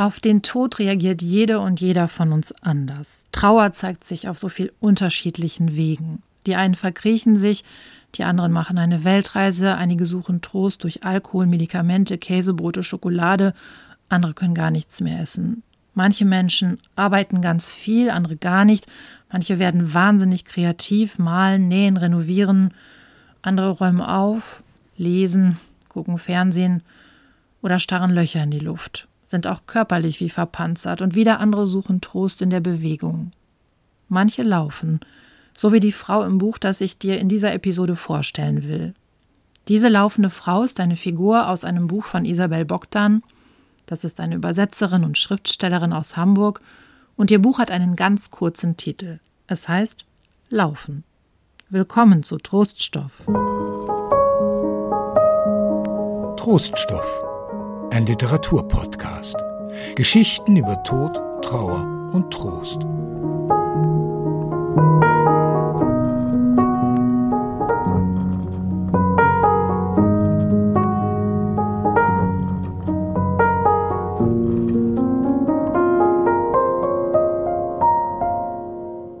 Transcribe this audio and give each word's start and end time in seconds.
Auf 0.00 0.18
den 0.18 0.40
Tod 0.40 0.78
reagiert 0.78 1.20
jede 1.20 1.60
und 1.60 1.78
jeder 1.78 2.08
von 2.08 2.32
uns 2.32 2.52
anders. 2.62 3.24
Trauer 3.32 3.74
zeigt 3.74 4.06
sich 4.06 4.30
auf 4.30 4.38
so 4.38 4.48
viel 4.48 4.72
unterschiedlichen 4.80 5.76
Wegen. 5.76 6.22
Die 6.46 6.56
einen 6.56 6.74
verkriechen 6.74 7.36
sich, 7.36 7.64
die 8.14 8.24
anderen 8.24 8.50
machen 8.50 8.78
eine 8.78 9.04
Weltreise, 9.04 9.74
einige 9.74 10.06
suchen 10.06 10.40
Trost 10.40 10.84
durch 10.84 11.04
Alkohol, 11.04 11.44
Medikamente, 11.44 12.16
Käsebrote, 12.16 12.82
Schokolade, 12.82 13.52
andere 14.08 14.32
können 14.32 14.54
gar 14.54 14.70
nichts 14.70 15.02
mehr 15.02 15.20
essen. 15.20 15.62
Manche 15.92 16.24
Menschen 16.24 16.78
arbeiten 16.96 17.42
ganz 17.42 17.70
viel, 17.70 18.08
andere 18.08 18.36
gar 18.36 18.64
nicht. 18.64 18.86
Manche 19.30 19.58
werden 19.58 19.92
wahnsinnig 19.92 20.46
kreativ, 20.46 21.18
malen, 21.18 21.68
nähen, 21.68 21.98
renovieren. 21.98 22.72
Andere 23.42 23.68
räumen 23.68 24.00
auf, 24.00 24.62
lesen, 24.96 25.58
gucken 25.90 26.16
Fernsehen 26.16 26.82
oder 27.60 27.78
starren 27.78 28.12
Löcher 28.12 28.42
in 28.42 28.50
die 28.50 28.60
Luft 28.60 29.09
sind 29.30 29.46
auch 29.46 29.66
körperlich 29.66 30.20
wie 30.20 30.28
verpanzert 30.28 31.02
und 31.02 31.14
wieder 31.14 31.38
andere 31.38 31.66
suchen 31.66 32.00
Trost 32.00 32.42
in 32.42 32.50
der 32.50 32.60
Bewegung. 32.60 33.30
Manche 34.08 34.42
laufen, 34.42 34.98
so 35.56 35.72
wie 35.72 35.78
die 35.78 35.92
Frau 35.92 36.24
im 36.24 36.38
Buch, 36.38 36.58
das 36.58 36.80
ich 36.80 36.98
dir 36.98 37.20
in 37.20 37.28
dieser 37.28 37.54
Episode 37.54 37.94
vorstellen 37.94 38.64
will. 38.64 38.92
Diese 39.68 39.88
laufende 39.88 40.30
Frau 40.30 40.64
ist 40.64 40.80
eine 40.80 40.96
Figur 40.96 41.48
aus 41.48 41.64
einem 41.64 41.86
Buch 41.86 42.04
von 42.04 42.24
Isabel 42.24 42.64
Bogdan. 42.64 43.22
Das 43.86 44.02
ist 44.02 44.18
eine 44.18 44.34
Übersetzerin 44.34 45.04
und 45.04 45.16
Schriftstellerin 45.16 45.92
aus 45.92 46.16
Hamburg 46.16 46.60
und 47.16 47.30
ihr 47.30 47.40
Buch 47.40 47.60
hat 47.60 47.70
einen 47.70 47.94
ganz 47.94 48.30
kurzen 48.30 48.76
Titel. 48.76 49.20
Es 49.46 49.68
heißt 49.68 50.04
Laufen. 50.48 51.04
Willkommen 51.68 52.24
zu 52.24 52.38
Troststoff. 52.38 53.22
Troststoff 56.36 57.29
ein 57.90 58.06
Literaturpodcast. 58.06 59.36
Geschichten 59.96 60.56
über 60.56 60.82
Tod, 60.84 61.20
Trauer 61.42 62.10
und 62.12 62.30
Trost. 62.32 62.82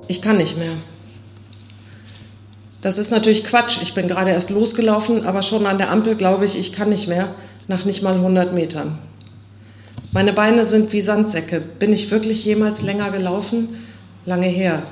Ich 0.06 0.22
kann 0.22 0.36
nicht 0.36 0.58
mehr. 0.58 0.72
Das 2.82 2.98
ist 2.98 3.10
natürlich 3.10 3.44
Quatsch. 3.44 3.78
Ich 3.82 3.94
bin 3.94 4.08
gerade 4.08 4.30
erst 4.30 4.50
losgelaufen, 4.50 5.26
aber 5.26 5.42
schon 5.42 5.66
an 5.66 5.78
der 5.78 5.90
Ampel 5.90 6.14
glaube 6.14 6.44
ich, 6.44 6.58
ich 6.58 6.72
kann 6.72 6.88
nicht 6.88 7.08
mehr 7.08 7.34
nach 7.68 7.84
nicht 7.84 8.02
mal 8.02 8.14
100 8.14 8.54
Metern. 8.54 8.98
Meine 10.12 10.32
Beine 10.32 10.64
sind 10.64 10.92
wie 10.92 11.00
Sandsäcke. 11.00 11.60
Bin 11.60 11.92
ich 11.92 12.10
wirklich 12.10 12.44
jemals 12.44 12.82
länger 12.82 13.10
gelaufen? 13.10 13.68
Lange 14.26 14.48
her. 14.48 14.82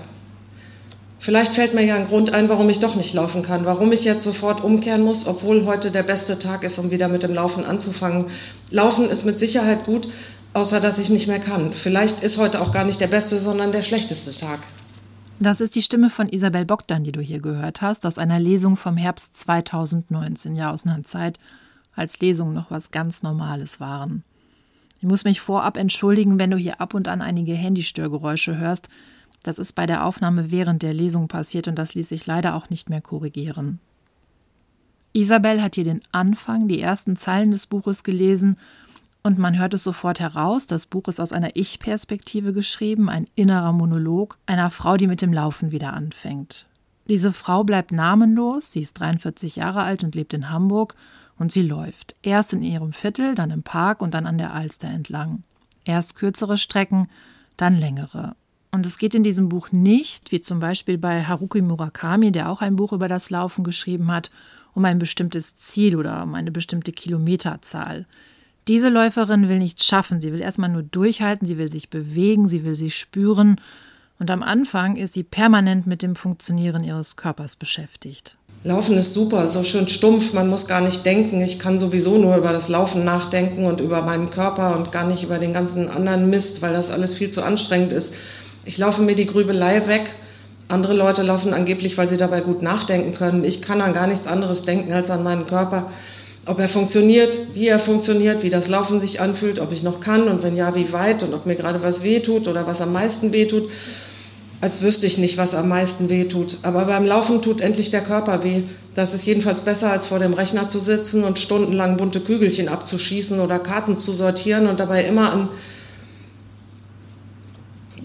Vielleicht 1.18 1.54
fällt 1.54 1.74
mir 1.74 1.84
ja 1.84 1.96
ein 1.96 2.06
Grund 2.06 2.32
ein, 2.32 2.48
warum 2.48 2.68
ich 2.70 2.78
doch 2.78 2.94
nicht 2.94 3.12
laufen 3.12 3.42
kann, 3.42 3.64
warum 3.64 3.90
ich 3.90 4.04
jetzt 4.04 4.22
sofort 4.22 4.62
umkehren 4.62 5.02
muss, 5.02 5.26
obwohl 5.26 5.66
heute 5.66 5.90
der 5.90 6.04
beste 6.04 6.38
Tag 6.38 6.62
ist, 6.62 6.78
um 6.78 6.92
wieder 6.92 7.08
mit 7.08 7.24
dem 7.24 7.34
Laufen 7.34 7.64
anzufangen. 7.64 8.26
Laufen 8.70 9.10
ist 9.10 9.26
mit 9.26 9.40
Sicherheit 9.40 9.84
gut, 9.84 10.08
außer 10.54 10.80
dass 10.80 10.98
ich 10.98 11.10
nicht 11.10 11.26
mehr 11.26 11.40
kann. 11.40 11.72
Vielleicht 11.72 12.22
ist 12.22 12.38
heute 12.38 12.60
auch 12.60 12.72
gar 12.72 12.84
nicht 12.84 13.00
der 13.00 13.08
beste, 13.08 13.38
sondern 13.38 13.72
der 13.72 13.82
schlechteste 13.82 14.36
Tag. 14.36 14.60
Das 15.40 15.60
ist 15.60 15.74
die 15.74 15.82
Stimme 15.82 16.10
von 16.10 16.28
Isabel 16.28 16.64
Bogdan, 16.64 17.04
die 17.04 17.12
du 17.12 17.20
hier 17.20 17.40
gehört 17.40 17.82
hast, 17.82 18.06
aus 18.06 18.18
einer 18.18 18.40
Lesung 18.40 18.76
vom 18.76 18.96
Herbst 18.96 19.36
2019, 19.36 20.56
ja 20.56 20.72
aus 20.72 20.84
einer 20.84 21.02
Zeit, 21.02 21.38
als 21.98 22.20
Lesungen 22.20 22.54
noch 22.54 22.70
was 22.70 22.90
ganz 22.90 23.22
Normales 23.22 23.80
waren. 23.80 24.24
Ich 25.00 25.06
muss 25.06 25.24
mich 25.24 25.40
vorab 25.40 25.76
entschuldigen, 25.76 26.38
wenn 26.38 26.50
du 26.50 26.56
hier 26.56 26.80
ab 26.80 26.94
und 26.94 27.08
an 27.08 27.22
einige 27.22 27.54
Handystörgeräusche 27.54 28.56
hörst. 28.56 28.88
Das 29.42 29.58
ist 29.58 29.74
bei 29.74 29.86
der 29.86 30.04
Aufnahme 30.04 30.50
während 30.50 30.82
der 30.82 30.94
Lesung 30.94 31.28
passiert 31.28 31.68
und 31.68 31.76
das 31.78 31.94
ließ 31.94 32.08
sich 32.08 32.26
leider 32.26 32.54
auch 32.54 32.70
nicht 32.70 32.90
mehr 32.90 33.00
korrigieren. 33.00 33.78
Isabel 35.12 35.62
hat 35.62 35.76
hier 35.76 35.84
den 35.84 36.02
Anfang, 36.12 36.68
die 36.68 36.80
ersten 36.80 37.16
Zeilen 37.16 37.50
des 37.52 37.66
Buches 37.66 38.02
gelesen 38.02 38.56
und 39.22 39.38
man 39.38 39.58
hört 39.58 39.74
es 39.74 39.82
sofort 39.82 40.20
heraus, 40.20 40.66
das 40.66 40.86
Buch 40.86 41.08
ist 41.08 41.20
aus 41.20 41.32
einer 41.32 41.54
Ich-Perspektive 41.54 42.52
geschrieben, 42.52 43.08
ein 43.08 43.26
innerer 43.34 43.72
Monolog 43.72 44.38
einer 44.46 44.70
Frau, 44.70 44.96
die 44.96 45.06
mit 45.06 45.22
dem 45.22 45.32
Laufen 45.32 45.70
wieder 45.70 45.92
anfängt. 45.92 46.66
Diese 47.08 47.32
Frau 47.32 47.64
bleibt 47.64 47.90
namenlos, 47.90 48.72
sie 48.72 48.82
ist 48.82 48.94
43 49.00 49.56
Jahre 49.56 49.82
alt 49.82 50.04
und 50.04 50.14
lebt 50.14 50.34
in 50.34 50.50
Hamburg 50.50 50.94
und 51.38 51.52
sie 51.52 51.62
läuft. 51.62 52.16
Erst 52.22 52.52
in 52.52 52.62
ihrem 52.62 52.92
Viertel, 52.92 53.34
dann 53.34 53.50
im 53.50 53.62
Park 53.62 54.02
und 54.02 54.14
dann 54.14 54.26
an 54.26 54.38
der 54.38 54.54
Alster 54.54 54.88
entlang. 54.88 55.42
Erst 55.84 56.16
kürzere 56.16 56.58
Strecken, 56.58 57.08
dann 57.56 57.76
längere. 57.76 58.34
Und 58.70 58.84
es 58.84 58.98
geht 58.98 59.14
in 59.14 59.22
diesem 59.22 59.48
Buch 59.48 59.72
nicht, 59.72 60.30
wie 60.32 60.40
zum 60.40 60.60
Beispiel 60.60 60.98
bei 60.98 61.24
Haruki 61.24 61.62
Murakami, 61.62 62.32
der 62.32 62.50
auch 62.50 62.60
ein 62.60 62.76
Buch 62.76 62.92
über 62.92 63.08
das 63.08 63.30
Laufen 63.30 63.64
geschrieben 63.64 64.12
hat, 64.12 64.30
um 64.74 64.84
ein 64.84 64.98
bestimmtes 64.98 65.56
Ziel 65.56 65.96
oder 65.96 66.22
um 66.22 66.34
eine 66.34 66.52
bestimmte 66.52 66.92
Kilometerzahl. 66.92 68.06
Diese 68.68 68.90
Läuferin 68.90 69.48
will 69.48 69.58
nichts 69.58 69.86
schaffen, 69.86 70.20
sie 70.20 70.32
will 70.32 70.40
erstmal 70.40 70.68
nur 70.68 70.82
durchhalten, 70.82 71.46
sie 71.46 71.56
will 71.56 71.68
sich 71.68 71.88
bewegen, 71.88 72.48
sie 72.48 72.64
will 72.64 72.76
sich 72.76 72.96
spüren 72.96 73.58
und 74.18 74.30
am 74.30 74.42
Anfang 74.42 74.96
ist 74.96 75.14
sie 75.14 75.22
permanent 75.22 75.86
mit 75.86 76.02
dem 76.02 76.16
Funktionieren 76.16 76.84
ihres 76.84 77.16
Körpers 77.16 77.56
beschäftigt. 77.56 78.37
Laufen 78.64 78.98
ist 78.98 79.14
super, 79.14 79.46
so 79.46 79.62
schön 79.62 79.88
stumpf, 79.88 80.32
man 80.32 80.48
muss 80.48 80.66
gar 80.66 80.80
nicht 80.80 81.06
denken. 81.06 81.40
Ich 81.40 81.60
kann 81.60 81.78
sowieso 81.78 82.18
nur 82.18 82.36
über 82.36 82.52
das 82.52 82.68
Laufen 82.68 83.04
nachdenken 83.04 83.66
und 83.66 83.80
über 83.80 84.02
meinen 84.02 84.30
Körper 84.30 84.76
und 84.76 84.90
gar 84.90 85.06
nicht 85.06 85.22
über 85.22 85.38
den 85.38 85.52
ganzen 85.52 85.88
anderen 85.88 86.28
Mist, 86.28 86.60
weil 86.60 86.72
das 86.72 86.90
alles 86.90 87.14
viel 87.14 87.30
zu 87.30 87.42
anstrengend 87.42 87.92
ist. 87.92 88.14
Ich 88.64 88.76
laufe 88.76 89.02
mir 89.02 89.14
die 89.14 89.26
Grübelei 89.26 89.86
weg. 89.86 90.10
Andere 90.66 90.94
Leute 90.94 91.22
laufen 91.22 91.54
angeblich, 91.54 91.96
weil 91.98 92.08
sie 92.08 92.16
dabei 92.16 92.40
gut 92.40 92.60
nachdenken 92.60 93.14
können. 93.14 93.44
Ich 93.44 93.62
kann 93.62 93.80
an 93.80 93.94
gar 93.94 94.08
nichts 94.08 94.26
anderes 94.26 94.62
denken 94.62 94.92
als 94.92 95.08
an 95.10 95.22
meinen 95.22 95.46
Körper. 95.46 95.92
Ob 96.44 96.58
er 96.58 96.68
funktioniert, 96.68 97.38
wie 97.54 97.68
er 97.68 97.78
funktioniert, 97.78 98.42
wie 98.42 98.50
das 98.50 98.66
Laufen 98.66 98.98
sich 98.98 99.20
anfühlt, 99.20 99.60
ob 99.60 99.70
ich 99.70 99.84
noch 99.84 100.00
kann 100.00 100.26
und 100.26 100.42
wenn 100.42 100.56
ja, 100.56 100.74
wie 100.74 100.92
weit 100.92 101.22
und 101.22 101.32
ob 101.32 101.46
mir 101.46 101.54
gerade 101.54 101.82
was 101.84 102.02
wehtut 102.02 102.48
oder 102.48 102.66
was 102.66 102.80
am 102.80 102.92
meisten 102.92 103.32
wehtut 103.32 103.70
als 104.60 104.82
wüsste 104.82 105.06
ich 105.06 105.18
nicht, 105.18 105.38
was 105.38 105.54
am 105.54 105.68
meisten 105.68 106.08
weh 106.08 106.24
tut. 106.24 106.58
Aber 106.62 106.84
beim 106.86 107.06
Laufen 107.06 107.40
tut 107.42 107.60
endlich 107.60 107.90
der 107.90 108.02
Körper 108.02 108.42
weh. 108.42 108.62
Das 108.94 109.14
ist 109.14 109.24
jedenfalls 109.24 109.60
besser, 109.60 109.92
als 109.92 110.06
vor 110.06 110.18
dem 110.18 110.34
Rechner 110.34 110.68
zu 110.68 110.80
sitzen 110.80 111.22
und 111.22 111.38
stundenlang 111.38 111.96
bunte 111.96 112.20
Kügelchen 112.20 112.68
abzuschießen 112.68 113.38
oder 113.38 113.60
Karten 113.60 113.98
zu 113.98 114.12
sortieren 114.12 114.66
und 114.66 114.80
dabei 114.80 115.04
immer 115.04 115.32
an 115.32 115.48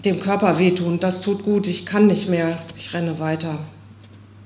dem 0.04 0.20
Körper 0.20 0.58
wehtun. 0.58 1.00
Das 1.00 1.22
tut 1.22 1.42
gut. 1.42 1.66
Ich 1.66 1.86
kann 1.86 2.06
nicht 2.06 2.28
mehr. 2.28 2.58
Ich 2.76 2.94
renne 2.94 3.18
weiter. 3.18 3.58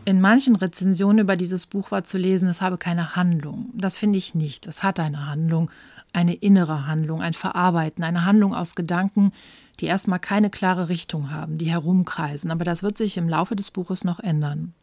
In 0.06 0.22
manchen 0.22 0.56
Rezensionen 0.56 1.18
über 1.18 1.36
dieses 1.36 1.66
Buch 1.66 1.90
war 1.90 2.02
zu 2.02 2.16
lesen, 2.16 2.48
es 2.48 2.62
habe 2.62 2.78
keine 2.78 3.14
Handlung. 3.14 3.66
Das 3.74 3.98
finde 3.98 4.16
ich 4.16 4.34
nicht. 4.34 4.66
Es 4.66 4.82
hat 4.82 4.98
eine 5.00 5.26
Handlung, 5.26 5.70
eine 6.14 6.32
innere 6.32 6.86
Handlung, 6.86 7.20
ein 7.20 7.34
Verarbeiten, 7.34 8.02
eine 8.02 8.24
Handlung 8.24 8.54
aus 8.54 8.74
Gedanken, 8.74 9.32
die 9.80 9.86
erstmal 9.86 10.18
keine 10.18 10.50
klare 10.50 10.88
Richtung 10.88 11.30
haben, 11.30 11.58
die 11.58 11.70
herumkreisen, 11.70 12.50
aber 12.50 12.64
das 12.64 12.82
wird 12.82 12.96
sich 12.96 13.16
im 13.16 13.28
Laufe 13.28 13.56
des 13.56 13.70
Buches 13.70 14.04
noch 14.04 14.20
ändern. 14.20 14.74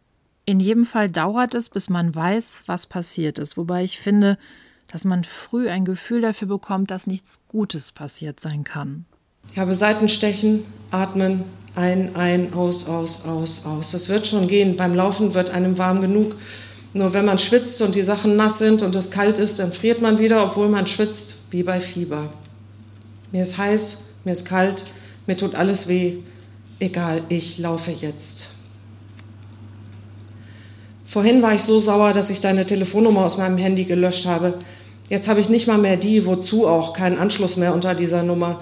In 0.45 0.59
jedem 0.59 0.85
Fall 0.85 1.09
dauert 1.09 1.53
es, 1.55 1.69
bis 1.69 1.89
man 1.89 2.13
weiß, 2.13 2.63
was 2.67 2.85
passiert 2.85 3.39
ist, 3.39 3.57
wobei 3.57 3.83
ich 3.83 3.99
finde, 3.99 4.37
dass 4.87 5.03
man 5.03 5.23
früh 5.23 5.69
ein 5.69 5.85
Gefühl 5.85 6.21
dafür 6.21 6.47
bekommt, 6.47 6.91
dass 6.91 7.07
nichts 7.07 7.41
Gutes 7.47 7.91
passiert 7.91 8.39
sein 8.39 8.63
kann. 8.63 9.05
Ich 9.51 9.59
habe 9.59 9.73
Seitenstechen, 9.73 10.63
atmen, 10.91 11.43
ein, 11.75 12.15
ein, 12.15 12.53
aus, 12.53 12.87
aus, 12.87 13.25
aus, 13.25 13.65
aus. 13.65 13.91
Das 13.91 14.09
wird 14.09 14.27
schon 14.27 14.47
gehen. 14.47 14.77
Beim 14.77 14.95
Laufen 14.95 15.33
wird 15.33 15.49
einem 15.49 15.77
warm 15.77 16.01
genug. 16.01 16.35
Nur 16.93 17.13
wenn 17.13 17.25
man 17.25 17.39
schwitzt 17.39 17.81
und 17.81 17.95
die 17.95 18.03
Sachen 18.03 18.37
nass 18.37 18.59
sind 18.59 18.81
und 18.81 18.95
es 18.95 19.11
kalt 19.11 19.37
ist, 19.39 19.59
dann 19.59 19.71
friert 19.71 20.01
man 20.01 20.17
wieder, 20.17 20.43
obwohl 20.43 20.69
man 20.69 20.87
schwitzt, 20.87 21.39
wie 21.51 21.63
bei 21.63 21.81
Fieber. 21.81 22.31
Mir 23.31 23.43
ist 23.43 23.57
heiß, 23.57 24.04
mir 24.25 24.33
ist 24.33 24.45
kalt, 24.45 24.83
mir 25.27 25.37
tut 25.37 25.55
alles 25.55 25.87
weh. 25.87 26.15
Egal, 26.79 27.21
ich 27.29 27.57
laufe 27.57 27.91
jetzt. 27.91 28.47
Vorhin 31.05 31.41
war 31.41 31.53
ich 31.53 31.61
so 31.61 31.79
sauer, 31.79 32.11
dass 32.11 32.29
ich 32.29 32.41
deine 32.41 32.65
Telefonnummer 32.65 33.23
aus 33.23 33.37
meinem 33.37 33.57
Handy 33.57 33.85
gelöscht 33.85 34.25
habe. 34.25 34.55
Jetzt 35.07 35.29
habe 35.29 35.39
ich 35.39 35.49
nicht 35.49 35.67
mal 35.67 35.77
mehr 35.77 35.97
die, 35.97 36.25
wozu 36.25 36.67
auch, 36.67 36.93
keinen 36.93 37.17
Anschluss 37.17 37.57
mehr 37.57 37.73
unter 37.73 37.93
dieser 37.93 38.23
Nummer. 38.23 38.59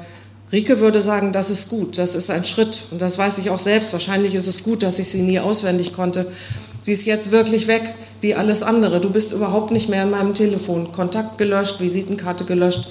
Rike 0.52 0.80
würde 0.80 1.02
sagen, 1.02 1.34
das 1.34 1.50
ist 1.50 1.70
gut, 1.70 1.98
das 1.98 2.14
ist 2.14 2.30
ein 2.30 2.46
Schritt. 2.46 2.84
Und 2.92 3.02
das 3.02 3.18
weiß 3.18 3.40
ich 3.40 3.50
auch 3.50 3.60
selbst. 3.60 3.94
Wahrscheinlich 3.94 4.36
ist 4.36 4.46
es 4.48 4.64
gut, 4.64 4.84
dass 4.84 5.00
ich 5.00 5.10
sie 5.10 5.24
nie 5.24 5.40
auswendig 5.40 5.94
konnte. 5.94 6.32
Sie 6.80 6.92
ist 6.92 7.06
jetzt 7.06 7.32
wirklich 7.32 7.68
weg, 7.68 7.96
wie 8.22 8.36
alles 8.36 8.62
andere. 8.62 9.02
Du 9.02 9.10
bist 9.10 9.32
überhaupt 9.32 9.72
nicht 9.72 9.90
mehr 9.90 10.04
in 10.04 10.12
meinem 10.12 10.34
Telefon. 10.34 10.92
Kontakt 10.92 11.38
gelöscht, 11.38 11.80
Visitenkarte 11.80 12.46
gelöscht. 12.46 12.90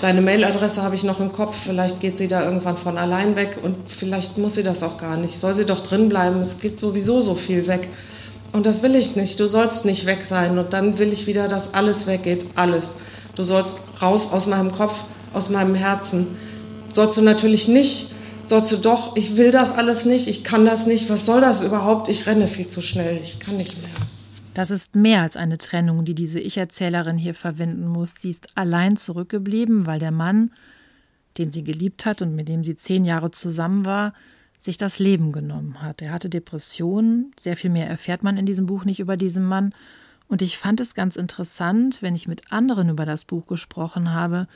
Deine 0.00 0.22
Mailadresse 0.22 0.82
habe 0.82 0.94
ich 0.94 1.04
noch 1.04 1.20
im 1.20 1.32
Kopf, 1.32 1.56
vielleicht 1.66 2.00
geht 2.00 2.16
sie 2.16 2.28
da 2.28 2.44
irgendwann 2.44 2.78
von 2.78 2.96
allein 2.96 3.36
weg 3.36 3.58
und 3.62 3.76
vielleicht 3.86 4.38
muss 4.38 4.54
sie 4.54 4.62
das 4.62 4.82
auch 4.82 4.96
gar 4.96 5.16
nicht. 5.16 5.38
Soll 5.38 5.52
sie 5.52 5.66
doch 5.66 5.80
drin 5.80 6.08
bleiben, 6.08 6.40
es 6.40 6.60
geht 6.60 6.80
sowieso 6.80 7.20
so 7.20 7.34
viel 7.34 7.66
weg. 7.66 7.88
Und 8.52 8.66
das 8.66 8.82
will 8.82 8.94
ich 8.94 9.14
nicht, 9.16 9.38
du 9.38 9.46
sollst 9.46 9.84
nicht 9.84 10.06
weg 10.06 10.24
sein 10.24 10.58
und 10.58 10.72
dann 10.72 10.98
will 10.98 11.12
ich 11.12 11.26
wieder, 11.26 11.48
dass 11.48 11.74
alles 11.74 12.06
weggeht, 12.06 12.46
alles. 12.54 13.00
Du 13.34 13.44
sollst 13.44 13.80
raus 14.00 14.32
aus 14.32 14.46
meinem 14.46 14.72
Kopf 14.72 15.04
aus 15.32 15.50
meinem 15.50 15.74
Herzen. 15.74 16.26
Sollst 16.92 17.16
du 17.16 17.22
natürlich 17.22 17.68
nicht, 17.68 18.12
sollst 18.44 18.72
du 18.72 18.76
doch, 18.78 19.16
ich 19.16 19.36
will 19.36 19.50
das 19.50 19.72
alles 19.72 20.06
nicht, 20.06 20.28
ich 20.28 20.44
kann 20.44 20.64
das 20.66 20.86
nicht, 20.86 21.08
was 21.08 21.26
soll 21.26 21.40
das 21.40 21.62
überhaupt? 21.62 22.08
Ich 22.08 22.26
renne 22.26 22.48
viel 22.48 22.66
zu 22.66 22.82
schnell, 22.82 23.20
ich 23.22 23.38
kann 23.38 23.56
nicht 23.56 23.76
mehr. 23.80 23.99
Das 24.60 24.70
ist 24.70 24.94
mehr 24.94 25.22
als 25.22 25.38
eine 25.38 25.56
Trennung, 25.56 26.04
die 26.04 26.14
diese 26.14 26.38
Ich-Erzählerin 26.38 27.16
hier 27.16 27.32
verwenden 27.32 27.86
muss. 27.86 28.16
Sie 28.18 28.28
ist 28.28 28.58
allein 28.58 28.98
zurückgeblieben, 28.98 29.86
weil 29.86 29.98
der 29.98 30.10
Mann, 30.10 30.52
den 31.38 31.50
sie 31.50 31.64
geliebt 31.64 32.04
hat 32.04 32.20
und 32.20 32.34
mit 32.34 32.50
dem 32.50 32.62
sie 32.62 32.76
zehn 32.76 33.06
Jahre 33.06 33.30
zusammen 33.30 33.86
war, 33.86 34.12
sich 34.58 34.76
das 34.76 34.98
Leben 34.98 35.32
genommen 35.32 35.80
hat. 35.80 36.02
Er 36.02 36.12
hatte 36.12 36.28
Depressionen, 36.28 37.32
sehr 37.40 37.56
viel 37.56 37.70
mehr 37.70 37.88
erfährt 37.88 38.22
man 38.22 38.36
in 38.36 38.44
diesem 38.44 38.66
Buch 38.66 38.84
nicht 38.84 39.00
über 39.00 39.16
diesen 39.16 39.46
Mann. 39.46 39.74
Und 40.28 40.42
ich 40.42 40.58
fand 40.58 40.78
es 40.80 40.92
ganz 40.94 41.16
interessant, 41.16 42.02
wenn 42.02 42.14
ich 42.14 42.28
mit 42.28 42.52
anderen 42.52 42.90
über 42.90 43.06
das 43.06 43.24
Buch 43.24 43.46
gesprochen 43.46 44.12
habe, 44.12 44.46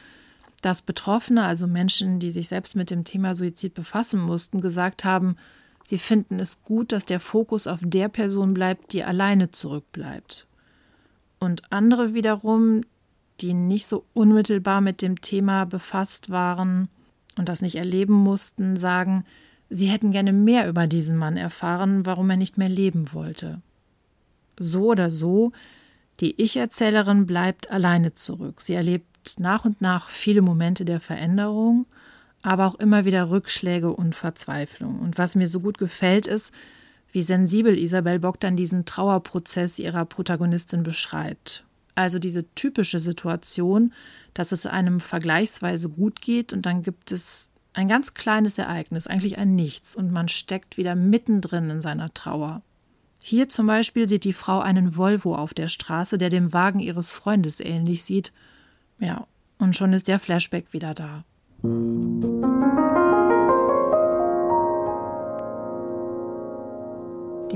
dass 0.60 0.82
Betroffene, 0.82 1.44
also 1.44 1.66
Menschen, 1.66 2.20
die 2.20 2.30
sich 2.30 2.48
selbst 2.48 2.76
mit 2.76 2.90
dem 2.90 3.04
Thema 3.04 3.34
Suizid 3.34 3.72
befassen 3.72 4.20
mussten, 4.20 4.60
gesagt 4.60 5.02
haben, 5.02 5.36
sie 5.84 5.98
finden 5.98 6.40
es 6.40 6.62
gut, 6.62 6.92
dass 6.92 7.06
der 7.06 7.20
Fokus 7.20 7.66
auf 7.66 7.80
der 7.82 8.08
Person 8.08 8.54
bleibt, 8.54 8.92
die 8.92 9.04
alleine 9.04 9.50
zurückbleibt. 9.50 10.46
Und 11.38 11.72
andere 11.72 12.14
wiederum, 12.14 12.82
die 13.40 13.54
nicht 13.54 13.86
so 13.86 14.04
unmittelbar 14.14 14.80
mit 14.80 15.02
dem 15.02 15.20
Thema 15.20 15.64
befasst 15.66 16.30
waren 16.30 16.88
und 17.36 17.48
das 17.48 17.62
nicht 17.62 17.76
erleben 17.76 18.14
mussten, 18.14 18.76
sagen, 18.76 19.24
sie 19.68 19.86
hätten 19.86 20.12
gerne 20.12 20.32
mehr 20.32 20.68
über 20.68 20.86
diesen 20.86 21.16
Mann 21.16 21.36
erfahren, 21.36 22.06
warum 22.06 22.30
er 22.30 22.36
nicht 22.36 22.58
mehr 22.58 22.68
leben 22.68 23.12
wollte. 23.12 23.60
So 24.58 24.90
oder 24.90 25.10
so, 25.10 25.52
die 26.20 26.40
Ich-Erzählerin 26.40 27.26
bleibt 27.26 27.70
alleine 27.70 28.14
zurück. 28.14 28.60
Sie 28.60 28.74
erlebt 28.74 29.38
nach 29.38 29.64
und 29.64 29.80
nach 29.80 30.08
viele 30.08 30.42
Momente 30.42 30.84
der 30.84 31.00
Veränderung, 31.00 31.86
aber 32.44 32.66
auch 32.66 32.74
immer 32.74 33.06
wieder 33.06 33.30
Rückschläge 33.30 33.90
und 33.90 34.14
Verzweiflung. 34.14 34.98
Und 34.98 35.16
was 35.16 35.34
mir 35.34 35.48
so 35.48 35.60
gut 35.60 35.78
gefällt, 35.78 36.26
ist, 36.26 36.52
wie 37.10 37.22
sensibel 37.22 37.78
Isabel 37.78 38.18
Bock 38.18 38.38
dann 38.38 38.54
diesen 38.54 38.84
Trauerprozess 38.84 39.78
ihrer 39.78 40.04
Protagonistin 40.04 40.82
beschreibt. 40.82 41.64
Also 41.94 42.18
diese 42.18 42.44
typische 42.54 43.00
Situation, 43.00 43.94
dass 44.34 44.52
es 44.52 44.66
einem 44.66 45.00
vergleichsweise 45.00 45.88
gut 45.88 46.20
geht 46.20 46.52
und 46.52 46.66
dann 46.66 46.82
gibt 46.82 47.12
es 47.12 47.50
ein 47.72 47.88
ganz 47.88 48.12
kleines 48.12 48.58
Ereignis, 48.58 49.06
eigentlich 49.06 49.38
ein 49.38 49.54
Nichts, 49.54 49.96
und 49.96 50.12
man 50.12 50.28
steckt 50.28 50.76
wieder 50.76 50.94
mittendrin 50.94 51.70
in 51.70 51.80
seiner 51.80 52.12
Trauer. 52.12 52.62
Hier 53.22 53.48
zum 53.48 53.66
Beispiel 53.66 54.06
sieht 54.06 54.24
die 54.24 54.34
Frau 54.34 54.60
einen 54.60 54.96
Volvo 54.96 55.34
auf 55.34 55.54
der 55.54 55.68
Straße, 55.68 56.18
der 56.18 56.28
dem 56.28 56.52
Wagen 56.52 56.80
ihres 56.80 57.10
Freundes 57.10 57.60
ähnlich 57.60 58.04
sieht. 58.04 58.32
Ja, 58.98 59.26
und 59.58 59.74
schon 59.76 59.94
ist 59.94 60.08
der 60.08 60.18
Flashback 60.18 60.72
wieder 60.72 60.92
da. 60.92 61.24
Die 61.64 61.70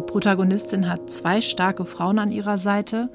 Protagonistin 0.01 0.89
hat 0.89 1.11
zwei 1.11 1.43
starke 1.43 1.85
Frauen 1.85 2.19
an 2.19 2.33
ihrer 2.33 2.57
Seite. 2.57 3.11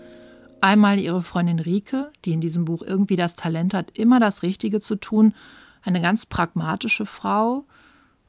Einmal 0.62 1.00
ihre 1.00 1.24
Freundin 1.24 1.58
Rike, 1.58 2.12
die 2.26 2.34
in 2.34 2.42
diesem 2.42 2.66
Buch 2.66 2.84
irgendwie 2.84 3.16
das 3.16 3.34
Talent 3.34 3.74
hat, 3.74 3.98
immer 3.98 4.20
das 4.20 4.44
Richtige 4.44 4.82
zu 4.82 4.96
tun, 4.96 5.34
eine 5.82 6.00
ganz 6.00 6.28
pragmatische 6.28 7.08
Frau. 7.08 7.66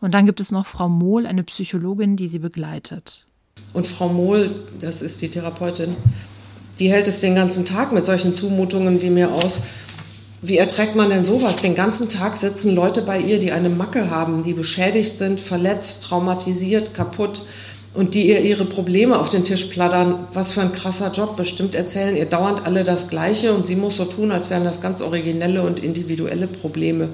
Und 0.00 0.14
dann 0.14 0.24
gibt 0.24 0.40
es 0.40 0.50
noch 0.50 0.64
Frau 0.64 0.88
Mohl, 0.88 1.26
eine 1.26 1.44
Psychologin, 1.44 2.16
die 2.16 2.28
sie 2.28 2.38
begleitet. 2.38 3.26
Und 3.74 3.86
Frau 3.86 4.08
Mohl, 4.08 4.50
das 4.80 5.02
ist 5.02 5.20
die 5.20 5.28
Therapeutin, 5.28 5.94
die 6.78 6.90
hält 6.90 7.08
es 7.08 7.20
den 7.20 7.34
ganzen 7.34 7.66
Tag 7.66 7.92
mit 7.92 8.06
solchen 8.06 8.32
Zumutungen 8.32 9.02
wie 9.02 9.10
mir 9.10 9.32
aus. 9.32 9.64
Wie 10.46 10.58
erträgt 10.58 10.94
man 10.94 11.08
denn 11.08 11.24
sowas? 11.24 11.62
Den 11.62 11.74
ganzen 11.74 12.10
Tag 12.10 12.36
sitzen 12.36 12.74
Leute 12.74 13.00
bei 13.00 13.18
ihr, 13.18 13.40
die 13.40 13.52
eine 13.52 13.70
Macke 13.70 14.10
haben, 14.10 14.42
die 14.42 14.52
beschädigt 14.52 15.16
sind, 15.16 15.40
verletzt, 15.40 16.04
traumatisiert, 16.04 16.92
kaputt 16.92 17.46
und 17.94 18.12
die 18.12 18.28
ihr 18.28 18.42
ihre 18.42 18.66
Probleme 18.66 19.18
auf 19.18 19.30
den 19.30 19.46
Tisch 19.46 19.64
plattern. 19.64 20.28
Was 20.34 20.52
für 20.52 20.60
ein 20.60 20.74
krasser 20.74 21.10
Job. 21.12 21.38
Bestimmt 21.38 21.74
erzählen 21.74 22.14
ihr 22.14 22.26
dauernd 22.26 22.66
alle 22.66 22.84
das 22.84 23.08
Gleiche 23.08 23.54
und 23.54 23.64
sie 23.64 23.74
muss 23.74 23.96
so 23.96 24.04
tun, 24.04 24.32
als 24.32 24.50
wären 24.50 24.64
das 24.64 24.82
ganz 24.82 25.00
originelle 25.00 25.62
und 25.62 25.82
individuelle 25.82 26.46
Probleme. 26.46 27.08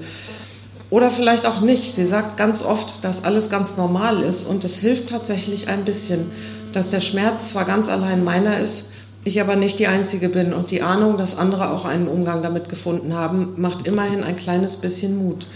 Oder 0.89 1.09
vielleicht 1.09 1.45
auch 1.45 1.61
nicht. 1.61 1.93
Sie 1.93 2.07
sagt 2.07 2.35
ganz 2.35 2.61
oft, 2.61 3.05
dass 3.05 3.23
alles 3.23 3.49
ganz 3.49 3.77
normal 3.77 4.23
ist 4.23 4.43
und 4.43 4.65
es 4.65 4.75
hilft 4.75 5.07
tatsächlich 5.07 5.69
ein 5.69 5.85
bisschen, 5.85 6.29
dass 6.73 6.89
der 6.89 6.99
Schmerz 6.99 7.47
zwar 7.47 7.63
ganz 7.63 7.87
allein 7.87 8.25
meiner 8.25 8.59
ist, 8.59 8.89
ich 9.23 9.39
aber 9.39 9.55
nicht 9.55 9.79
die 9.79 9.87
Einzige 9.87 10.29
bin 10.29 10.53
und 10.53 10.71
die 10.71 10.81
Ahnung, 10.81 11.17
dass 11.17 11.37
andere 11.37 11.71
auch 11.71 11.85
einen 11.85 12.07
Umgang 12.07 12.41
damit 12.41 12.69
gefunden 12.69 13.13
haben, 13.13 13.53
macht 13.57 13.87
immerhin 13.87 14.23
ein 14.23 14.35
kleines 14.35 14.77
bisschen 14.77 15.17
Mut, 15.17 15.47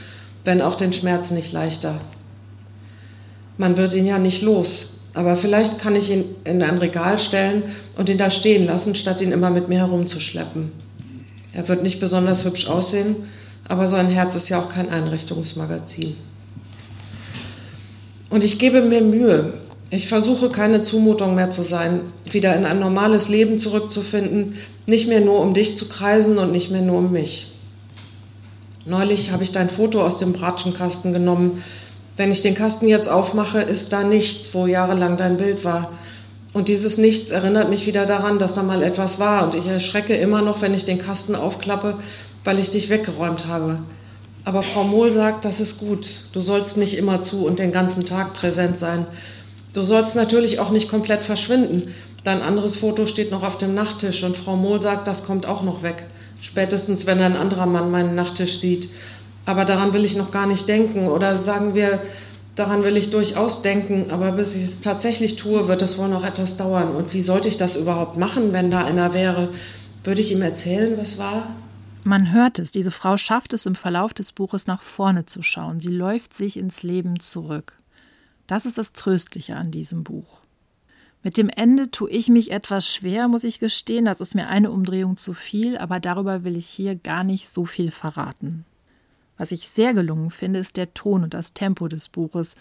wenn 0.43 0.61
auch 0.61 0.75
den 0.75 0.93
Schmerz 0.93 1.31
nicht 1.31 1.51
leichter. 1.51 1.99
Man 3.57 3.77
wird 3.77 3.93
ihn 3.93 4.05
ja 4.05 4.19
nicht 4.19 4.41
los, 4.41 5.07
aber 5.13 5.35
vielleicht 5.35 5.79
kann 5.79 5.95
ich 5.95 6.11
ihn 6.11 6.25
in 6.43 6.61
ein 6.61 6.77
Regal 6.77 7.17
stellen 7.17 7.63
und 7.97 8.09
ihn 8.09 8.17
da 8.17 8.29
stehen 8.29 8.65
lassen, 8.65 8.95
statt 8.95 9.21
ihn 9.21 9.31
immer 9.31 9.49
mit 9.49 9.69
mir 9.69 9.79
herumzuschleppen. 9.79 10.71
Er 11.53 11.67
wird 11.67 11.83
nicht 11.83 11.99
besonders 11.99 12.43
hübsch 12.43 12.67
aussehen, 12.67 13.15
aber 13.67 13.87
so 13.87 13.95
ein 13.95 14.09
Herz 14.09 14.35
ist 14.35 14.49
ja 14.49 14.59
auch 14.59 14.71
kein 14.71 14.89
Einrichtungsmagazin. 14.89 16.15
Und 18.29 18.43
ich 18.43 18.59
gebe 18.59 18.81
mir 18.81 19.01
Mühe. 19.01 19.53
Ich 19.95 20.07
versuche 20.07 20.49
keine 20.49 20.81
Zumutung 20.81 21.35
mehr 21.35 21.51
zu 21.51 21.63
sein, 21.63 22.01
wieder 22.29 22.55
in 22.55 22.65
ein 22.65 22.79
normales 22.79 23.29
Leben 23.29 23.59
zurückzufinden, 23.59 24.57
nicht 24.85 25.07
mehr 25.07 25.21
nur 25.21 25.39
um 25.39 25.53
dich 25.53 25.77
zu 25.77 25.87
kreisen 25.87 26.37
und 26.37 26.51
nicht 26.51 26.69
mehr 26.69 26.81
nur 26.81 26.97
um 26.97 27.11
mich. 27.11 27.53
Neulich 28.85 29.31
habe 29.31 29.43
ich 29.43 29.51
dein 29.51 29.69
Foto 29.69 30.03
aus 30.03 30.17
dem 30.17 30.33
Bratschenkasten 30.33 31.13
genommen. 31.13 31.63
Wenn 32.17 32.31
ich 32.31 32.41
den 32.41 32.55
Kasten 32.55 32.87
jetzt 32.87 33.07
aufmache, 33.07 33.61
ist 33.61 33.93
da 33.93 34.03
nichts, 34.03 34.53
wo 34.53 34.67
jahrelang 34.67 35.17
dein 35.17 35.37
Bild 35.37 35.63
war. 35.63 35.91
Und 36.53 36.67
dieses 36.67 36.97
Nichts 36.97 37.31
erinnert 37.31 37.69
mich 37.69 37.87
wieder 37.87 38.05
daran, 38.05 38.37
dass 38.37 38.55
da 38.55 38.63
mal 38.63 38.83
etwas 38.83 39.19
war. 39.19 39.45
Und 39.45 39.55
ich 39.55 39.65
erschrecke 39.65 40.15
immer 40.15 40.41
noch, 40.41 40.61
wenn 40.61 40.73
ich 40.73 40.85
den 40.85 40.99
Kasten 40.99 41.35
aufklappe 41.35 41.95
weil 42.45 42.59
ich 42.59 42.71
dich 42.71 42.89
weggeräumt 42.89 43.47
habe. 43.47 43.79
Aber 44.45 44.63
Frau 44.63 44.83
Mohl 44.83 45.11
sagt, 45.11 45.43
das 45.43 45.59
ist 45.59 45.79
gut. 45.79 46.07
Du 46.31 46.39
sollst 46.39 46.77
nicht 46.77 46.97
immer 46.97 47.21
zu 47.21 47.45
und 47.45 47.59
den 47.59 47.71
ganzen 47.71 48.05
Tag 48.05 48.33
präsent 48.33 48.77
sein. 48.79 49.05
Du 49.75 49.83
sollst 49.83 50.15
natürlich 50.15 50.59
auch 50.59 50.69
nicht 50.69 50.89
komplett 50.89 51.21
verschwinden. 51.21 51.93
Dein 52.23 52.41
anderes 52.41 52.77
Foto 52.77 53.05
steht 53.05 53.29
noch 53.29 53.43
auf 53.43 53.57
dem 53.57 53.75
Nachttisch 53.75 54.23
und 54.23 54.37
Frau 54.37 54.55
Mohl 54.55 54.81
sagt, 54.81 55.05
das 55.05 55.27
kommt 55.27 55.45
auch 55.45 55.63
noch 55.63 55.83
weg. 55.83 56.05
Spätestens, 56.39 57.05
wenn 57.07 57.19
ein 57.19 57.35
anderer 57.35 57.65
Mann 57.65 57.91
meinen 57.91 58.15
Nachttisch 58.15 58.61
sieht. 58.61 58.89
Aber 59.45 59.65
daran 59.65 59.91
will 59.91 60.05
ich 60.05 60.15
noch 60.15 60.31
gar 60.31 60.47
nicht 60.47 60.69
denken. 60.69 61.09
Oder 61.09 61.35
sagen 61.35 61.75
wir, 61.75 61.99
daran 62.55 62.85
will 62.85 62.95
ich 62.95 63.11
durchaus 63.11 63.63
denken. 63.63 64.11
Aber 64.11 64.31
bis 64.31 64.55
ich 64.55 64.63
es 64.63 64.79
tatsächlich 64.79 65.35
tue, 65.35 65.67
wird 65.67 65.81
es 65.81 65.97
wohl 65.97 66.07
noch 66.07 66.23
etwas 66.23 66.55
dauern. 66.55 66.95
Und 66.95 67.13
wie 67.13 67.21
sollte 67.21 67.49
ich 67.49 67.57
das 67.57 67.75
überhaupt 67.75 68.15
machen, 68.15 68.53
wenn 68.53 68.71
da 68.71 68.85
einer 68.85 69.13
wäre? 69.13 69.49
Würde 70.05 70.21
ich 70.21 70.31
ihm 70.31 70.41
erzählen, 70.41 70.97
was 70.97 71.19
war? 71.19 71.47
Man 72.05 72.31
hört 72.31 72.59
es, 72.59 72.71
diese 72.71 72.91
Frau 72.91 73.17
schafft 73.17 73.51
es 73.51 73.65
im 73.65 73.75
Verlauf 73.75 74.13
des 74.13 74.31
Buches 74.31 74.67
nach 74.67 74.81
vorne 74.81 75.25
zu 75.25 75.41
schauen. 75.41 75.81
Sie 75.81 75.89
läuft 75.89 76.33
sich 76.33 76.55
ins 76.55 76.81
Leben 76.81 77.19
zurück. 77.19 77.73
Das 78.47 78.65
ist 78.65 78.77
das 78.77 78.93
Tröstliche 78.93 79.55
an 79.55 79.71
diesem 79.71 80.03
Buch. 80.03 80.41
Mit 81.23 81.37
dem 81.37 81.49
Ende 81.49 81.89
tue 81.89 82.11
ich 82.11 82.29
mich 82.29 82.51
etwas 82.51 82.87
schwer, 82.87 83.27
muss 83.27 83.43
ich 83.43 83.59
gestehen. 83.59 84.05
Das 84.05 84.21
ist 84.21 84.35
mir 84.35 84.47
eine 84.47 84.69
Umdrehung 84.69 85.17
zu 85.17 85.33
viel, 85.33 85.75
aber 85.77 85.99
darüber 85.99 86.43
will 86.43 86.55
ich 86.55 86.67
hier 86.67 86.95
gar 86.95 87.23
nicht 87.23 87.49
so 87.49 87.65
viel 87.65 87.89
verraten. 87.89 88.63
Was 89.37 89.51
ich 89.51 89.67
sehr 89.67 89.93
gelungen 89.93 90.29
finde, 90.29 90.59
ist 90.59 90.77
der 90.77 90.93
Ton 90.93 91.23
und 91.23 91.33
das 91.33 91.53
Tempo 91.53 91.87
des 91.87 92.09
Buches, 92.09 92.55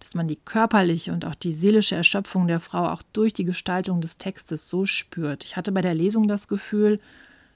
dass 0.00 0.14
man 0.14 0.26
die 0.26 0.36
körperliche 0.36 1.12
und 1.12 1.24
auch 1.24 1.34
die 1.34 1.54
seelische 1.54 1.94
Erschöpfung 1.94 2.48
der 2.48 2.60
Frau 2.60 2.88
auch 2.88 3.02
durch 3.12 3.32
die 3.32 3.44
Gestaltung 3.44 4.00
des 4.00 4.18
Textes 4.18 4.68
so 4.68 4.84
spürt. 4.84 5.44
Ich 5.44 5.56
hatte 5.56 5.72
bei 5.72 5.80
der 5.80 5.94
Lesung 5.94 6.28
das 6.28 6.48
Gefühl, 6.48 7.00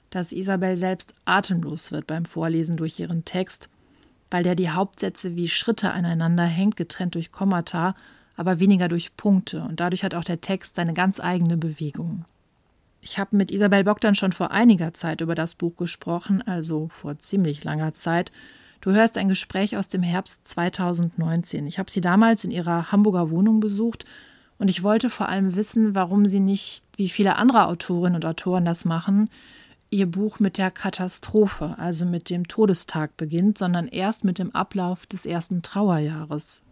dass 0.09 0.31
Isabel 0.31 0.77
selbst 0.77 1.13
atemlos 1.25 1.91
wird 1.91 2.07
beim 2.07 2.25
Vorlesen 2.25 2.77
durch 2.77 2.99
ihren 2.99 3.25
Text, 3.25 3.69
weil 4.33 4.41
der 4.41 4.55
die 4.55 4.71
Hauptsätze 4.71 5.35
wie 5.35 5.47
Schritte 5.47 5.91
aneinander 5.91 6.45
hängt, 6.45 6.75
getrennt 6.75 7.13
durch 7.13 7.31
Kommata, 7.31 7.93
aber 8.35 8.59
weniger 8.59 8.87
durch 8.87 9.15
Punkte, 9.15 9.61
und 9.61 9.79
dadurch 9.79 10.03
hat 10.03 10.15
auch 10.15 10.23
der 10.23 10.41
Text 10.41 10.75
seine 10.75 10.95
ganz 10.95 11.19
eigene 11.19 11.55
Bewegung. 11.55 12.25
Ich 12.99 13.19
habe 13.19 13.37
mit 13.37 13.51
Isabel 13.51 13.83
Bogdan 13.83 14.15
schon 14.15 14.33
vor 14.33 14.49
einiger 14.49 14.91
Zeit 14.95 15.21
über 15.21 15.35
das 15.35 15.53
Buch 15.53 15.75
gesprochen, 15.75 16.41
also 16.41 16.89
vor 16.95 17.19
ziemlich 17.19 17.63
langer 17.63 17.93
Zeit. 17.93 18.31
Du 18.81 18.89
hörst 18.89 19.19
ein 19.19 19.29
Gespräch 19.29 19.77
aus 19.77 19.87
dem 19.87 20.01
Herbst 20.01 20.47
2019. 20.47 21.67
Ich 21.67 21.77
habe 21.77 21.91
sie 21.91 22.01
damals 22.01 22.43
in 22.43 22.49
ihrer 22.49 22.91
Hamburger 22.91 23.29
Wohnung 23.29 23.59
besucht 23.59 24.05
und 24.57 24.67
ich 24.67 24.81
wollte 24.81 25.11
vor 25.11 25.29
allem 25.29 25.55
wissen, 25.55 25.93
warum 25.93 26.27
sie 26.27 26.39
nicht, 26.39 26.83
wie 26.95 27.09
viele 27.09 27.35
andere 27.35 27.67
Autorinnen 27.67 28.15
und 28.15 28.25
Autoren 28.25 28.65
das 28.65 28.83
machen, 28.83 29.29
ihr 29.93 30.07
Buch 30.07 30.39
mit 30.39 30.57
der 30.57 30.71
Katastrophe, 30.71 31.75
also 31.77 32.05
mit 32.05 32.29
dem 32.29 32.47
Todestag 32.47 33.15
beginnt, 33.15 33.57
sondern 33.57 33.87
erst 33.87 34.23
mit 34.23 34.39
dem 34.39 34.53
Ablauf 34.53 35.05
des 35.05 35.25
ersten 35.25 35.61
Trauerjahres. 35.61 36.63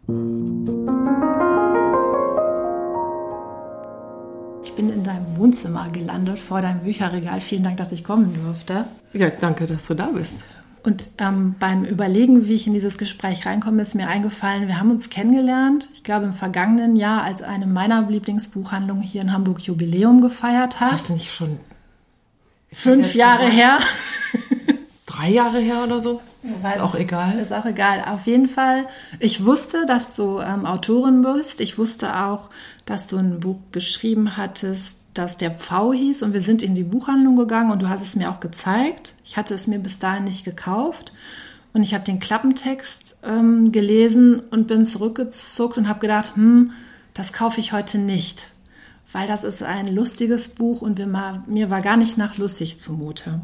Ich 4.64 4.74
bin 4.74 4.90
in 4.90 5.04
deinem 5.04 5.38
Wohnzimmer 5.38 5.90
gelandet, 5.90 6.40
vor 6.40 6.62
deinem 6.62 6.82
Bücherregal. 6.82 7.42
Vielen 7.42 7.64
Dank, 7.64 7.78
dass 7.78 7.92
ich 7.92 8.04
kommen 8.04 8.34
durfte. 8.44 8.86
Ja, 9.14 9.30
danke, 9.30 9.68
dass 9.68 9.88
du 9.88 9.94
da 9.94 10.08
bist. 10.08 10.46
Und 10.84 11.10
ähm, 11.20 11.56
beim 11.60 11.86
Überlegen, 11.86 12.48
wie 12.48 12.56
ich 12.56 12.66
in 12.66 12.74
dieses 12.74 12.98
Gespräch 12.98 13.46
reinkomme, 13.46 13.84
ist 13.84 13.94
mir 13.94 14.08
eingefallen, 14.08 14.68
wir 14.68 14.80
haben 14.80 14.90
uns 14.90 15.12
kennengelernt, 15.12 15.92
ich 15.94 16.04
glaube 16.04 16.26
im 16.26 16.34
vergangenen 16.34 16.96
Jahr, 16.96 17.22
als 17.24 17.44
eine 17.44 17.68
meiner 17.68 18.10
Lieblingsbuchhandlungen 18.10 19.04
hier 19.04 19.22
in 19.22 19.32
Hamburg 19.32 19.62
Jubiläum 19.62 20.22
gefeiert 20.22 20.80
hat. 20.80 20.96
Ist 20.96 21.10
das 21.10 21.10
nicht 21.12 21.32
schon 21.32 21.60
fünf 22.74 23.14
Jahre 23.16 23.46
gesagt, 23.46 23.58
her? 23.58 23.80
drei 25.06 25.30
Jahre 25.30 25.60
her 25.60 25.84
oder 25.84 26.02
so? 26.02 26.22
Weiß, 26.44 26.78
ist 26.78 26.82
auch 26.82 26.96
egal. 26.96 27.40
Ist 27.40 27.54
auch 27.54 27.66
egal. 27.66 28.04
Auf 28.06 28.26
jeden 28.26 28.48
Fall, 28.48 28.88
ich 29.20 29.46
wusste, 29.46 29.86
dass 29.86 30.16
du 30.16 30.40
ähm, 30.40 30.66
Autorin 30.66 31.22
bist. 31.22 31.62
Ich 31.62 31.78
wusste 31.78 32.16
auch, 32.16 32.50
dass 32.86 33.08
du 33.08 33.18
ein 33.18 33.40
Buch 33.40 33.60
geschrieben 33.72 34.38
hattest, 34.38 34.98
das 35.14 35.38
der 35.38 35.52
Pfau 35.52 35.94
hieß. 35.94 36.24
Und 36.24 36.34
wir 36.34 36.42
sind 36.42 36.64
in 36.64 36.74
die 36.74 36.84
Buchhandlung 36.84 37.36
gegangen 37.36 37.72
und 37.72 37.82
du 37.82 37.90
hast 37.90 38.02
es 38.02 38.16
mir 38.16 38.32
auch 38.32 38.40
gezeigt. 38.40 39.14
Ich 39.24 39.38
hatte 39.38 39.54
es 39.54 39.68
mir 39.68 39.80
bis 39.80 40.00
dahin 40.00 40.24
nicht 40.24 40.44
gekauft. 40.44 41.14
Und 41.74 41.84
ich 41.84 41.94
habe 41.94 42.04
den 42.04 42.20
Klappentext 42.20 43.18
ähm, 43.24 43.72
gelesen 43.72 44.42
und 44.52 44.68
bin 44.68 44.84
zurückgezuckt 44.84 45.78
und 45.78 45.88
habe 45.88 46.00
gedacht, 46.00 46.36
hm, 46.36 46.72
das 47.14 47.32
kaufe 47.34 47.60
ich 47.60 47.72
heute 47.72 47.98
nicht. 47.98 48.52
Weil 49.12 49.28
das 49.28 49.44
ist 49.44 49.62
ein 49.62 49.94
lustiges 49.94 50.48
Buch 50.48 50.82
und 50.82 50.98
mir, 50.98 51.70
war 51.70 51.82
gar 51.82 51.98
nicht 51.98 52.18
nach 52.18 52.38
lustig 52.38 52.80
zumute. 52.80 53.42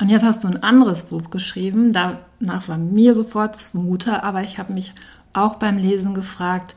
Und 0.00 0.08
jetzt 0.08 0.24
hast 0.24 0.44
du 0.44 0.48
ein 0.48 0.62
anderes 0.62 1.04
Buch 1.04 1.30
geschrieben. 1.30 1.92
Danach 1.92 2.68
war 2.68 2.78
mir 2.78 3.14
sofort 3.14 3.56
zumute, 3.56 4.22
aber 4.22 4.42
ich 4.42 4.58
habe 4.58 4.72
mich 4.72 4.92
auch 5.32 5.56
beim 5.56 5.78
Lesen 5.78 6.14
gefragt, 6.14 6.76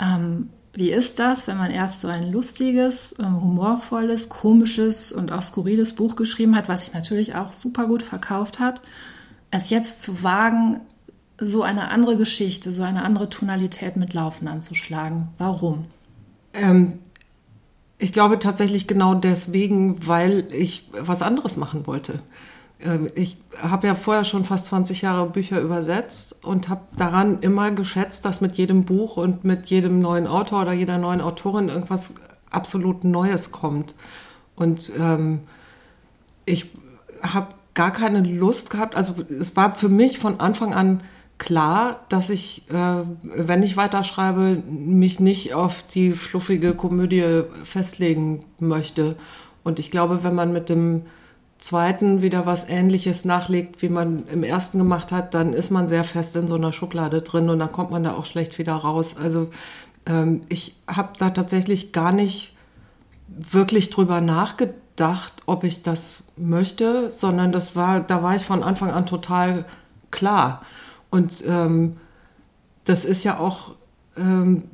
ähm, 0.00 0.50
wie 0.74 0.92
ist 0.92 1.18
das, 1.18 1.46
wenn 1.48 1.56
man 1.56 1.70
erst 1.70 2.00
so 2.00 2.08
ein 2.08 2.30
lustiges, 2.30 3.14
ähm, 3.18 3.42
humorvolles, 3.42 4.28
komisches 4.28 5.10
und 5.10 5.32
auch 5.32 5.42
skurriles 5.42 5.94
Buch 5.94 6.14
geschrieben 6.14 6.54
hat, 6.54 6.68
was 6.68 6.84
sich 6.84 6.94
natürlich 6.94 7.34
auch 7.34 7.52
super 7.52 7.86
gut 7.86 8.02
verkauft 8.02 8.60
hat, 8.60 8.80
es 9.50 9.70
jetzt 9.70 10.02
zu 10.02 10.22
wagen, 10.22 10.80
so 11.40 11.62
eine 11.62 11.88
andere 11.88 12.16
Geschichte, 12.16 12.72
so 12.72 12.82
eine 12.82 13.02
andere 13.02 13.28
Tonalität 13.28 13.96
mit 13.96 14.14
Laufen 14.14 14.48
anzuschlagen? 14.48 15.28
Warum? 15.38 15.86
Ähm, 16.52 17.00
ich 17.98 18.12
glaube 18.12 18.38
tatsächlich 18.38 18.86
genau 18.86 19.14
deswegen, 19.14 20.06
weil 20.06 20.48
ich 20.52 20.88
was 20.92 21.22
anderes 21.22 21.56
machen 21.56 21.86
wollte. 21.86 22.22
Ähm, 22.80 23.08
ich 23.14 23.38
habe 23.60 23.88
ja 23.88 23.94
vorher 23.94 24.24
schon 24.24 24.44
fast 24.44 24.66
20 24.66 25.02
Jahre 25.02 25.28
Bücher 25.28 25.60
übersetzt 25.60 26.44
und 26.44 26.68
habe 26.68 26.82
daran 26.96 27.40
immer 27.40 27.70
geschätzt, 27.70 28.24
dass 28.24 28.40
mit 28.40 28.56
jedem 28.56 28.84
Buch 28.84 29.16
und 29.16 29.44
mit 29.44 29.66
jedem 29.66 30.00
neuen 30.00 30.26
Autor 30.26 30.62
oder 30.62 30.72
jeder 30.72 30.98
neuen 30.98 31.20
Autorin 31.20 31.68
irgendwas 31.68 32.14
absolut 32.50 33.04
Neues 33.04 33.50
kommt. 33.50 33.94
Und 34.54 34.92
ähm, 34.98 35.40
ich 36.44 36.70
habe 37.22 37.54
gar 37.74 37.92
keine 37.92 38.22
Lust 38.22 38.70
gehabt, 38.70 38.96
also 38.96 39.14
es 39.28 39.54
war 39.56 39.74
für 39.74 39.88
mich 39.88 40.18
von 40.18 40.40
Anfang 40.40 40.74
an 40.74 41.02
klar, 41.38 42.00
dass 42.08 42.30
ich, 42.30 42.64
äh, 42.70 43.04
wenn 43.22 43.62
ich 43.62 43.76
weiterschreibe, 43.76 44.62
mich 44.68 45.20
nicht 45.20 45.54
auf 45.54 45.82
die 45.82 46.12
fluffige 46.12 46.74
Komödie 46.74 47.42
festlegen 47.64 48.40
möchte. 48.60 49.16
Und 49.64 49.78
ich 49.78 49.90
glaube, 49.90 50.24
wenn 50.24 50.34
man 50.34 50.52
mit 50.52 50.68
dem 50.68 51.02
zweiten 51.58 52.22
wieder 52.22 52.46
was 52.46 52.68
Ähnliches 52.68 53.24
nachlegt, 53.24 53.82
wie 53.82 53.88
man 53.88 54.26
im 54.28 54.42
ersten 54.44 54.78
gemacht 54.78 55.12
hat, 55.12 55.34
dann 55.34 55.52
ist 55.52 55.70
man 55.70 55.88
sehr 55.88 56.04
fest 56.04 56.36
in 56.36 56.48
so 56.48 56.54
einer 56.54 56.72
Schublade 56.72 57.22
drin 57.22 57.48
und 57.50 57.58
dann 57.58 57.72
kommt 57.72 57.90
man 57.90 58.04
da 58.04 58.14
auch 58.14 58.24
schlecht 58.24 58.58
wieder 58.58 58.74
raus. 58.74 59.16
Also 59.20 59.50
ähm, 60.06 60.42
ich 60.48 60.76
habe 60.86 61.10
da 61.18 61.30
tatsächlich 61.30 61.92
gar 61.92 62.12
nicht 62.12 62.54
wirklich 63.26 63.90
drüber 63.90 64.20
nachgedacht, 64.20 65.34
ob 65.46 65.64
ich 65.64 65.82
das 65.82 66.24
möchte, 66.36 67.10
sondern 67.12 67.52
das 67.52 67.76
war, 67.76 68.00
da 68.00 68.22
war 68.22 68.36
ich 68.36 68.42
von 68.42 68.62
Anfang 68.62 68.90
an 68.90 69.06
total 69.06 69.64
klar. 70.10 70.62
Und 71.10 71.42
ähm, 71.46 71.96
das 72.84 73.04
ist 73.04 73.24
ja 73.24 73.38
auch, 73.38 73.72
ähm, 74.16 74.64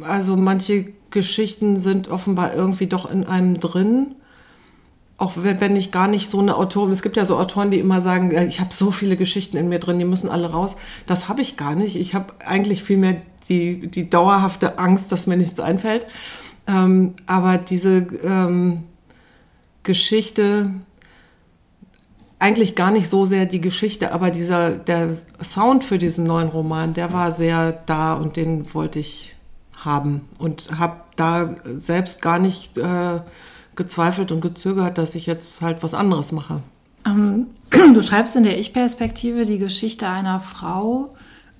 also 0.00 0.36
manche 0.36 0.92
Geschichten 1.10 1.78
sind 1.78 2.08
offenbar 2.08 2.54
irgendwie 2.54 2.86
doch 2.86 3.10
in 3.10 3.24
einem 3.26 3.60
drin. 3.60 4.14
Auch 5.18 5.34
wenn, 5.36 5.76
ich 5.76 5.92
gar 5.92 6.08
nicht 6.08 6.28
so 6.28 6.40
eine 6.40 6.56
Autorin, 6.56 6.90
es 6.90 7.02
gibt 7.02 7.16
ja 7.16 7.24
so 7.24 7.36
Autoren, 7.36 7.70
die 7.70 7.78
immer 7.78 8.00
sagen, 8.00 8.32
ich 8.48 8.58
habe 8.58 8.74
so 8.74 8.90
viele 8.90 9.16
Geschichten 9.16 9.56
in 9.56 9.68
mir 9.68 9.78
drin, 9.78 9.98
die 9.98 10.04
müssen 10.04 10.28
alle 10.28 10.50
raus. 10.50 10.74
Das 11.06 11.28
habe 11.28 11.42
ich 11.42 11.56
gar 11.56 11.76
nicht. 11.76 11.94
Ich 11.94 12.14
habe 12.14 12.34
eigentlich 12.44 12.82
vielmehr 12.82 13.20
die, 13.48 13.86
die 13.88 14.10
dauerhafte 14.10 14.78
Angst, 14.78 15.12
dass 15.12 15.28
mir 15.28 15.36
nichts 15.36 15.60
einfällt. 15.60 16.06
Ähm, 16.66 17.14
aber 17.26 17.58
diese 17.58 18.06
ähm, 18.24 18.84
Geschichte, 19.84 20.70
eigentlich 22.42 22.74
gar 22.74 22.90
nicht 22.90 23.08
so 23.08 23.24
sehr 23.24 23.46
die 23.46 23.60
Geschichte, 23.60 24.12
aber 24.12 24.30
dieser, 24.30 24.70
der 24.72 25.16
Sound 25.42 25.84
für 25.84 25.96
diesen 25.96 26.24
neuen 26.24 26.48
Roman, 26.48 26.92
der 26.92 27.12
war 27.12 27.30
sehr 27.30 27.72
da 27.86 28.14
und 28.14 28.36
den 28.36 28.74
wollte 28.74 28.98
ich 28.98 29.36
haben 29.76 30.28
und 30.38 30.76
habe 30.76 30.96
da 31.14 31.54
selbst 31.64 32.20
gar 32.20 32.40
nicht 32.40 32.78
äh, 32.78 33.20
gezweifelt 33.76 34.32
und 34.32 34.40
gezögert, 34.40 34.98
dass 34.98 35.14
ich 35.14 35.26
jetzt 35.26 35.62
halt 35.62 35.84
was 35.84 35.94
anderes 35.94 36.32
mache. 36.32 36.60
Ähm, 37.06 37.46
du 37.70 38.02
schreibst 38.02 38.34
in 38.34 38.42
der 38.42 38.58
Ich-Perspektive 38.58 39.46
die 39.46 39.58
Geschichte 39.58 40.08
einer 40.08 40.40
Frau, 40.40 41.14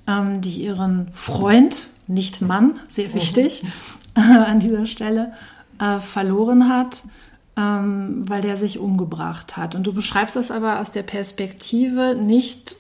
ähm, 0.09 0.41
die 0.41 0.65
ihren 0.65 1.13
Freund, 1.13 1.87
nicht 2.09 2.41
Mann, 2.41 2.81
sehr 2.89 3.09
mhm. 3.09 3.15
wichtig 3.15 3.63
äh, 4.17 4.21
an 4.21 4.59
dieser 4.59 4.87
Stelle, 4.87 5.33
äh, 5.79 6.01
verloren 6.01 6.69
hat 6.69 7.05
ähm, 7.57 8.29
weil 8.29 8.41
der 8.41 8.57
sich 8.57 8.79
umgebracht 8.79 9.57
hat. 9.57 9.75
Und 9.75 9.87
du 9.87 9.93
beschreibst 9.93 10.37
das 10.37 10.51
aber 10.51 10.81
aus 10.81 10.93
der 10.93 11.03
Perspektive 11.03 12.15
nicht, 12.15 12.77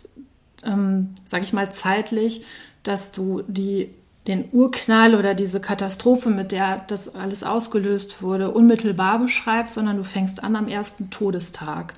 ähm, 0.64 1.10
sag 1.24 1.42
ich 1.42 1.52
mal, 1.52 1.70
zeitlich, 1.72 2.44
dass 2.82 3.12
du 3.12 3.42
die, 3.46 3.90
den 4.26 4.46
Urknall 4.52 5.14
oder 5.14 5.34
diese 5.34 5.60
Katastrophe, 5.60 6.30
mit 6.30 6.52
der 6.52 6.78
das 6.86 7.14
alles 7.14 7.44
ausgelöst 7.44 8.22
wurde, 8.22 8.50
unmittelbar 8.50 9.18
beschreibst, 9.18 9.74
sondern 9.74 9.98
du 9.98 10.04
fängst 10.04 10.42
an 10.42 10.56
am 10.56 10.68
ersten 10.68 11.10
Todestag. 11.10 11.94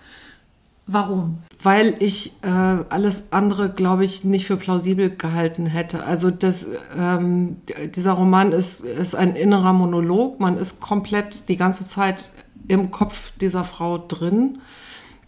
Warum? 0.87 1.39
Weil 1.63 1.95
ich 2.01 2.33
äh, 2.43 2.49
alles 2.49 3.29
andere, 3.31 3.71
glaube 3.71 4.05
ich, 4.05 4.23
nicht 4.23 4.45
für 4.45 4.59
plausibel 4.59 5.09
gehalten 5.09 5.65
hätte. 5.65 6.05
Also 6.05 6.31
das, 6.31 6.67
ähm, 6.99 7.57
dieser 7.95 8.13
Roman 8.13 8.53
ist, 8.53 8.81
ist 8.81 9.15
ein 9.15 9.35
innerer 9.35 9.73
Monolog. 9.73 10.41
Man 10.41 10.59
ist 10.59 10.81
komplett 10.81 11.49
die 11.49 11.57
ganze 11.57 11.87
Zeit 11.87 12.33
im 12.69 12.91
Kopf 12.91 13.33
dieser 13.41 13.65
Frau 13.65 13.99
drin. 13.99 14.59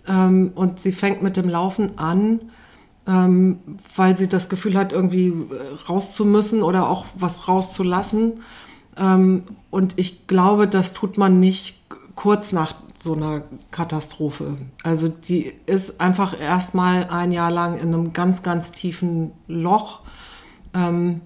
Ähm, 0.09 0.53
und 0.55 0.81
sie 0.81 0.93
fängt 0.93 1.23
mit 1.23 1.37
dem 1.37 1.49
Laufen 1.49 1.99
an, 1.99 2.41
ähm, 3.07 3.59
weil 3.95 4.17
sie 4.17 4.29
das 4.29 4.49
Gefühl 4.49 4.77
hat, 4.77 4.93
irgendwie 4.93 5.29
äh, 5.29 5.89
raus 5.89 6.15
zu 6.15 6.25
müssen 6.25 6.63
oder 6.63 6.89
auch 6.89 7.07
was 7.15 7.49
rauszulassen. 7.49 8.41
Ähm, 8.97 9.45
und 9.71 9.95
ich 9.99 10.27
glaube, 10.27 10.69
das 10.69 10.93
tut 10.93 11.19
man 11.19 11.41
nicht 11.41 11.81
kurz 12.15 12.53
nach 12.53 12.75
so 12.99 13.15
einer 13.15 13.43
Katastrophe. 13.71 14.59
Also 14.83 15.09
die 15.09 15.53
ist 15.67 16.01
einfach 16.01 16.39
erstmal 16.41 17.09
ein 17.09 17.31
Jahr 17.33 17.51
lang 17.51 17.79
in 17.79 17.95
einem 17.95 18.13
ganz, 18.13 18.43
ganz 18.43 18.73
tiefen 18.73 19.33
Loch 19.47 20.01
ähm, 20.75 21.21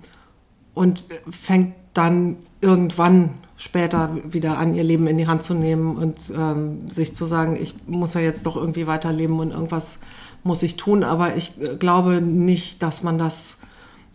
und 0.75 1.05
fängt 1.31 1.75
dann 1.95 2.37
irgendwann 2.61 3.31
später 3.61 4.17
wieder 4.25 4.57
an, 4.57 4.75
ihr 4.75 4.83
Leben 4.83 5.07
in 5.07 5.19
die 5.19 5.26
Hand 5.26 5.43
zu 5.43 5.52
nehmen 5.52 5.99
und 5.99 6.17
ähm, 6.35 6.88
sich 6.88 7.14
zu 7.14 7.26
sagen, 7.26 7.59
ich 7.61 7.75
muss 7.87 8.14
ja 8.14 8.23
jetzt 8.23 8.47
doch 8.47 8.57
irgendwie 8.57 8.87
weiterleben 8.87 9.38
und 9.38 9.50
irgendwas 9.50 9.99
muss 10.43 10.62
ich 10.62 10.79
tun. 10.79 11.05
Aber 11.05 11.37
ich 11.37 11.61
äh, 11.61 11.76
glaube 11.76 12.23
nicht, 12.23 12.83
dass 12.83 13.02
man 13.02 13.19
das 13.19 13.59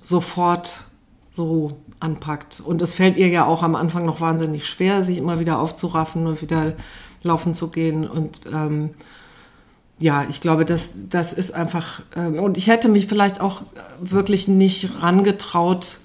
sofort 0.01 0.85
so 1.31 1.77
anpackt. 1.99 2.59
Und 2.59 2.81
es 2.81 2.93
fällt 2.93 3.17
ihr 3.17 3.27
ja 3.27 3.45
auch 3.45 3.61
am 3.61 3.75
Anfang 3.75 4.03
noch 4.03 4.19
wahnsinnig 4.19 4.65
schwer, 4.65 5.03
sich 5.03 5.19
immer 5.19 5.39
wieder 5.39 5.59
aufzuraffen 5.59 6.25
und 6.25 6.41
wieder 6.41 6.73
laufen 7.21 7.53
zu 7.53 7.67
gehen. 7.67 8.09
Und 8.09 8.41
ähm, 8.51 8.95
ja, 9.99 10.25
ich 10.27 10.41
glaube, 10.41 10.65
das, 10.65 11.07
das 11.09 11.33
ist 11.33 11.53
einfach, 11.53 12.01
ähm, 12.15 12.39
und 12.39 12.57
ich 12.57 12.65
hätte 12.65 12.89
mich 12.89 13.05
vielleicht 13.05 13.41
auch 13.41 13.61
wirklich 13.99 14.47
nicht 14.47 14.89
rangetraut, 15.03 15.99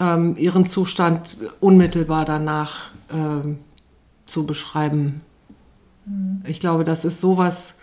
ähm, 0.00 0.36
ihren 0.36 0.66
Zustand 0.66 1.38
unmittelbar 1.60 2.24
danach 2.24 2.90
ähm, 3.12 3.58
zu 4.26 4.46
beschreiben. 4.46 5.20
Mhm. 6.06 6.42
Ich 6.46 6.58
glaube, 6.58 6.84
das 6.84 7.04
ist 7.04 7.20
sowas 7.20 7.76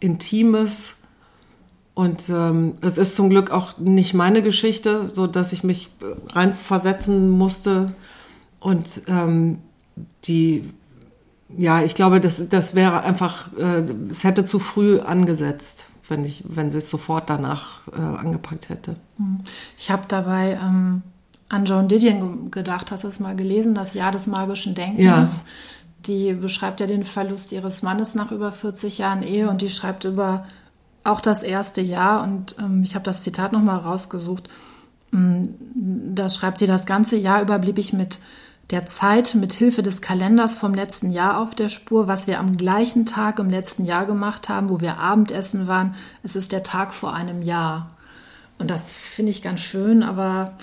Intimes. 0.00 0.96
Und 1.94 2.28
ähm, 2.28 2.74
es 2.80 2.98
ist 2.98 3.14
zum 3.14 3.30
Glück 3.30 3.50
auch 3.52 3.78
nicht 3.78 4.14
meine 4.14 4.42
Geschichte, 4.42 5.06
so 5.06 5.26
dass 5.26 5.52
ich 5.52 5.62
mich 5.62 5.92
reinversetzen 6.28 7.30
musste. 7.30 7.94
Und 8.58 9.02
ähm, 9.06 9.58
die, 10.24 10.68
ja, 11.56 11.82
ich 11.82 11.94
glaube, 11.94 12.20
das, 12.20 12.48
das 12.48 12.74
wäre 12.74 13.02
einfach, 13.02 13.52
äh, 13.56 13.84
es 14.08 14.24
hätte 14.24 14.44
zu 14.44 14.58
früh 14.58 14.98
angesetzt, 14.98 15.86
wenn 16.08 16.24
ich, 16.24 16.42
wenn 16.48 16.68
sie 16.68 16.78
es 16.78 16.90
sofort 16.90 17.30
danach 17.30 17.86
äh, 17.92 18.00
angepackt 18.00 18.70
hätte. 18.70 18.96
Mhm. 19.16 19.40
Ich 19.78 19.92
habe 19.92 20.02
dabei 20.08 20.58
ähm, 20.60 21.02
an 21.54 21.64
John 21.64 21.88
Didion 21.88 22.50
gedacht. 22.50 22.90
Hast 22.90 23.04
du 23.04 23.08
es 23.08 23.20
mal 23.20 23.36
gelesen? 23.36 23.74
Das 23.74 23.94
Jahr 23.94 24.12
des 24.12 24.26
magischen 24.26 24.74
Denkens. 24.74 25.02
Ja. 25.04 25.44
die 26.06 26.34
beschreibt 26.34 26.80
ja 26.80 26.86
den 26.86 27.04
Verlust 27.04 27.52
ihres 27.52 27.82
Mannes 27.82 28.14
nach 28.14 28.30
über 28.30 28.52
40 28.52 28.98
Jahren 28.98 29.22
Ehe 29.22 29.48
und 29.48 29.62
die 29.62 29.70
schreibt 29.70 30.04
über 30.04 30.46
auch 31.04 31.20
das 31.20 31.42
erste 31.42 31.80
Jahr. 31.80 32.22
Und 32.22 32.56
ähm, 32.58 32.82
ich 32.82 32.94
habe 32.94 33.04
das 33.04 33.22
Zitat 33.22 33.52
nochmal 33.52 33.78
rausgesucht. 33.78 34.48
Mm, 35.12 35.44
da 36.14 36.28
schreibt 36.28 36.58
sie, 36.58 36.66
das 36.66 36.86
ganze 36.86 37.16
Jahr 37.16 37.40
über 37.40 37.58
blieb 37.58 37.78
ich 37.78 37.92
mit 37.92 38.18
der 38.70 38.86
Zeit 38.86 39.34
mit 39.34 39.52
Hilfe 39.52 39.82
des 39.82 40.00
Kalenders 40.00 40.56
vom 40.56 40.74
letzten 40.74 41.10
Jahr 41.10 41.38
auf 41.38 41.54
der 41.54 41.68
Spur, 41.68 42.08
was 42.08 42.26
wir 42.26 42.40
am 42.40 42.56
gleichen 42.56 43.04
Tag 43.04 43.38
im 43.38 43.50
letzten 43.50 43.84
Jahr 43.84 44.06
gemacht 44.06 44.48
haben, 44.48 44.70
wo 44.70 44.80
wir 44.80 44.98
Abendessen 44.98 45.66
waren. 45.66 45.94
Es 46.22 46.34
ist 46.34 46.52
der 46.52 46.62
Tag 46.62 46.94
vor 46.94 47.12
einem 47.12 47.42
Jahr. 47.42 47.90
Und 48.58 48.70
das 48.70 48.92
finde 48.92 49.30
ich 49.32 49.42
ganz 49.42 49.60
schön, 49.60 50.02
aber 50.02 50.56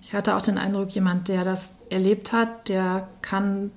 ich 0.00 0.14
hatte 0.14 0.36
auch 0.36 0.42
den 0.42 0.58
Eindruck, 0.58 0.90
jemand, 0.90 1.28
der 1.28 1.44
das 1.44 1.74
erlebt 1.90 2.32
hat, 2.32 2.68
der 2.68 3.08
kann, 3.20 3.70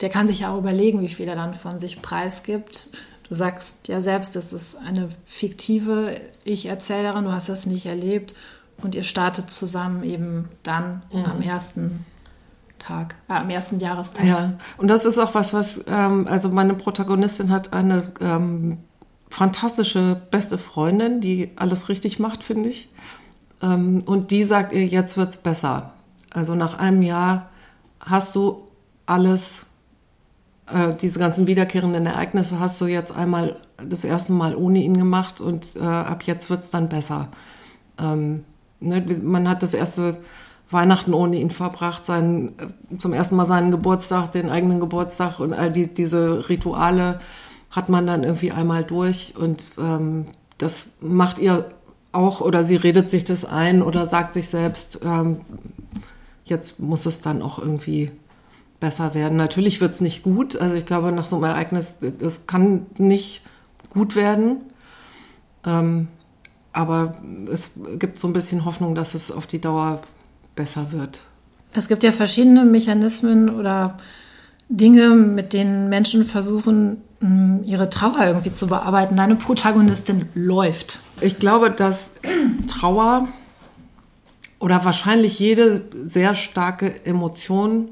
der 0.00 0.08
kann 0.08 0.26
sich 0.26 0.40
ja 0.40 0.52
auch 0.52 0.58
überlegen, 0.58 1.02
wie 1.02 1.08
viel 1.08 1.28
er 1.28 1.36
dann 1.36 1.54
von 1.54 1.76
sich 1.76 2.00
preisgibt. 2.00 2.90
Du 3.28 3.34
sagst 3.34 3.88
ja 3.88 4.00
selbst, 4.00 4.36
es 4.36 4.52
ist 4.52 4.76
eine 4.76 5.08
fiktive 5.24 6.20
Ich-Erzählerin, 6.44 7.24
du 7.24 7.32
hast 7.32 7.48
das 7.48 7.66
nicht 7.66 7.86
erlebt 7.86 8.34
und 8.82 8.94
ihr 8.94 9.04
startet 9.04 9.50
zusammen 9.50 10.02
eben 10.02 10.46
dann 10.62 11.02
mhm. 11.12 11.24
am 11.24 11.42
ersten 11.42 12.06
Tag, 12.78 13.14
äh, 13.28 13.34
am 13.34 13.50
ersten 13.50 13.78
Jahrestag. 13.78 14.24
Ja, 14.24 14.54
und 14.78 14.88
das 14.88 15.04
ist 15.04 15.18
auch 15.18 15.34
was, 15.34 15.52
was, 15.52 15.84
ähm, 15.86 16.26
also 16.28 16.48
meine 16.48 16.74
Protagonistin 16.74 17.50
hat 17.50 17.72
eine 17.72 18.10
ähm, 18.20 18.78
fantastische 19.28 20.20
beste 20.30 20.58
Freundin, 20.58 21.20
die 21.20 21.50
alles 21.56 21.88
richtig 21.88 22.18
macht, 22.18 22.42
finde 22.42 22.70
ich. 22.70 22.88
Ähm, 23.62 24.02
und 24.06 24.30
die 24.30 24.42
sagt 24.42 24.72
ihr, 24.72 24.86
jetzt 24.86 25.16
wird 25.16 25.30
es 25.30 25.36
besser. 25.36 25.92
Also 26.32 26.54
nach 26.54 26.78
einem 26.78 27.02
Jahr 27.02 27.50
hast 28.00 28.34
du 28.34 28.68
alles, 29.06 29.66
äh, 30.72 30.94
diese 30.94 31.18
ganzen 31.18 31.46
wiederkehrenden 31.46 32.06
Ereignisse 32.06 32.60
hast 32.60 32.80
du 32.80 32.86
jetzt 32.86 33.12
einmal 33.12 33.56
das 33.84 34.04
erste 34.04 34.32
Mal 34.32 34.54
ohne 34.54 34.82
ihn 34.82 34.96
gemacht 34.96 35.40
und 35.40 35.76
äh, 35.76 35.80
ab 35.80 36.22
jetzt 36.24 36.50
wird 36.50 36.62
es 36.62 36.70
dann 36.70 36.88
besser. 36.88 37.28
Ähm, 37.98 38.44
ne, 38.78 39.04
man 39.22 39.48
hat 39.48 39.62
das 39.62 39.74
erste 39.74 40.18
Weihnachten 40.70 41.14
ohne 41.14 41.36
ihn 41.36 41.50
verbracht, 41.50 42.06
seinen, 42.06 42.52
zum 42.98 43.12
ersten 43.12 43.34
Mal 43.34 43.44
seinen 43.44 43.72
Geburtstag, 43.72 44.30
den 44.30 44.48
eigenen 44.48 44.78
Geburtstag 44.78 45.40
und 45.40 45.52
all 45.52 45.72
die, 45.72 45.92
diese 45.92 46.48
Rituale 46.48 47.20
hat 47.70 47.88
man 47.88 48.06
dann 48.06 48.22
irgendwie 48.22 48.52
einmal 48.52 48.84
durch 48.84 49.34
und 49.36 49.64
ähm, 49.78 50.26
das 50.58 50.90
macht 51.00 51.38
ihr 51.38 51.66
auch 52.12 52.40
oder 52.40 52.64
sie 52.64 52.76
redet 52.76 53.10
sich 53.10 53.24
das 53.24 53.44
ein 53.44 53.82
oder 53.82 54.06
sagt 54.06 54.34
sich 54.34 54.48
selbst, 54.48 55.00
ähm, 55.04 55.40
jetzt 56.44 56.80
muss 56.80 57.06
es 57.06 57.20
dann 57.20 57.42
auch 57.42 57.58
irgendwie 57.58 58.10
besser 58.80 59.14
werden. 59.14 59.36
Natürlich 59.36 59.80
wird 59.80 59.92
es 59.92 60.00
nicht 60.00 60.22
gut, 60.22 60.56
also 60.56 60.74
ich 60.74 60.86
glaube 60.86 61.12
nach 61.12 61.26
so 61.26 61.36
einem 61.36 61.44
Ereignis, 61.44 61.98
es 62.20 62.46
kann 62.46 62.86
nicht 62.98 63.42
gut 63.90 64.16
werden. 64.16 64.62
Ähm, 65.64 66.08
aber 66.72 67.12
es 67.52 67.72
gibt 67.98 68.18
so 68.18 68.28
ein 68.28 68.32
bisschen 68.32 68.64
Hoffnung, 68.64 68.94
dass 68.94 69.14
es 69.14 69.30
auf 69.30 69.46
die 69.46 69.60
Dauer 69.60 70.02
besser 70.54 70.92
wird. 70.92 71.22
Es 71.72 71.88
gibt 71.88 72.02
ja 72.02 72.12
verschiedene 72.12 72.64
Mechanismen 72.64 73.54
oder 73.54 73.96
Dinge, 74.68 75.10
mit 75.14 75.52
denen 75.52 75.88
Menschen 75.88 76.24
versuchen, 76.24 76.98
ihre 77.20 77.90
Trauer 77.90 78.24
irgendwie 78.24 78.52
zu 78.52 78.66
bearbeiten. 78.66 79.16
Deine 79.16 79.36
Protagonistin 79.36 80.28
läuft. 80.34 81.00
Ich 81.20 81.38
glaube, 81.38 81.70
dass 81.70 82.12
Trauer 82.66 83.28
oder 84.58 84.84
wahrscheinlich 84.84 85.38
jede 85.38 85.84
sehr 85.92 86.34
starke 86.34 87.04
Emotion 87.04 87.90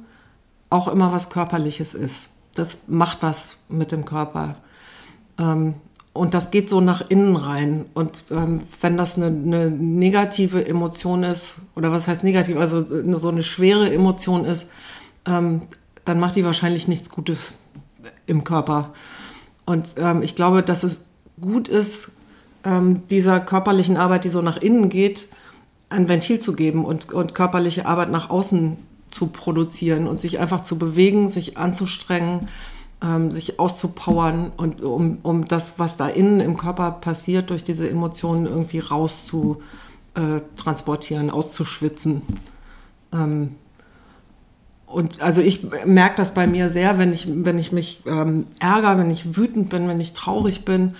auch 0.70 0.88
immer 0.88 1.12
was 1.12 1.30
Körperliches 1.30 1.94
ist. 1.94 2.30
Das 2.54 2.78
macht 2.87 3.18
was 3.20 3.56
mit 3.68 3.92
dem 3.92 4.04
Körper. 4.04 4.56
Ähm, 5.38 5.75
und 6.12 6.35
das 6.35 6.50
geht 6.50 6.68
so 6.68 6.80
nach 6.80 7.08
innen 7.08 7.37
rein. 7.37 7.85
Und 7.94 8.25
ähm, 8.30 8.62
wenn 8.80 8.97
das 8.97 9.16
eine, 9.16 9.26
eine, 9.26 9.70
negative 9.70 10.66
Emotion 10.66 11.23
ist, 11.23 11.56
oder 11.76 11.92
was 11.92 12.08
heißt 12.08 12.25
negativ, 12.25 12.56
also 12.56 12.84
so 13.17 13.28
eine 13.28 13.43
schwere 13.43 13.93
Emotion 13.93 14.45
ist, 14.45 14.69
ähm, 15.26 15.62
dann 16.04 16.19
macht 16.19 16.36
die 16.36 16.45
wahrscheinlich 16.45 16.88
nichts 16.88 17.10
Gutes 17.10 17.54
im 18.26 18.43
Körper. 18.43 18.93
Und 19.69 19.95
ähm, 19.99 20.23
ich 20.23 20.35
glaube, 20.35 20.63
dass 20.63 20.83
es 20.83 21.02
gut 21.41 21.69
ist, 21.69 22.13
ähm, 22.65 23.07
dieser 23.09 23.39
körperlichen 23.41 23.97
Arbeit, 23.97 24.25
die 24.25 24.28
so 24.28 24.41
nach 24.41 24.57
innen 24.57 24.89
geht, 24.89 25.28
ein 25.91 26.09
Ventil 26.09 26.39
zu 26.39 26.54
geben 26.54 26.85
und, 26.85 27.13
und 27.13 27.35
körperliche 27.35 27.87
Arbeit 27.87 28.11
nach 28.11 28.31
außen 28.31 28.78
zu 29.11 29.26
produzieren 29.26 30.07
und 30.07 30.21
sich 30.21 30.39
einfach 30.39 30.63
zu 30.63 30.78
bewegen, 30.78 31.28
sich 31.28 31.57
anzustrengen 31.57 32.49
ähm, 33.02 33.31
sich 33.31 33.61
auszupowern 33.61 34.50
und 34.57 34.83
um, 34.83 35.19
um 35.23 35.47
das, 35.47 35.78
was 35.78 35.97
da 35.97 36.09
innen 36.09 36.41
im 36.41 36.57
Körper 36.57 36.91
passiert, 36.91 37.50
durch 37.50 37.63
diese 37.63 37.89
Emotionen 37.89 38.47
irgendwie 38.47 38.81
raus 38.81 39.26
zu 39.26 39.63
äh, 40.15 40.41
transportieren, 40.57 41.31
auszuschwitzen. 41.31 42.23
Ähm, 43.13 43.54
und 44.90 45.20
also 45.20 45.40
ich 45.40 45.66
merke 45.84 46.16
das 46.16 46.34
bei 46.34 46.46
mir 46.46 46.68
sehr, 46.70 46.98
wenn 46.98 47.12
ich, 47.12 47.26
wenn 47.28 47.58
ich 47.58 47.72
mich 47.72 48.02
ähm, 48.06 48.46
ärgere, 48.58 48.98
wenn 48.98 49.10
ich 49.10 49.36
wütend 49.36 49.68
bin, 49.68 49.88
wenn 49.88 50.00
ich 50.00 50.14
traurig 50.14 50.64
bin 50.64 50.96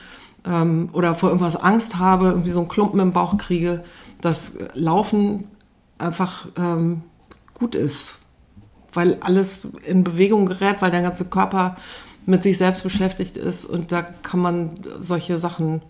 ähm, 0.47 0.91
oder 0.93 1.15
vor 1.15 1.31
irgendwas 1.31 1.57
Angst 1.57 1.99
habe, 1.99 2.27
irgendwie 2.27 2.51
so 2.51 2.61
einen 2.61 2.69
Klumpen 2.69 3.01
im 3.01 3.13
Bauch 3.13 3.37
kriege, 3.39 3.83
dass 4.21 4.59
Laufen 4.75 5.45
einfach 5.99 6.47
ähm, 6.57 7.03
gut 7.55 7.75
ist 7.75 8.19
weil 8.93 9.19
alles 9.21 9.69
in 9.87 10.05
Bewegung 10.05 10.47
gerät, 10.47 10.81
weil 10.81 10.91
der 10.91 11.03
ganze 11.03 11.27
Körper 11.27 11.77
mit 12.27 12.43
sich 12.43 12.59
selbst 12.59 12.83
beschäftigt 12.83 13.37
ist 13.37 13.65
und 13.65 13.93
da 13.93 14.03
kann 14.03 14.41
man 14.41 14.71
solche 14.99 15.39
Sachen 15.39 15.83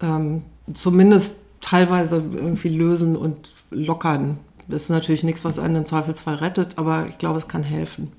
ähm, 0.00 0.42
zumindest 0.72 1.40
teilweise 1.60 2.16
irgendwie 2.16 2.68
lösen 2.68 3.16
und 3.16 3.52
lockern. 3.70 4.38
Das 4.68 4.82
ist 4.82 4.88
natürlich 4.90 5.22
nichts, 5.22 5.44
was 5.44 5.58
einen 5.58 5.76
im 5.76 5.86
Zweifelsfall 5.86 6.36
rettet, 6.36 6.78
aber 6.78 7.06
ich 7.08 7.18
glaube, 7.18 7.38
es 7.38 7.48
kann 7.48 7.62
helfen. 7.62 8.12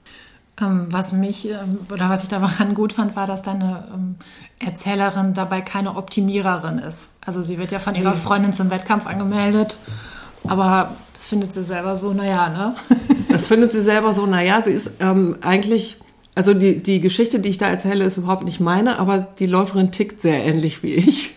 Ähm, 0.60 0.88
was 0.90 1.14
mich 1.14 1.50
ähm, 1.50 1.80
oder 1.92 2.10
was 2.10 2.24
ich 2.24 2.30
daran 2.30 2.74
gut 2.74 2.94
fand, 2.94 3.16
war, 3.16 3.28
dass 3.28 3.44
deine 3.44 3.84
ähm, 3.94 4.16
Erzählerin 4.60 5.34
dabei 5.34 5.62
keine 5.62 5.96
Optimiererin 5.96 6.80
ist. 6.80 7.10
Also 7.24 7.44
sie 7.44 7.60
wird 7.60 7.72
ja 7.72 7.80
von 7.80 7.94
ihrer 7.94 8.14
Freundin 8.14 8.54
zum 8.54 8.72
Wettkampf 8.72 9.06
angemeldet. 9.06 9.78
Aber 10.48 10.96
das 11.14 11.28
findet 11.28 11.54
sie 11.54 11.64
selber 11.64 11.96
so, 11.96 12.14
naja, 12.14 12.50
ne? 12.50 12.76
das 13.30 13.48
findet 13.48 13.72
sie 13.72 13.82
selber 13.82 14.14
so, 14.14 14.26
naja, 14.26 14.62
sie 14.64 14.72
ist 14.72 14.92
ähm, 15.00 15.38
eigentlich, 15.42 15.98
also 16.34 16.54
die, 16.54 16.82
die 16.82 17.02
Geschichte, 17.02 17.40
die 17.40 17.50
ich 17.50 17.58
da 17.58 17.68
erzähle, 17.68 18.06
ist 18.06 18.18
überhaupt 18.18 18.44
nicht 18.44 18.60
meine, 18.60 18.98
aber 18.98 19.20
die 19.20 19.48
Läuferin 19.48 19.92
tickt 19.92 20.22
sehr 20.22 20.44
ähnlich 20.44 20.82
wie 20.82 20.94
ich. 20.94 21.37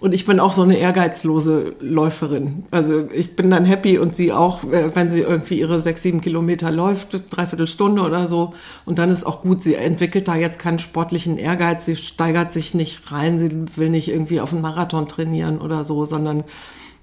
Und 0.00 0.14
ich 0.14 0.26
bin 0.26 0.40
auch 0.40 0.52
so 0.52 0.62
eine 0.62 0.76
ehrgeizlose 0.76 1.76
Läuferin. 1.80 2.64
Also 2.70 3.08
ich 3.12 3.36
bin 3.36 3.50
dann 3.50 3.64
happy 3.64 3.98
und 3.98 4.16
sie 4.16 4.32
auch, 4.32 4.64
äh, 4.64 4.94
wenn 4.94 5.10
sie 5.10 5.20
irgendwie 5.20 5.60
ihre 5.60 5.80
sechs, 5.80 6.02
sieben 6.02 6.20
Kilometer 6.20 6.70
läuft, 6.70 7.22
dreiviertel 7.34 7.66
Stunde 7.66 8.02
oder 8.02 8.28
so. 8.28 8.52
Und 8.84 8.98
dann 8.98 9.10
ist 9.10 9.24
auch 9.24 9.42
gut. 9.42 9.62
Sie 9.62 9.74
entwickelt 9.74 10.28
da 10.28 10.36
jetzt 10.36 10.58
keinen 10.58 10.78
sportlichen 10.78 11.38
Ehrgeiz. 11.38 11.86
Sie 11.86 11.96
steigert 11.96 12.52
sich 12.52 12.74
nicht 12.74 13.10
rein. 13.12 13.38
Sie 13.38 13.78
will 13.78 13.90
nicht 13.90 14.08
irgendwie 14.08 14.40
auf 14.40 14.52
einen 14.52 14.62
Marathon 14.62 15.08
trainieren 15.08 15.60
oder 15.60 15.84
so, 15.84 16.04
sondern 16.04 16.44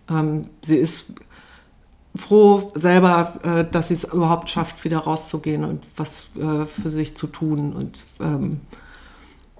ähm, 0.10 0.44
sie 0.62 0.78
ist 0.78 1.14
froh 2.16 2.72
selber, 2.76 3.34
äh, 3.44 3.66
dass 3.70 3.88
sie 3.88 3.94
es 3.94 4.04
überhaupt 4.04 4.50
schafft, 4.50 4.84
wieder 4.84 5.00
rauszugehen 5.00 5.64
und 5.64 5.84
was 5.96 6.30
äh, 6.38 6.66
für 6.66 6.90
sich 6.90 7.16
zu 7.16 7.28
tun 7.28 7.74
und 7.74 8.06
ähm, 8.20 8.60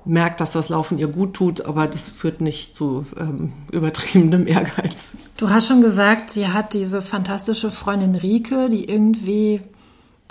merkt, 0.06 0.42
dass 0.42 0.54
das 0.54 0.70
Laufen 0.70 0.98
ihr 0.98 1.08
gut 1.08 1.34
tut, 1.34 1.66
aber 1.66 1.88
das 1.88 2.10
führt 2.10 2.42
nicht 2.42 2.76
zu 2.76 3.06
ähm, 3.20 3.54
übertriebenem 3.72 4.48
Ehrgeiz. 4.48 5.14
Du 5.38 5.50
hast 5.50 5.68
schon 5.68 5.82
gesagt, 5.82 6.32
sie 6.32 6.48
hat 6.48 6.74
diese 6.74 7.02
fantastische 7.02 7.72
Freundin 7.72 8.16
Rike, 8.16 8.70
die 8.70 8.86
irgendwie 8.86 9.62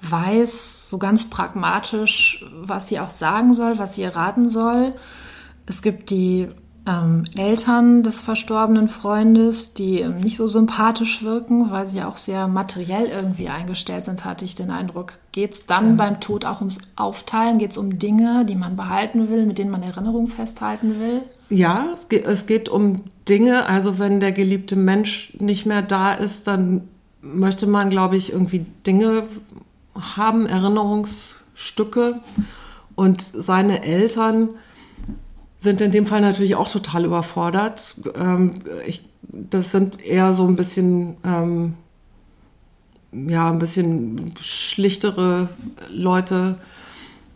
weiß, 0.03 0.89
so 0.89 0.99
ganz 0.99 1.29
pragmatisch, 1.29 2.45
was 2.53 2.89
sie 2.89 3.01
auch 3.01 3.11
sagen 3.11 3.55
soll, 3.55 3.79
was 3.79 3.95
sie 3.95 4.03
ihr 4.03 4.17
raten 4.17 4.49
soll. 4.49 4.95
Es 5.67 5.83
gibt 5.83 6.11
die 6.11 6.49
ähm, 6.87 7.25
Eltern 7.37 8.03
des 8.03 8.23
verstorbenen 8.23 8.89
Freundes, 8.89 9.75
die 9.75 10.01
ähm, 10.01 10.17
nicht 10.17 10.37
so 10.37 10.47
sympathisch 10.47 11.23
wirken, 11.23 11.71
weil 11.71 11.89
sie 11.89 12.03
auch 12.03 12.17
sehr 12.17 12.49
materiell 12.49 13.07
irgendwie 13.07 13.49
eingestellt 13.49 14.05
sind, 14.05 14.25
hatte 14.25 14.45
ich 14.45 14.55
den 14.55 14.71
Eindruck. 14.71 15.15
Geht 15.33 15.53
es 15.53 15.67
dann 15.67 15.91
ja. 15.91 15.95
beim 15.95 16.21
Tod 16.21 16.45
auch 16.45 16.61
ums 16.61 16.79
Aufteilen? 16.97 17.59
Geht 17.59 17.73
es 17.73 17.79
um 17.79 17.99
Dinge, 17.99 18.45
die 18.47 18.55
man 18.55 18.77
behalten 18.77 19.29
will, 19.29 19.47
mit 19.47 19.59
denen 19.59 19.71
man 19.71 19.83
Erinnerungen 19.83 20.29
festhalten 20.29 21.01
will? 21.01 21.23
Ja, 21.51 21.89
es 21.93 22.09
geht, 22.09 22.25
es 22.25 22.47
geht 22.47 22.69
um 22.69 23.03
Dinge. 23.29 23.67
Also 23.69 23.99
wenn 23.99 24.21
der 24.21 24.33
geliebte 24.33 24.77
Mensch 24.77 25.37
nicht 25.39 25.67
mehr 25.67 25.83
da 25.83 26.13
ist, 26.13 26.47
dann 26.47 26.89
möchte 27.21 27.67
man, 27.67 27.91
glaube 27.91 28.17
ich, 28.17 28.33
irgendwie 28.33 28.65
Dinge 28.87 29.25
haben, 30.17 30.47
Erinnerungsstücke. 30.47 32.21
Und 32.95 33.23
seine 33.23 33.83
Eltern 33.83 34.51
sind 35.61 35.81
in 35.83 35.93
dem 35.93 36.07
Fall 36.07 36.23
natürlich 36.23 36.57
auch 36.57 36.71
total 36.71 37.05
überfordert. 37.05 37.97
Ähm, 38.19 38.63
ich, 38.87 39.09
das 39.23 39.71
sind 39.71 40.03
eher 40.03 40.33
so 40.33 40.47
ein 40.47 40.57
bisschen, 40.57 41.19
ähm, 41.23 41.75
ja, 43.13 43.51
ein 43.51 43.59
bisschen 43.59 44.35
schlichtere 44.41 45.51
Leute. 45.93 46.57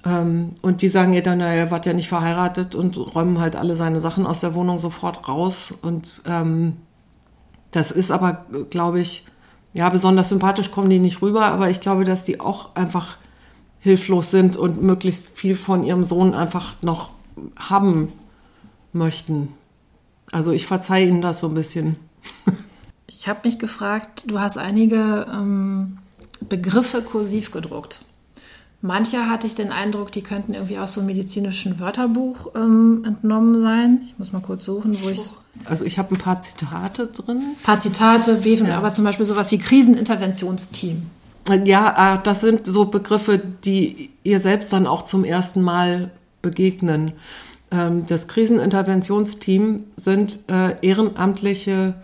Ähm, 0.06 0.50
und 0.62 0.80
die 0.80 0.88
sagen 0.88 1.12
ihr 1.12 1.22
dann, 1.22 1.38
naja, 1.38 1.52
er 1.52 1.70
war 1.70 1.84
ja 1.84 1.92
nicht 1.92 2.08
verheiratet 2.08 2.74
und 2.74 2.96
räumen 3.14 3.38
halt 3.38 3.56
alle 3.56 3.76
seine 3.76 4.00
Sachen 4.00 4.26
aus 4.26 4.40
der 4.40 4.54
Wohnung 4.54 4.78
sofort 4.78 5.28
raus. 5.28 5.74
Und 5.82 6.22
ähm, 6.26 6.78
das 7.72 7.90
ist 7.90 8.10
aber, 8.10 8.46
glaube 8.70 9.00
ich, 9.00 9.26
ja, 9.74 9.90
besonders 9.90 10.30
sympathisch 10.30 10.70
kommen 10.70 10.88
die 10.88 10.98
nicht 10.98 11.20
rüber, 11.20 11.46
aber 11.46 11.68
ich 11.68 11.80
glaube, 11.80 12.04
dass 12.04 12.24
die 12.24 12.40
auch 12.40 12.74
einfach 12.74 13.18
hilflos 13.80 14.30
sind 14.30 14.56
und 14.56 14.80
möglichst 14.80 15.28
viel 15.28 15.56
von 15.56 15.84
ihrem 15.84 16.04
Sohn 16.04 16.32
einfach 16.32 16.76
noch 16.80 17.10
haben 17.56 18.12
möchten. 18.92 19.48
Also 20.32 20.52
ich 20.52 20.66
verzeihe 20.66 21.08
ihnen 21.08 21.22
das 21.22 21.40
so 21.40 21.48
ein 21.48 21.54
bisschen. 21.54 21.96
Ich 23.06 23.28
habe 23.28 23.40
mich 23.44 23.58
gefragt, 23.58 24.24
du 24.26 24.40
hast 24.40 24.58
einige 24.58 25.26
ähm, 25.32 25.98
Begriffe 26.48 27.02
kursiv 27.02 27.52
gedruckt. 27.52 28.00
Manche 28.86 29.30
hatte 29.30 29.46
ich 29.46 29.54
den 29.54 29.72
Eindruck, 29.72 30.12
die 30.12 30.20
könnten 30.20 30.52
irgendwie 30.52 30.76
aus 30.76 30.92
so 30.92 31.00
einem 31.00 31.06
medizinischen 31.06 31.80
Wörterbuch 31.80 32.54
ähm, 32.54 33.02
entnommen 33.06 33.58
sein. 33.58 34.02
Ich 34.06 34.18
muss 34.18 34.32
mal 34.32 34.42
kurz 34.42 34.66
suchen, 34.66 35.02
wo 35.02 35.08
ich 35.08 35.20
es. 35.20 35.38
Also 35.64 35.86
ich 35.86 35.98
habe 35.98 36.14
ein 36.14 36.18
paar 36.18 36.40
Zitate 36.40 37.06
drin. 37.06 37.38
Ein 37.38 37.62
paar 37.62 37.78
Zitate, 37.78 38.34
Beven, 38.34 38.66
ja. 38.66 38.76
aber 38.76 38.92
zum 38.92 39.04
Beispiel 39.04 39.24
sowas 39.24 39.50
wie 39.52 39.58
Kriseninterventionsteam. 39.58 41.06
Ja, 41.64 42.16
äh, 42.16 42.18
das 42.22 42.42
sind 42.42 42.66
so 42.66 42.84
Begriffe, 42.84 43.38
die 43.38 44.10
ihr 44.22 44.40
selbst 44.40 44.70
dann 44.74 44.86
auch 44.86 45.02
zum 45.02 45.24
ersten 45.24 45.62
Mal 45.62 46.10
begegnen. 46.44 47.12
Ähm, 47.72 48.06
das 48.06 48.28
Kriseninterventionsteam 48.28 49.84
sind 49.96 50.38
äh, 50.48 50.76
ehrenamtliche 50.86 51.94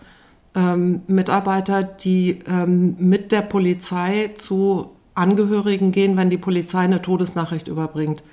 ähm, 0.53 1.03
Mitarbeiter, 1.07 1.83
die 1.83 2.39
ähm, 2.45 2.95
mit 2.97 3.31
der 3.31 3.43
Polizei 3.43 4.31
zu 4.35 4.89
Angehörigen 5.15 5.93
gehen, 5.93 6.17
wenn 6.17 6.29
die 6.29 6.37
Polizei 6.37 6.79
eine 6.79 7.01
Todesnachricht 7.01 7.67
überbringt. 7.67 8.23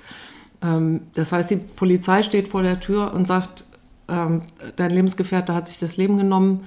Das 1.13 1.31
heißt, 1.31 1.51
die 1.51 1.57
Polizei 1.57 2.23
steht 2.23 2.47
vor 2.47 2.63
der 2.63 2.79
Tür 2.79 3.13
und 3.13 3.27
sagt, 3.27 3.65
dein 4.07 4.91
Lebensgefährte 4.91 5.53
hat 5.53 5.67
sich 5.67 5.77
das 5.77 5.97
Leben 5.97 6.17
genommen 6.17 6.61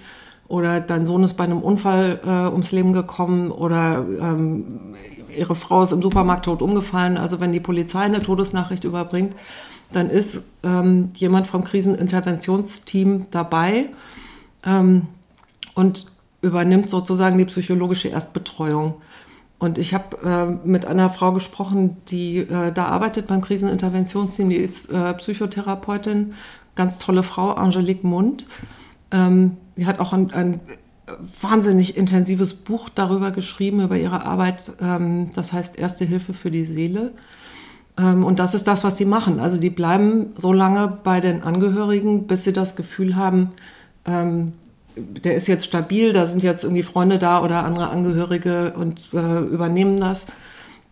oder 0.49 0.81
dein 0.81 1.07
Sohn 1.07 1.25
ist 1.25 1.35
bei 1.35 1.45
einem 1.45 1.63
Unfall 1.63 2.21
äh, 2.25 2.53
ums 2.53 2.73
Leben 2.73 2.93
gekommen 2.93 3.51
oder 3.51 4.05
ähm, 4.21 4.95
ihre 5.37 5.55
Frau 5.55 5.83
ist 5.83 5.93
im 5.93 6.03
Supermarkt 6.03 6.45
tot 6.45 6.63
umgefallen. 6.63 7.17
Also 7.17 7.41
wenn 7.41 7.53
die 7.53 7.61
Polizei 7.61 8.01
eine 8.01 8.23
Todesnachricht 8.23 8.85
überbringt, 8.85 9.35
dann 9.93 10.11
ist 10.11 10.45
ähm, 10.63 11.11
jemand 11.17 11.47
vom 11.47 11.65
Kriseninterventionsteam 11.65 13.27
dabei 13.31 13.89
ähm, 14.65 15.07
und 15.75 16.07
übernimmt 16.43 16.91
sozusagen 16.91 17.39
die 17.39 17.45
psychologische 17.45 18.09
Erstbetreuung. 18.09 18.95
Und 19.59 19.79
ich 19.79 19.95
habe 19.95 20.17
äh, 20.65 20.69
mit 20.69 20.87
einer 20.87 21.09
Frau 21.09 21.33
gesprochen, 21.33 21.97
die 22.09 22.39
äh, 22.39 22.73
da 22.73 22.87
arbeitet 22.87 23.29
beim 23.29 23.43
Kriseninterventionsteam, 23.43 24.49
die 24.49 24.57
ist 24.57 24.91
äh, 24.91 25.15
Psychotherapeutin, 25.15 26.35
ganz 26.75 26.99
tolle 26.99 27.23
Frau, 27.23 27.53
Angelique 27.53 28.03
Mund. 28.03 28.47
Ähm, 29.13 29.57
die 29.77 29.87
hat 29.87 30.01
auch 30.01 30.13
ein, 30.13 30.33
ein, 30.33 30.61
wahnsinnig 31.41 31.97
intensives 31.97 32.55
Buch 32.55 32.89
darüber 32.89 33.31
geschrieben, 33.31 33.81
über 33.81 33.97
ihre 33.97 34.25
Arbeit, 34.25 34.73
ähm, 34.81 35.31
das 35.35 35.53
heißt 35.53 35.79
Erste 35.79 36.05
Hilfe 36.05 36.33
für 36.33 36.51
die 36.51 36.65
Seele. 36.65 37.13
Ähm, 37.99 38.25
und 38.25 38.39
das 38.39 38.55
ist 38.55 38.67
das, 38.67 38.85
was 38.85 38.95
die 38.95 39.05
machen. 39.05 39.41
Also 39.41 39.59
die 39.59 39.71
bleiben 39.71 40.33
so 40.37 40.53
lange 40.53 40.99
bei 41.03 41.21
den 41.21 41.43
Angehörigen, 41.43 42.27
bis 42.27 42.45
sie 42.45 42.53
das 42.53 42.77
Gefühl 42.77 43.17
haben, 43.17 43.51
ähm, 44.07 44.53
der 44.95 45.35
ist 45.35 45.47
jetzt 45.47 45.65
stabil, 45.65 46.13
da 46.13 46.27
sind 46.27 46.43
jetzt 46.43 46.65
irgendwie 46.65 46.83
Freunde 46.83 47.19
da 47.19 47.43
oder 47.43 47.65
andere 47.65 47.89
Angehörige 47.89 48.75
und 48.77 49.09
äh, 49.15 49.39
übernehmen 49.41 49.99
das. 49.99 50.27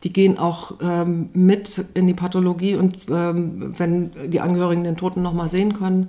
Die 0.04 0.12
gehen 0.12 0.38
auch 0.38 0.72
ähm, 0.80 1.28
mit 1.34 1.84
in 1.92 2.06
die 2.06 2.14
Pathologie 2.14 2.76
und 2.76 2.96
ähm, 3.10 3.74
wenn 3.78 4.12
die 4.30 4.40
Angehörigen 4.40 4.84
den 4.84 4.96
Toten 4.96 5.20
nochmal 5.20 5.50
sehen 5.50 5.74
können 5.74 6.08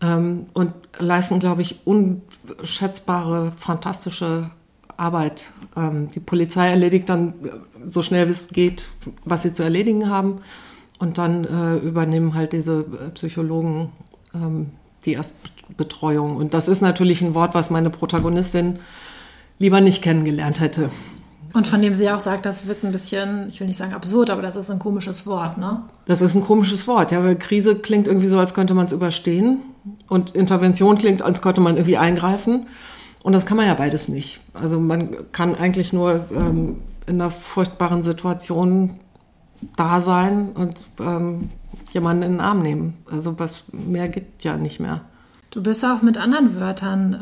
ähm, 0.00 0.46
und 0.52 0.72
leisten, 0.98 1.40
glaube 1.40 1.62
ich, 1.62 1.80
unschätzbare, 1.84 3.52
fantastische 3.56 4.50
Arbeit. 4.96 5.50
Ähm, 5.76 6.10
die 6.14 6.20
Polizei 6.20 6.68
erledigt 6.68 7.08
dann 7.08 7.28
äh, 7.28 7.50
so 7.86 8.02
schnell 8.02 8.28
wie 8.28 8.32
es 8.32 8.48
geht, 8.48 8.90
was 9.24 9.42
sie 9.42 9.52
zu 9.52 9.62
erledigen 9.62 10.10
haben. 10.10 10.40
Und 10.98 11.18
dann 11.18 11.44
äh, 11.44 11.76
übernehmen 11.76 12.34
halt 12.34 12.52
diese 12.52 12.80
äh, 12.80 13.10
Psychologen 13.10 13.92
ähm, 14.34 14.70
die 15.04 15.12
Erstbetreuung. 15.12 16.36
Und 16.36 16.54
das 16.54 16.68
ist 16.68 16.80
natürlich 16.80 17.22
ein 17.22 17.34
Wort, 17.34 17.54
was 17.54 17.70
meine 17.70 17.90
Protagonistin 17.90 18.80
lieber 19.58 19.80
nicht 19.80 20.02
kennengelernt 20.02 20.60
hätte. 20.60 20.90
Und 21.54 21.66
von 21.66 21.80
dem 21.80 21.94
sie 21.94 22.10
auch 22.10 22.20
sagt, 22.20 22.44
das 22.46 22.66
wirkt 22.66 22.84
ein 22.84 22.92
bisschen, 22.92 23.48
ich 23.48 23.58
will 23.58 23.66
nicht 23.66 23.78
sagen 23.78 23.94
absurd, 23.94 24.30
aber 24.30 24.42
das 24.42 24.54
ist 24.54 24.70
ein 24.70 24.78
komisches 24.78 25.26
Wort, 25.26 25.56
ne? 25.56 25.82
Das 26.04 26.20
ist 26.20 26.34
ein 26.34 26.42
komisches 26.42 26.86
Wort, 26.86 27.10
ja, 27.10 27.24
weil 27.24 27.36
Krise 27.36 27.76
klingt 27.76 28.06
irgendwie 28.06 28.26
so, 28.26 28.38
als 28.38 28.52
könnte 28.52 28.74
man 28.74 28.86
es 28.86 28.92
überstehen. 28.92 29.62
Und 30.08 30.34
Intervention 30.34 30.98
klingt, 30.98 31.22
als 31.22 31.42
könnte 31.42 31.60
man 31.60 31.76
irgendwie 31.76 31.96
eingreifen. 31.96 32.66
Und 33.22 33.32
das 33.32 33.46
kann 33.46 33.56
man 33.56 33.66
ja 33.66 33.74
beides 33.74 34.08
nicht. 34.08 34.40
Also 34.54 34.80
man 34.80 35.32
kann 35.32 35.54
eigentlich 35.54 35.92
nur 35.92 36.26
ähm, 36.30 36.78
in 37.06 37.20
einer 37.20 37.30
furchtbaren 37.30 38.02
Situation 38.02 39.00
da 39.76 40.00
sein 40.00 40.50
und 40.52 40.86
ähm, 41.00 41.50
jemanden 41.90 42.22
in 42.22 42.32
den 42.32 42.40
Arm 42.40 42.62
nehmen. 42.62 42.98
Also 43.10 43.38
was 43.38 43.64
mehr 43.72 44.08
gibt 44.08 44.44
ja 44.44 44.56
nicht 44.56 44.80
mehr. 44.80 45.02
Du 45.50 45.62
bist 45.62 45.84
auch 45.84 46.02
mit 46.02 46.18
anderen 46.18 46.60
Wörtern 46.60 47.18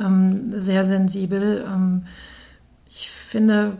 ähm, 0.52 0.60
sehr 0.60 0.84
sensibel. 0.84 1.64
Ähm, 1.66 2.06
ich 2.88 3.10
finde 3.10 3.78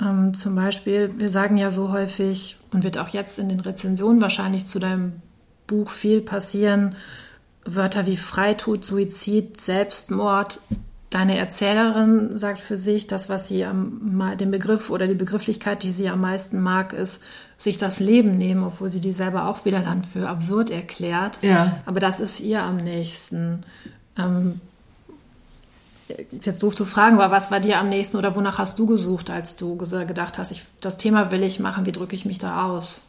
ähm, 0.00 0.34
zum 0.34 0.54
Beispiel, 0.54 1.12
wir 1.18 1.30
sagen 1.30 1.56
ja 1.56 1.70
so 1.70 1.90
häufig 1.90 2.58
und 2.72 2.84
wird 2.84 2.98
auch 2.98 3.08
jetzt 3.08 3.38
in 3.38 3.48
den 3.48 3.60
Rezensionen 3.60 4.20
wahrscheinlich 4.20 4.66
zu 4.66 4.78
deinem 4.78 5.14
Buch 5.66 5.90
viel 5.90 6.20
passieren, 6.20 6.94
Wörter 7.64 8.06
wie 8.06 8.16
Freitod, 8.16 8.84
Suizid, 8.84 9.60
Selbstmord. 9.60 10.60
Deine 11.10 11.36
Erzählerin 11.36 12.38
sagt 12.38 12.60
für 12.60 12.76
sich, 12.76 13.08
das, 13.08 13.28
was 13.28 13.48
sie 13.48 13.64
am, 13.64 14.36
den 14.38 14.52
Begriff 14.52 14.90
oder 14.90 15.08
die 15.08 15.14
Begrifflichkeit, 15.14 15.82
die 15.82 15.90
sie 15.90 16.08
am 16.08 16.20
meisten 16.20 16.60
mag, 16.60 16.92
ist, 16.92 17.20
sich 17.58 17.78
das 17.78 17.98
Leben 17.98 18.38
nehmen, 18.38 18.62
obwohl 18.62 18.90
sie 18.90 19.00
die 19.00 19.12
selber 19.12 19.48
auch 19.48 19.64
wieder 19.64 19.80
dann 19.80 20.04
für 20.04 20.28
absurd 20.28 20.70
erklärt. 20.70 21.40
Ja. 21.42 21.80
Aber 21.84 21.98
das 21.98 22.20
ist 22.20 22.40
ihr 22.40 22.62
am 22.62 22.76
nächsten. 22.76 23.64
Ähm, 24.16 24.60
ist 26.32 26.46
jetzt 26.46 26.62
doof 26.62 26.74
zu 26.74 26.84
fragen, 26.84 27.20
aber 27.20 27.32
was 27.34 27.50
war 27.50 27.60
dir 27.60 27.78
am 27.78 27.88
nächsten 27.88 28.16
oder 28.16 28.34
wonach 28.34 28.58
hast 28.58 28.78
du 28.78 28.86
gesucht, 28.86 29.30
als 29.30 29.56
du 29.56 29.76
gedacht 29.76 30.38
hast, 30.38 30.50
ich, 30.50 30.64
das 30.80 30.96
Thema 30.96 31.30
will 31.30 31.42
ich 31.42 31.60
machen, 31.60 31.86
wie 31.86 31.92
drücke 31.92 32.14
ich 32.14 32.24
mich 32.24 32.38
da 32.38 32.66
aus? 32.66 33.02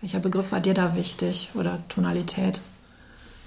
Welcher 0.00 0.20
Begriff 0.20 0.52
war 0.52 0.60
dir 0.60 0.74
da 0.74 0.94
wichtig 0.94 1.50
oder 1.54 1.78
Tonalität? 1.88 2.60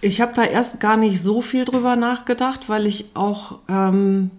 Ich 0.01 0.21
habe 0.21 0.33
da 0.33 0.43
erst 0.43 0.79
gar 0.79 0.97
nicht 0.97 1.21
so 1.21 1.41
viel 1.41 1.65
drüber 1.65 1.95
nachgedacht, 1.95 2.69
weil 2.69 2.85
ich 2.85 3.11
auch, 3.15 3.59
ähm, 3.67 4.31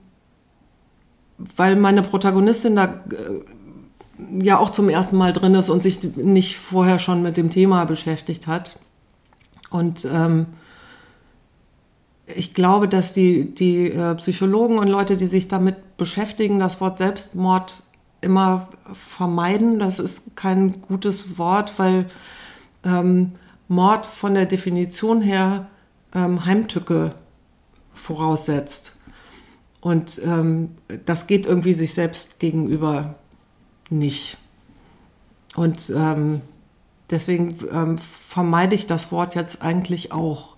weil 1.57 1.77
meine 1.77 2.03
Protagonistin 2.03 2.77
da 2.77 2.85
äh, 3.11 4.45
ja 4.45 4.59
auch 4.59 4.71
zum 4.71 4.89
ersten 4.89 5.17
Mal 5.17 5.33
drin 5.33 5.55
ist 5.55 5.69
und 5.69 5.83
sich 5.83 6.03
nicht 6.17 6.57
vorher 6.57 6.99
schon 6.99 7.23
mit 7.23 7.37
dem 7.37 7.51
Thema 7.51 7.85
beschäftigt 7.85 8.47
hat. 8.47 8.79
Und 9.71 10.07
ähm, 10.11 10.47
ich 12.27 12.55
glaube, 12.55 12.89
dass 12.89 13.13
die, 13.13 13.55
die 13.55 13.93
äh, 13.93 14.15
Psychologen 14.17 14.79
und 14.79 14.89
Leute, 14.89 15.17
die 15.17 15.27
sich 15.27 15.49
damit 15.49 15.97
beschäftigen, 15.97 16.59
das 16.59 16.81
Wort 16.81 16.99
Selbstmord 16.99 17.83
immer 18.21 18.69
vermeiden. 18.93 19.79
Das 19.79 19.99
ist 19.99 20.37
kein 20.37 20.83
gutes 20.83 21.39
Wort, 21.39 21.79
weil 21.79 22.07
ähm, 22.85 23.33
Mord 23.71 24.05
von 24.05 24.35
der 24.35 24.47
Definition 24.47 25.23
her 25.23 25.69
ähm, 26.13 26.45
Heimtücke 26.45 27.15
voraussetzt. 27.95 28.97
Und 29.81 30.21
ähm, 30.25 30.73
das 31.07 31.29
geht 31.29 31.47
irgendwie 31.47 31.73
sich 31.73 31.95
selbst 31.95 32.41
gegenüber 32.41 33.15
nicht. 33.89 34.39
Und 35.55 35.93
ähm, 35.95 36.41
deswegen 37.11 37.57
ähm, 37.73 37.97
vermeide 37.99 38.75
ich 38.75 38.89
das 38.89 39.13
Wort 39.13 39.37
jetzt 39.37 39.63
eigentlich 39.63 40.11
auch. 40.11 40.57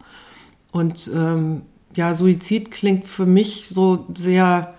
Und 0.71 1.11
ähm, 1.15 1.63
ja, 1.95 2.15
Suizid 2.15 2.71
klingt 2.71 3.07
für 3.07 3.27
mich 3.27 3.69
so 3.69 4.07
sehr 4.17 4.75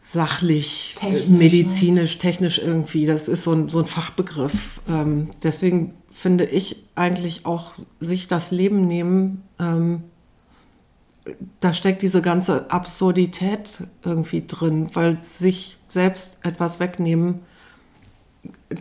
sachlich, 0.00 0.94
technisch, 0.98 1.28
medizinisch, 1.28 2.14
ne? 2.14 2.18
technisch 2.18 2.58
irgendwie. 2.58 3.04
Das 3.04 3.28
ist 3.28 3.42
so 3.42 3.52
ein, 3.52 3.68
so 3.68 3.80
ein 3.80 3.86
Fachbegriff. 3.86 4.80
Ähm, 4.88 5.30
deswegen 5.42 5.92
finde 6.14 6.44
ich 6.44 6.76
eigentlich 6.94 7.44
auch 7.44 7.72
sich 7.98 8.28
das 8.28 8.52
Leben 8.52 8.86
nehmen, 8.86 9.42
ähm, 9.58 10.04
da 11.58 11.72
steckt 11.72 12.02
diese 12.02 12.22
ganze 12.22 12.70
Absurdität 12.70 13.82
irgendwie 14.04 14.44
drin, 14.46 14.90
weil 14.94 15.20
sich 15.22 15.76
selbst 15.88 16.38
etwas 16.46 16.78
wegnehmen 16.78 17.40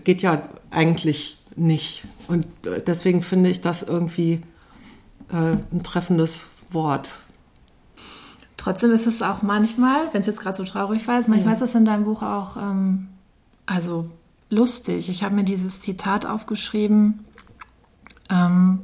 geht 0.03 0.21
ja 0.21 0.43
eigentlich 0.69 1.39
nicht. 1.55 2.03
Und 2.27 2.45
äh, 2.67 2.81
deswegen 2.85 3.23
finde 3.23 3.49
ich 3.49 3.61
das 3.61 3.81
irgendwie 3.81 4.41
äh, 5.31 5.57
ein 5.71 5.81
treffendes 5.83 6.49
Wort. 6.69 7.19
Trotzdem 8.57 8.91
ist 8.91 9.07
es 9.07 9.23
auch 9.23 9.41
manchmal, 9.41 10.13
wenn 10.13 10.21
es 10.21 10.27
jetzt 10.27 10.39
gerade 10.39 10.55
so 10.55 10.65
traurig 10.65 11.07
war, 11.07 11.15
manchmal 11.27 11.45
ja. 11.45 11.53
ist 11.53 11.61
es 11.61 11.73
in 11.73 11.83
deinem 11.83 12.03
Buch 12.03 12.21
auch, 12.21 12.57
ähm, 12.57 13.07
also 13.65 14.11
lustig. 14.53 15.09
Ich 15.09 15.23
habe 15.23 15.35
mir 15.35 15.43
dieses 15.43 15.81
Zitat 15.81 16.25
aufgeschrieben. 16.25 17.25
Ähm, 18.29 18.79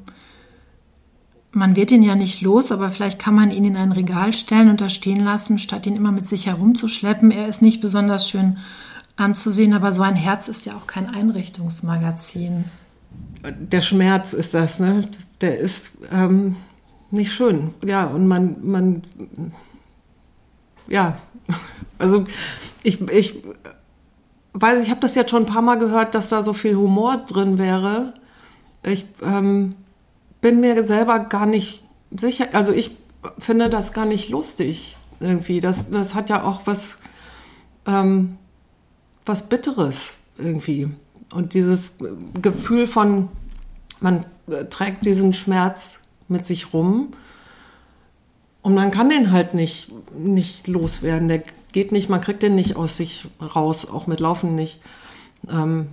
man 1.52 1.76
wird 1.76 1.92
ihn 1.92 2.04
ja 2.04 2.16
nicht 2.16 2.42
los, 2.42 2.72
aber 2.72 2.90
vielleicht 2.90 3.20
kann 3.20 3.34
man 3.34 3.52
ihn 3.52 3.66
in 3.66 3.78
ein 3.78 3.92
Regal 3.92 4.34
stellen 4.34 4.70
und 4.70 4.82
da 4.82 4.90
stehen 4.90 5.20
lassen, 5.20 5.58
statt 5.58 5.88
ihn 5.88 5.96
immer 5.96 6.12
mit 6.12 6.28
sich 6.28 6.48
herumzuschleppen. 6.48 7.32
Er 7.32 7.48
ist 7.48 7.62
nicht 7.62 7.82
besonders 7.82 8.30
schön 8.30 8.58
anzusehen, 9.16 9.74
aber 9.74 9.92
so 9.92 10.02
ein 10.02 10.16
Herz 10.16 10.48
ist 10.48 10.66
ja 10.66 10.76
auch 10.76 10.88
kein 10.88 11.08
Einrichtungsmagazin. 11.08 12.66
Der 13.44 13.82
Schmerz 13.82 14.34
ist 14.34 14.54
das, 14.54 14.80
ne? 14.80 15.10
Der 15.42 15.58
ist 15.58 16.00
ähm, 16.12 16.58
nicht 17.12 17.32
schön. 17.32 17.74
Ja, 17.86 18.06
und 18.06 18.28
man, 18.28 18.58
man, 18.62 19.02
ja, 20.88 21.18
also 21.98 22.26
ich, 22.84 23.02
ich 23.10 23.42
weiß, 24.62 24.84
ich 24.84 24.90
habe 24.90 25.02
das 25.02 25.16
jetzt 25.16 25.32
schon 25.32 25.44
ein 25.44 25.54
paar 25.54 25.62
Mal 25.62 25.78
gehört, 25.78 26.16
dass 26.16 26.30
da 26.30 26.44
so 26.44 26.54
viel 26.54 26.76
Humor 26.76 27.18
drin 27.18 27.58
wäre. 27.58 28.14
Ich 28.84 29.06
ähm, 29.22 29.76
bin 30.42 30.62
mir 30.62 30.84
selber 30.84 31.20
gar 31.20 31.46
nicht 31.46 31.84
sicher, 32.12 32.48
also 32.54 32.72
ich 32.72 32.98
finde 33.38 33.70
das 33.70 33.94
gar 33.94 34.06
nicht 34.06 34.30
lustig 34.30 34.98
irgendwie. 35.20 35.60
Das, 35.60 35.92
das 35.92 36.16
hat 36.16 36.30
ja 36.30 36.44
auch 36.44 36.62
was, 36.66 37.00
ähm, 37.86 38.38
was 39.26 39.50
Bitteres 39.50 40.14
irgendwie. 40.38 40.90
Und 41.34 41.54
dieses 41.54 41.98
Gefühl 42.42 42.88
von, 42.88 43.30
man 44.00 44.26
trägt 44.70 45.06
diesen 45.06 45.34
Schmerz 45.34 46.02
mit 46.28 46.46
sich 46.46 46.74
rum 46.74 47.14
und 48.62 48.74
man 48.76 48.92
kann 48.92 49.10
den 49.10 49.32
halt 49.32 49.54
nicht, 49.54 49.92
nicht 50.14 50.68
loswerden. 50.68 51.28
Der 51.28 51.44
geht 51.72 51.92
nicht, 51.92 52.10
man 52.10 52.22
kriegt 52.22 52.44
den 52.44 52.56
nicht 52.56 52.76
aus 52.76 52.98
sich 52.98 53.28
raus, 53.42 53.88
auch 53.90 54.08
mit 54.08 54.20
Laufen 54.20 54.56
nicht. 54.56 54.80
Ähm, 55.50 55.90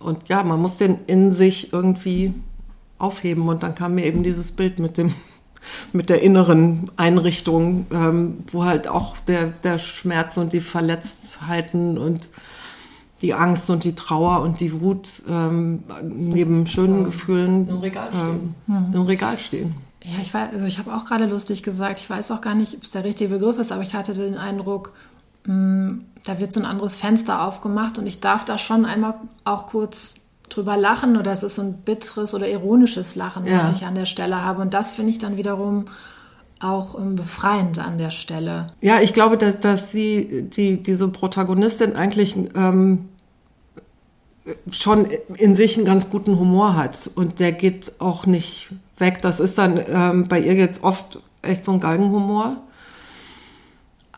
und 0.00 0.28
ja, 0.28 0.42
man 0.42 0.60
muss 0.60 0.78
den 0.78 0.98
in 1.06 1.32
sich 1.32 1.72
irgendwie 1.72 2.34
aufheben. 2.98 3.48
Und 3.48 3.62
dann 3.62 3.74
kam 3.74 3.94
mir 3.94 4.04
eben 4.04 4.22
dieses 4.22 4.52
Bild 4.52 4.78
mit 4.78 4.98
dem 4.98 5.14
mit 5.92 6.08
der 6.08 6.22
inneren 6.22 6.90
Einrichtung, 6.96 7.86
ähm, 7.90 8.44
wo 8.50 8.64
halt 8.64 8.88
auch 8.88 9.18
der, 9.18 9.46
der 9.46 9.78
Schmerz 9.78 10.36
und 10.36 10.52
die 10.52 10.60
Verletztheiten 10.60 11.98
und 11.98 12.30
die 13.20 13.34
Angst 13.34 13.68
und 13.68 13.82
die 13.84 13.94
Trauer 13.94 14.42
und 14.42 14.60
die 14.60 14.80
Wut 14.80 15.22
ähm, 15.28 15.82
neben 16.02 16.66
schönen 16.66 17.04
Gefühlen 17.04 17.68
im 17.68 17.78
Regal 17.78 18.10
stehen. 18.12 18.54
Ähm, 18.68 18.94
im 18.94 19.02
Regal 19.02 19.38
stehen. 19.38 19.74
Ja, 20.04 20.20
ich 20.22 20.32
weiß, 20.32 20.52
also 20.52 20.66
ich 20.66 20.78
habe 20.78 20.94
auch 20.94 21.04
gerade 21.04 21.26
lustig 21.26 21.62
gesagt, 21.64 21.98
ich 21.98 22.08
weiß 22.08 22.30
auch 22.30 22.40
gar 22.40 22.54
nicht, 22.54 22.76
ob 22.76 22.84
es 22.84 22.92
der 22.92 23.04
richtige 23.04 23.30
Begriff 23.30 23.58
ist, 23.58 23.72
aber 23.72 23.82
ich 23.82 23.94
hatte 23.94 24.14
den 24.14 24.36
Eindruck, 24.36 24.92
hm, 24.92 25.17
da 25.48 26.38
wird 26.38 26.52
so 26.52 26.60
ein 26.60 26.66
anderes 26.66 26.94
Fenster 26.94 27.42
aufgemacht 27.42 27.98
und 27.98 28.06
ich 28.06 28.20
darf 28.20 28.44
da 28.44 28.58
schon 28.58 28.84
einmal 28.84 29.14
auch 29.44 29.66
kurz 29.66 30.16
drüber 30.50 30.76
lachen 30.76 31.16
oder 31.16 31.32
es 31.32 31.42
ist 31.42 31.54
so 31.54 31.62
ein 31.62 31.74
bitteres 31.78 32.34
oder 32.34 32.48
ironisches 32.48 33.16
Lachen, 33.16 33.46
ja. 33.46 33.58
was 33.58 33.76
ich 33.76 33.86
an 33.86 33.94
der 33.94 34.04
Stelle 34.04 34.42
habe. 34.42 34.60
Und 34.60 34.74
das 34.74 34.92
finde 34.92 35.10
ich 35.12 35.18
dann 35.18 35.36
wiederum 35.36 35.86
auch 36.60 36.98
ähm, 36.98 37.16
befreiend 37.16 37.78
an 37.78 37.98
der 37.98 38.10
Stelle. 38.10 38.68
Ja, 38.80 39.00
ich 39.00 39.14
glaube, 39.14 39.38
dass, 39.38 39.60
dass 39.60 39.92
sie, 39.92 40.48
die, 40.50 40.82
diese 40.82 41.08
Protagonistin 41.08 41.96
eigentlich 41.96 42.36
ähm, 42.54 43.08
schon 44.70 45.06
in 45.34 45.54
sich 45.54 45.76
einen 45.76 45.86
ganz 45.86 46.10
guten 46.10 46.38
Humor 46.38 46.76
hat 46.76 47.10
und 47.14 47.40
der 47.40 47.52
geht 47.52 47.92
auch 48.00 48.26
nicht 48.26 48.70
weg. 48.98 49.22
Das 49.22 49.40
ist 49.40 49.56
dann 49.58 49.80
ähm, 49.86 50.28
bei 50.28 50.40
ihr 50.40 50.54
jetzt 50.54 50.82
oft 50.82 51.20
echt 51.42 51.64
so 51.64 51.72
ein 51.72 51.80
Galgenhumor. 51.80 52.56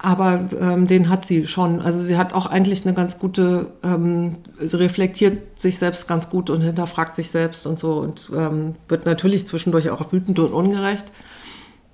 Aber 0.02 0.48
ähm, 0.58 0.86
den 0.86 1.10
hat 1.10 1.26
sie 1.26 1.46
schon. 1.46 1.82
Also 1.82 2.00
sie 2.00 2.16
hat 2.16 2.32
auch 2.32 2.46
eigentlich 2.46 2.86
eine 2.86 2.94
ganz 2.94 3.18
gute, 3.18 3.66
ähm, 3.82 4.36
sie 4.58 4.78
reflektiert 4.78 5.60
sich 5.60 5.78
selbst 5.78 6.08
ganz 6.08 6.30
gut 6.30 6.48
und 6.48 6.62
hinterfragt 6.62 7.14
sich 7.14 7.30
selbst 7.30 7.66
und 7.66 7.78
so 7.78 7.98
und 7.98 8.30
ähm, 8.34 8.76
wird 8.88 9.04
natürlich 9.04 9.46
zwischendurch 9.46 9.90
auch 9.90 10.10
wütend 10.10 10.38
und 10.38 10.54
ungerecht. 10.54 11.12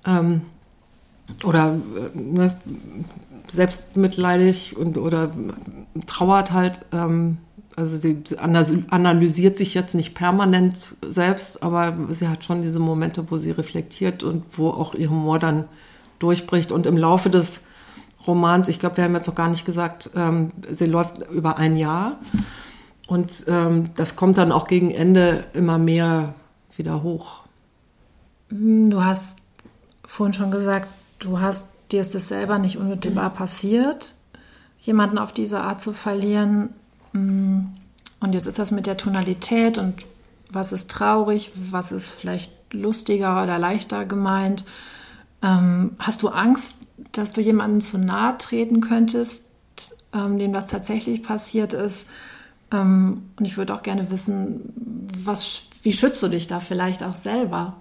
Ähm, 0.05 0.43
oder 1.43 1.75
äh, 1.75 2.17
ne, 2.17 2.55
selbstmitleidig 3.49 4.77
und 4.77 4.97
oder 4.97 5.31
trauert 6.05 6.53
halt. 6.53 6.79
Ähm, 6.93 7.39
also 7.75 7.97
sie 7.97 8.23
analysiert 8.39 9.57
sich 9.57 9.73
jetzt 9.73 9.95
nicht 9.95 10.15
permanent 10.15 10.95
selbst, 11.05 11.61
aber 11.61 11.95
sie 12.09 12.29
hat 12.29 12.45
schon 12.45 12.61
diese 12.61 12.79
Momente, 12.79 13.29
wo 13.29 13.37
sie 13.37 13.51
reflektiert 13.51 14.23
und 14.23 14.45
wo 14.53 14.69
auch 14.69 14.95
ihr 14.95 15.09
Humor 15.09 15.39
dann 15.39 15.65
durchbricht. 16.19 16.71
Und 16.71 16.87
im 16.87 16.97
Laufe 16.97 17.29
des 17.29 17.65
Romans, 18.27 18.67
ich 18.67 18.79
glaube, 18.79 18.97
wir 18.97 19.05
haben 19.05 19.15
jetzt 19.15 19.27
noch 19.27 19.35
gar 19.35 19.49
nicht 19.49 19.65
gesagt, 19.65 20.11
ähm, 20.15 20.51
sie 20.69 20.85
läuft 20.85 21.19
über 21.31 21.57
ein 21.57 21.77
Jahr. 21.77 22.17
Und 23.07 23.45
ähm, 23.47 23.91
das 23.95 24.15
kommt 24.15 24.37
dann 24.37 24.51
auch 24.51 24.67
gegen 24.67 24.91
Ende 24.91 25.45
immer 25.53 25.77
mehr 25.77 26.33
wieder 26.75 27.03
hoch. 27.03 27.43
Hm, 28.49 28.89
du 28.89 29.03
hast 29.03 29.37
vorhin 30.05 30.33
schon 30.33 30.51
gesagt, 30.51 30.91
du 31.19 31.39
hast 31.39 31.65
dir 31.91 32.01
ist 32.01 32.15
das 32.15 32.27
selber 32.27 32.59
nicht 32.59 32.77
unmittelbar 32.77 33.29
passiert, 33.29 34.13
jemanden 34.81 35.17
auf 35.17 35.31
diese 35.31 35.61
Art 35.61 35.81
zu 35.81 35.93
verlieren. 35.93 36.69
Hm, 37.13 37.69
und 38.19 38.33
jetzt 38.33 38.47
ist 38.47 38.59
das 38.59 38.71
mit 38.71 38.87
der 38.87 38.97
Tonalität 38.97 39.77
und 39.77 40.05
was 40.49 40.71
ist 40.71 40.89
traurig, 40.89 41.51
was 41.55 41.91
ist 41.91 42.07
vielleicht 42.07 42.51
lustiger 42.73 43.43
oder 43.43 43.59
leichter 43.59 44.05
gemeint. 44.05 44.65
Ähm, 45.41 45.91
hast 45.99 46.23
du 46.23 46.29
Angst, 46.29 46.75
dass 47.11 47.31
du 47.31 47.41
jemandem 47.41 47.81
zu 47.81 47.97
nahe 47.97 48.37
treten 48.37 48.81
könntest, 48.81 49.45
ähm, 50.13 50.39
dem 50.39 50.53
das 50.53 50.67
tatsächlich 50.67 51.23
passiert 51.23 51.73
ist? 51.73 52.07
Ähm, 52.71 53.29
und 53.37 53.45
ich 53.45 53.57
würde 53.57 53.73
auch 53.73 53.83
gerne 53.83 54.11
wissen, 54.11 55.07
was, 55.23 55.63
wie 55.83 55.93
schützt 55.93 56.21
du 56.23 56.27
dich 56.27 56.47
da 56.47 56.59
vielleicht 56.59 57.03
auch 57.03 57.15
selber? 57.15 57.75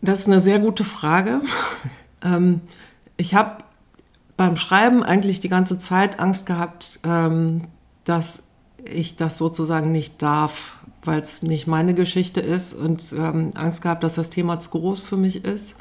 Das 0.00 0.20
ist 0.20 0.26
eine 0.26 0.40
sehr 0.40 0.58
gute 0.58 0.84
Frage. 0.84 1.40
ähm, 2.22 2.60
ich 3.16 3.34
habe 3.34 3.58
beim 4.36 4.56
Schreiben 4.56 5.02
eigentlich 5.02 5.40
die 5.40 5.48
ganze 5.48 5.78
Zeit 5.78 6.20
Angst 6.20 6.46
gehabt, 6.46 7.00
ähm, 7.04 7.62
dass 8.04 8.44
ich 8.84 9.16
das 9.16 9.36
sozusagen 9.36 9.90
nicht 9.90 10.22
darf, 10.22 10.78
weil 11.02 11.20
es 11.20 11.42
nicht 11.42 11.66
meine 11.66 11.94
Geschichte 11.94 12.40
ist 12.40 12.74
und 12.74 13.12
ähm, 13.12 13.50
Angst 13.54 13.82
gehabt, 13.82 14.02
dass 14.02 14.14
das 14.14 14.30
Thema 14.30 14.60
zu 14.60 14.70
groß 14.70 15.02
für 15.02 15.16
mich 15.16 15.44
ist. 15.44 15.74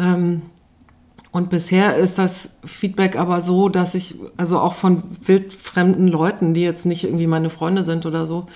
Ähm, 0.00 0.42
und 1.32 1.48
bisher 1.48 1.96
ist 1.96 2.18
das 2.18 2.58
Feedback 2.64 3.16
aber 3.16 3.40
so, 3.40 3.68
dass 3.68 3.94
ich, 3.94 4.16
also 4.36 4.58
auch 4.58 4.74
von 4.74 5.02
wildfremden 5.24 6.08
Leuten, 6.08 6.54
die 6.54 6.62
jetzt 6.62 6.86
nicht 6.86 7.04
irgendwie 7.04 7.28
meine 7.28 7.50
Freunde 7.50 7.84
sind 7.84 8.04
oder 8.04 8.26
so, 8.26 8.46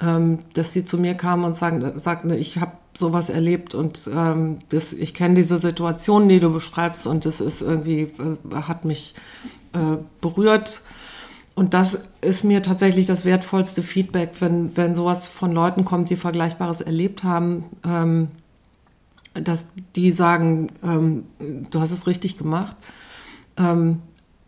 ähm, 0.00 0.38
dass 0.54 0.72
sie 0.72 0.84
zu 0.84 0.96
mir 0.98 1.14
kamen 1.14 1.44
und 1.44 1.56
sagen, 1.56 1.98
sagten, 1.98 2.30
ich 2.30 2.58
habe 2.58 2.72
sowas 2.94 3.28
erlebt 3.28 3.74
und 3.74 4.08
ähm, 4.14 4.58
das, 4.70 4.94
ich 4.94 5.12
kenne 5.12 5.34
diese 5.34 5.58
Situation, 5.58 6.28
die 6.28 6.40
du 6.40 6.50
beschreibst 6.50 7.06
und 7.06 7.26
das 7.26 7.42
ist 7.42 7.60
irgendwie, 7.60 8.02
äh, 8.02 8.54
hat 8.54 8.86
mich 8.86 9.14
äh, 9.74 9.98
berührt. 10.22 10.80
Und 11.54 11.72
das 11.72 12.10
ist 12.20 12.44
mir 12.44 12.62
tatsächlich 12.62 13.06
das 13.06 13.24
wertvollste 13.24 13.82
Feedback, 13.82 14.32
wenn, 14.40 14.76
wenn 14.76 14.94
sowas 14.94 15.24
von 15.24 15.52
Leuten 15.52 15.86
kommt, 15.86 16.10
die 16.10 16.16
Vergleichbares 16.16 16.82
erlebt 16.82 17.24
haben. 17.24 17.64
Ähm, 17.86 18.28
dass 19.42 19.68
die 19.94 20.10
sagen, 20.10 20.68
ähm, 20.82 21.24
du 21.70 21.80
hast 21.80 21.90
es 21.90 22.06
richtig 22.06 22.38
gemacht. 22.38 22.76
Ähm, 23.58 24.00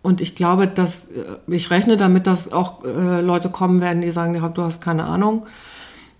und 0.02 0.20
ich 0.20 0.34
glaube, 0.34 0.66
dass 0.66 1.10
äh, 1.10 1.24
ich 1.48 1.70
rechne 1.70 1.96
damit, 1.96 2.26
dass 2.26 2.52
auch 2.52 2.84
äh, 2.84 3.20
Leute 3.20 3.50
kommen 3.50 3.80
werden, 3.80 4.02
die 4.02 4.10
sagen, 4.10 4.34
du 4.54 4.62
hast 4.62 4.82
keine 4.82 5.04
Ahnung, 5.04 5.46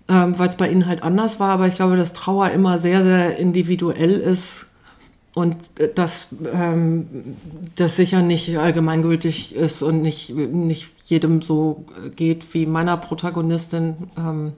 ähm, 0.07 0.37
weil 0.37 0.49
es 0.49 0.57
bei 0.57 0.69
ihnen 0.69 0.85
halt 0.85 1.03
anders 1.03 1.39
war. 1.39 1.51
Aber 1.51 1.67
ich 1.67 1.75
glaube, 1.75 1.97
dass 1.97 2.13
Trauer 2.13 2.49
immer 2.51 2.79
sehr, 2.79 3.03
sehr 3.03 3.37
individuell 3.37 4.13
ist 4.13 4.67
und 5.33 5.55
äh, 5.79 5.91
dass 5.93 6.29
ähm, 6.53 7.07
das 7.75 7.95
sicher 7.95 8.21
nicht 8.21 8.57
allgemeingültig 8.57 9.55
ist 9.55 9.81
und 9.81 10.01
nicht, 10.01 10.29
nicht 10.29 10.89
jedem 11.05 11.41
so 11.41 11.85
geht 12.15 12.53
wie 12.53 12.65
meiner 12.65 12.97
Protagonistin. 12.97 13.95
Ähm, 14.17 14.53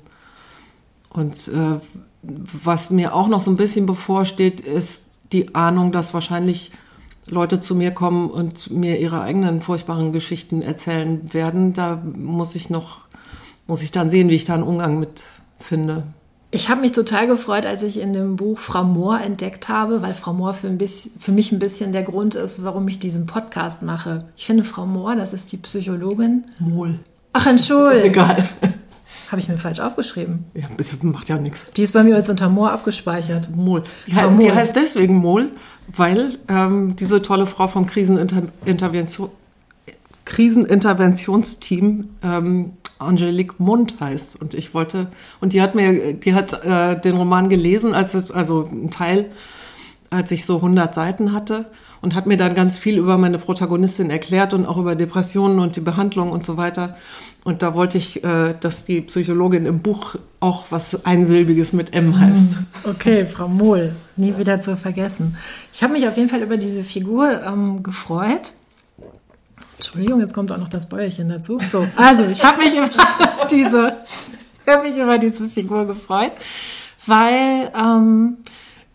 und 1.13 1.47
äh, 1.50 1.80
was 2.24 2.89
mir 2.89 3.13
auch 3.13 3.28
noch 3.28 3.41
so 3.41 3.52
ein 3.52 3.58
bisschen 3.58 3.86
bevorsteht, 3.86 4.62
ist 4.62 5.19
die 5.32 5.56
Ahnung, 5.56 5.91
dass 5.91 6.13
wahrscheinlich 6.13 6.71
Leute 7.28 7.62
zu 7.62 7.76
mir 7.76 7.91
kommen 7.91 8.30
und 8.30 8.71
mir 8.71 9.00
ihre 9.00 9.21
eigenen 9.21 9.62
furchtbaren 9.62 10.12
Geschichten 10.12 10.62
erzählen 10.62 11.34
werden. 11.34 11.74
Da 11.74 12.02
muss 12.17 12.56
ich 12.56 12.69
noch, 12.69 13.00
muss 13.67 13.82
ich 13.82 13.91
dann 13.91 14.10
sehen, 14.10 14.30
wie 14.30 14.36
ich 14.36 14.43
da 14.43 14.54
einen 14.54 14.63
Umgang 14.63 15.00
mit 15.00 15.24
finde. 15.60 16.04
Ich 16.54 16.69
habe 16.69 16.82
mich 16.82 16.91
total 16.91 17.28
gefreut, 17.28 17.65
als 17.65 17.82
ich 17.82 17.97
in 17.97 18.12
dem 18.12 18.36
Buch 18.36 18.60
Frau 18.60 18.84
Mohr 18.84 19.21
entdeckt 19.21 19.69
habe, 19.69 20.02
weil 20.02 20.13
Frau 20.13 20.34
Mohr 20.34 20.54
für, 20.54 20.67
ein 20.67 20.78
bisschen, 20.78 21.12
für 21.17 21.32
mich 21.32 21.54
ein 21.54 21.60
bisschen 21.60 21.93
der 21.93 22.04
Grund 22.04 22.36
ist, 22.36 22.63
warum 22.65 22.88
ich 22.89 23.00
diesen 23.00 23.26
Podcast 23.26 23.84
mache. 23.84 24.26
Ich 24.36 24.45
finde 24.45 24.65
Frau 24.65 24.86
Mohr, 24.86 25.15
das 25.15 25.32
ist 25.32 25.52
die 25.54 25.58
Psychologin. 25.58 26.43
Mohl. 26.60 27.00
Ach, 27.32 27.47
Entschuldigung. 27.47 27.97
Ist 27.97 28.06
egal. 28.06 28.50
Habe 29.32 29.39
ich 29.39 29.48
mir 29.48 29.58
falsch 29.58 29.80
aufgeschrieben. 29.80 30.44
Ja, 30.54 30.67
macht 31.04 31.30
ja 31.30 31.38
nichts. 31.38 31.63
Die 31.78 31.84
ist 31.84 31.94
bei 31.94 32.04
mir 32.04 32.15
als 32.15 32.30
unter 32.30 32.50
Moor 32.50 32.72
abgespeichert. 32.74 33.50
Mol. 33.56 33.86
Die, 34.06 34.13
Mohl. 34.13 34.38
die 34.39 34.52
heißt 34.52 34.76
deswegen 34.76 35.15
Mol, 35.15 35.52
weil 35.88 36.38
ähm, 36.50 36.98
diese 36.98 37.22
tolle 37.22 37.46
Frau 37.46 37.67
vom 37.67 37.86
Krisenintervention, 37.86 39.30
Kriseninterventionsteam 40.26 42.10
ähm, 42.22 42.74
Angelique 43.00 43.58
Mund 43.58 43.96
heißt. 44.02 44.36
Und 44.36 44.54
ich 44.54 44.74
wollte, 44.74 45.08
und 45.39 45.54
die 45.54 45.62
hat 45.62 45.76
mir, 45.76 46.13
die 46.13 46.34
hat 46.34 46.65
äh, 46.65 47.00
den 47.00 47.15
Roman 47.15 47.48
gelesen, 47.48 47.94
als 47.94 48.13
es, 48.13 48.32
also 48.32 48.67
ein 48.70 48.91
Teil, 48.91 49.32
als 50.10 50.32
ich 50.32 50.46
so 50.46 50.58
100 50.58 50.94
Seiten 50.94 51.32
hatte 51.32 51.67
und 52.02 52.16
hat 52.16 52.26
mir 52.26 52.38
dann 52.38 52.56
ganz 52.56 52.78
viel 52.78 52.98
über 52.98 53.18
meine 53.18 53.38
Protagonistin 53.38 54.10
erklärt 54.10 54.54
und 54.54 54.66
auch 54.66 54.78
über 54.78 54.96
Depressionen 54.96 55.60
und 55.60 55.76
die 55.76 55.82
Behandlung 55.82 56.32
und 56.32 56.44
so 56.44 56.58
weiter. 56.58 56.98
Und 57.44 57.62
da 57.64 57.76
wollte 57.76 57.98
ich, 57.98 58.24
äh, 58.24 58.56
dass 58.60 58.86
die 58.86 59.02
Psychologin 59.02 59.66
im 59.66 59.82
Buch 59.82 60.16
auch 60.40 60.66
was 60.70 61.06
Einsilbiges 61.06 61.74
mit 61.74 61.94
M 61.94 62.20
heißt. 62.20 62.56
Hm, 62.56 62.66
okay, 62.86 63.26
Frau 63.26 63.48
Mohl, 63.48 63.94
nie 64.16 64.38
wieder 64.38 64.60
zu 64.60 64.76
vergessen. 64.76 65.38
Ich 65.74 65.84
habe 65.84 65.94
mich 65.94 66.08
auf 66.08 66.18
jeden 66.18 66.30
Fall 66.30 66.42
über 66.42 66.58
diese 66.58 66.84
Figur 66.84 67.42
ähm, 67.44 67.84
gefreut. 67.84 68.54
Entschuldigung, 69.76 70.20
jetzt 70.20 70.34
kommt 70.34 70.52
auch 70.52 70.60
noch 70.60 70.70
das 70.70 70.90
Bäuerchen 70.90 71.30
dazu. 71.30 71.60
So, 71.68 71.88
also 71.96 72.24
ich 72.26 72.44
habe 72.44 72.60
mich 72.60 72.74
über 72.78 72.90
diese, 73.50 73.98
habe 74.68 74.88
mich 74.88 74.98
über 74.98 75.18
diese 75.18 75.50
Figur 75.50 75.88
gefreut, 75.88 76.34
weil 77.08 77.72
ähm, 77.76 78.38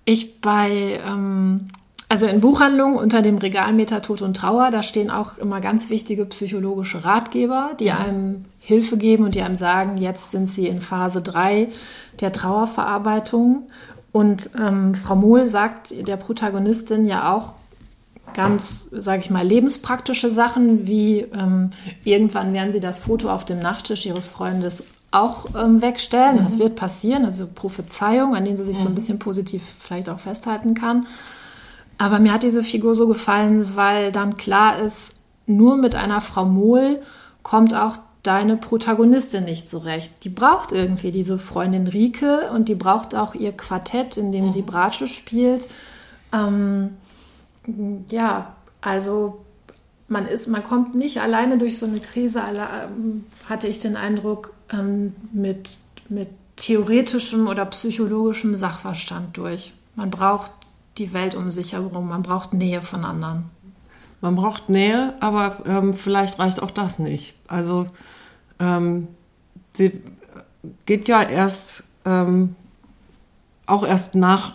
ich 0.04 0.40
bei 0.40 1.00
ähm, 1.04 1.70
also 2.08 2.26
in 2.26 2.40
Buchhandlungen 2.40 2.96
unter 2.96 3.20
dem 3.20 3.38
Regalmeter 3.38 4.00
Tod 4.00 4.22
und 4.22 4.36
Trauer, 4.36 4.70
da 4.70 4.82
stehen 4.82 5.10
auch 5.10 5.38
immer 5.38 5.60
ganz 5.60 5.90
wichtige 5.90 6.24
psychologische 6.26 7.04
Ratgeber, 7.04 7.72
die 7.80 7.90
einem 7.90 8.44
Hilfe 8.60 8.96
geben 8.96 9.24
und 9.24 9.34
die 9.34 9.42
einem 9.42 9.56
sagen, 9.56 9.98
jetzt 9.98 10.30
sind 10.30 10.48
sie 10.48 10.68
in 10.68 10.80
Phase 10.80 11.20
3 11.20 11.68
der 12.20 12.32
Trauerverarbeitung. 12.32 13.68
Und 14.12 14.50
ähm, 14.58 14.94
Frau 14.94 15.16
Mohl 15.16 15.48
sagt 15.48 15.94
der 16.06 16.16
Protagonistin 16.16 17.06
ja 17.06 17.34
auch 17.34 17.54
ganz, 18.34 18.86
sage 18.92 19.22
ich 19.22 19.30
mal, 19.30 19.46
lebenspraktische 19.46 20.30
Sachen, 20.30 20.86
wie 20.86 21.20
ähm, 21.20 21.70
irgendwann 22.04 22.52
werden 22.52 22.72
sie 22.72 22.80
das 22.80 23.00
Foto 23.00 23.30
auf 23.30 23.44
dem 23.44 23.60
Nachttisch 23.60 24.06
ihres 24.06 24.28
Freundes 24.28 24.84
auch 25.10 25.46
ähm, 25.56 25.82
wegstellen. 25.82 26.36
Mhm. 26.36 26.42
Das 26.44 26.58
wird 26.58 26.76
passieren, 26.76 27.24
also 27.24 27.46
Prophezeiung, 27.52 28.36
an 28.36 28.44
denen 28.44 28.56
sie 28.56 28.64
sich 28.64 28.78
mhm. 28.78 28.82
so 28.82 28.88
ein 28.88 28.92
mhm. 28.92 28.96
bisschen 28.96 29.18
positiv 29.18 29.62
vielleicht 29.80 30.08
auch 30.08 30.18
festhalten 30.18 30.74
kann. 30.74 31.06
Aber 31.98 32.18
mir 32.18 32.32
hat 32.32 32.42
diese 32.42 32.62
Figur 32.62 32.94
so 32.94 33.08
gefallen, 33.08 33.76
weil 33.76 34.12
dann 34.12 34.36
klar 34.36 34.78
ist, 34.78 35.14
nur 35.46 35.76
mit 35.76 35.94
einer 35.94 36.20
Frau 36.20 36.44
Mohl 36.44 37.00
kommt 37.42 37.74
auch 37.74 37.96
deine 38.22 38.56
Protagonistin 38.56 39.44
nicht 39.44 39.68
zurecht. 39.68 40.12
Die 40.24 40.28
braucht 40.28 40.72
irgendwie 40.72 41.12
diese 41.12 41.38
Freundin 41.38 41.86
Rike 41.86 42.50
und 42.52 42.68
die 42.68 42.74
braucht 42.74 43.14
auch 43.14 43.34
ihr 43.34 43.52
Quartett, 43.52 44.16
in 44.16 44.32
dem 44.32 44.50
sie 44.50 44.62
mhm. 44.62 44.66
Bratsche 44.66 45.08
spielt. 45.08 45.68
Ähm, 46.32 46.96
ja, 48.10 48.54
also 48.80 49.38
man 50.08 50.26
ist, 50.26 50.48
man 50.48 50.64
kommt 50.64 50.94
nicht 50.94 51.20
alleine 51.20 51.58
durch 51.58 51.78
so 51.78 51.86
eine 51.86 52.00
Krise, 52.00 52.42
ähm, 52.48 53.24
hatte 53.48 53.68
ich 53.68 53.78
den 53.78 53.96
Eindruck, 53.96 54.52
ähm, 54.72 55.14
mit, 55.32 55.78
mit 56.08 56.28
theoretischem 56.56 57.46
oder 57.46 57.64
psychologischem 57.66 58.56
Sachverstand 58.56 59.36
durch. 59.36 59.72
Man 59.94 60.10
braucht 60.10 60.50
die 60.98 61.12
Welt 61.12 61.34
um 61.34 61.50
sich 61.50 61.72
herum. 61.72 62.08
Man 62.08 62.22
braucht 62.22 62.52
Nähe 62.52 62.82
von 62.82 63.04
anderen. 63.04 63.50
Man 64.20 64.34
braucht 64.34 64.68
Nähe, 64.68 65.14
aber 65.20 65.58
ähm, 65.66 65.94
vielleicht 65.94 66.38
reicht 66.38 66.62
auch 66.62 66.70
das 66.70 66.98
nicht. 66.98 67.36
Also 67.48 67.86
ähm, 68.58 69.08
sie 69.72 70.00
geht 70.86 71.06
ja 71.08 71.22
erst 71.22 71.84
ähm, 72.04 72.56
auch 73.66 73.86
erst 73.86 74.14
nach 74.14 74.52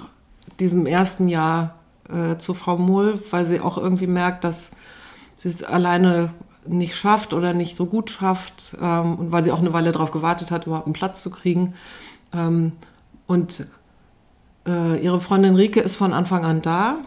diesem 0.59 0.85
ersten 0.85 1.27
Jahr 1.27 1.75
äh, 2.09 2.37
zu 2.37 2.53
Frau 2.53 2.77
Mohl, 2.77 3.19
weil 3.29 3.45
sie 3.45 3.59
auch 3.59 3.77
irgendwie 3.77 4.07
merkt, 4.07 4.43
dass 4.43 4.71
sie 5.37 5.49
es 5.49 5.63
alleine 5.63 6.33
nicht 6.65 6.95
schafft 6.95 7.33
oder 7.33 7.53
nicht 7.53 7.75
so 7.75 7.85
gut 7.85 8.09
schafft 8.09 8.77
ähm, 8.81 9.15
und 9.15 9.31
weil 9.31 9.43
sie 9.43 9.51
auch 9.51 9.59
eine 9.59 9.73
Weile 9.73 9.91
darauf 9.91 10.11
gewartet 10.11 10.51
hat, 10.51 10.67
überhaupt 10.67 10.87
einen 10.87 10.93
Platz 10.93 11.21
zu 11.21 11.31
kriegen. 11.31 11.73
Ähm, 12.33 12.73
und 13.27 13.67
äh, 14.67 15.03
ihre 15.03 15.19
Freundin 15.19 15.55
Rike 15.55 15.79
ist 15.79 15.95
von 15.95 16.13
Anfang 16.13 16.45
an 16.45 16.61
da. 16.61 16.97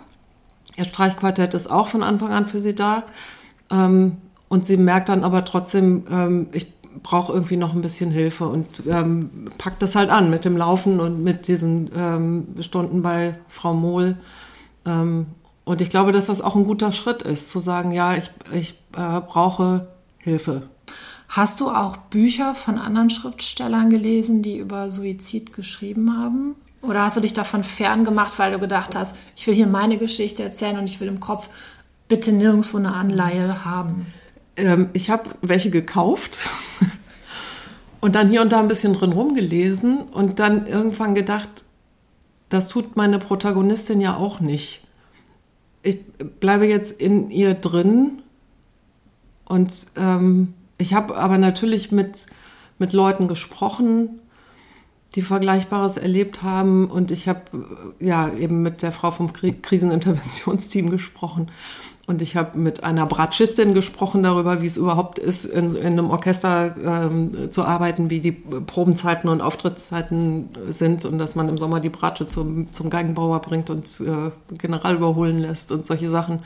Ihr 0.77 0.85
Streichquartett 0.85 1.55
ist 1.55 1.71
auch 1.71 1.89
von 1.89 2.03
Anfang 2.03 2.33
an 2.33 2.47
für 2.47 2.61
sie 2.61 2.75
da. 2.75 3.05
Ähm, 3.71 4.19
und 4.49 4.67
sie 4.67 4.77
merkt 4.77 5.09
dann 5.09 5.25
aber 5.25 5.45
trotzdem, 5.45 6.05
ähm, 6.11 6.47
ich 6.53 6.73
brauche 7.03 7.33
irgendwie 7.33 7.57
noch 7.57 7.75
ein 7.75 7.83
bisschen 7.83 8.11
Hilfe 8.11 8.47
und 8.47 8.69
ähm, 8.89 9.49
packt 9.59 9.83
das 9.83 9.97
halt 9.97 10.11
an 10.11 10.31
mit 10.31 10.45
dem 10.45 10.57
Laufen 10.57 11.01
und 11.01 11.23
mit 11.23 11.49
diesen 11.49 11.91
ähm, 11.97 12.47
Stunden 12.61 13.03
bei 13.03 13.37
Frau 13.49 13.75
Mohl. 13.75 14.17
Ähm, 14.87 15.27
und 15.65 15.81
ich 15.81 15.91
glaube, 15.91 16.13
dass 16.13 16.27
das 16.27 16.41
auch 16.41 16.55
ein 16.55 16.65
guter 16.65 16.93
Schritt 16.93 17.23
ist, 17.23 17.51
zu 17.51 17.59
sagen, 17.59 17.91
ja, 17.93 18.15
ich, 18.15 18.31
ich 18.53 18.75
äh, 18.97 19.21
brauche 19.21 19.89
Hilfe. 20.19 20.63
Hast 21.29 21.61
du 21.61 21.69
auch 21.69 21.97
Bücher 21.97 22.55
von 22.55 22.79
anderen 22.79 23.11
Schriftstellern 23.11 23.91
gelesen, 23.91 24.43
die 24.43 24.59
über 24.59 24.89
Suizid 24.91 25.53
geschrieben 25.53 26.17
haben? 26.17 26.55
Oder 26.87 27.05
hast 27.05 27.17
du 27.17 27.21
dich 27.21 27.33
davon 27.33 27.65
ferngemacht, 27.65 28.39
weil 28.39 28.53
du 28.53 28.59
gedacht 28.59 28.95
hast, 28.95 29.17
ich 29.37 29.47
will 29.47 29.55
hier 29.55 29.67
meine 29.67 29.99
Geschichte 29.99 30.43
erzählen 30.43 30.79
und 30.79 30.85
ich 30.85 31.01
will 31.01 31.09
im 31.09 31.21
Kopf 31.21 31.49
bitte 32.09 32.33
nirgendwo 32.33 32.77
eine 32.77 32.95
Anleihe 32.95 33.65
haben? 33.65 34.07
Ähm, 34.57 34.91
ich 34.93 35.11
habe 35.11 35.31
welche 35.41 35.71
gekauft 35.71 36.49
und 38.01 38.15
dann 38.15 38.29
hier 38.29 38.43
und 38.43 38.53
da 38.53 38.61
ein 38.61 38.69
bisschen 38.69 38.95
drin 38.95 39.13
rumgelesen 39.13 40.03
und 40.03 40.39
dann 40.39 40.67
irgendwann 40.67 41.15
gedacht, 41.15 41.65
das 42.51 42.69
tut 42.69 42.97
meine 42.97 43.19
Protagonistin 43.19 44.01
ja 44.01 44.17
auch 44.17 44.41
nicht. 44.41 44.83
Ich 45.83 46.05
bleibe 46.41 46.67
jetzt 46.67 47.01
in 47.01 47.31
ihr 47.31 47.55
drin 47.55 48.23
und 49.45 49.87
ähm, 49.97 50.55
ich 50.79 50.95
habe 50.95 51.17
aber 51.17 51.39
natürlich 51.39 51.93
mit, 51.93 52.27
mit 52.79 52.93
Leuten 52.93 53.29
gesprochen, 53.29 54.21
die 55.15 55.23
Vergleichbares 55.23 55.97
erlebt 55.97 56.43
haben. 56.43 56.87
Und 56.87 57.11
ich 57.11 57.29
habe 57.29 57.43
ja 58.01 58.33
eben 58.33 58.63
mit 58.63 58.83
der 58.83 58.93
Frau 58.93 59.11
vom 59.11 59.33
Kriseninterventionsteam 59.33 60.91
gesprochen. 60.91 61.51
Und 62.07 62.21
ich 62.21 62.37
habe 62.37 62.59
mit 62.59 62.85
einer 62.85 63.07
Bratschistin 63.07 63.73
gesprochen 63.73 64.23
darüber, 64.23 64.61
wie 64.61 64.67
es 64.67 64.77
überhaupt 64.77 65.19
ist, 65.19 65.47
in, 65.47 65.75
in 65.75 65.87
einem 65.87 66.11
Orchester 66.11 66.77
ähm, 66.85 67.51
zu 67.51 67.65
arbeiten, 67.65 68.11
wie 68.11 68.21
die 68.21 68.33
Probenzeiten 68.33 69.31
und 69.31 69.41
Auftrittszeiten 69.41 70.51
sind 70.69 71.07
und 71.07 71.19
dass 71.19 71.35
man 71.35 71.49
im 71.49 71.57
Sommer 71.57 71.81
die 71.81 71.89
Bratsche 71.89 72.29
zum, 72.29 72.71
zum 72.75 72.91
Geigenbauer 72.91 73.41
bringt 73.41 73.71
und 73.71 73.87
äh, 74.01 74.55
General 74.59 74.97
überholen 74.97 75.39
lässt 75.39 75.73
und 75.73 75.87
solche 75.87 76.11
Sachen. 76.11 76.41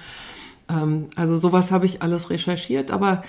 Ähm, 0.69 1.07
also 1.17 1.37
sowas 1.37 1.73
habe 1.73 1.87
ich 1.87 2.03
alles 2.03 2.31
recherchiert, 2.31 2.93
aber 2.93 3.23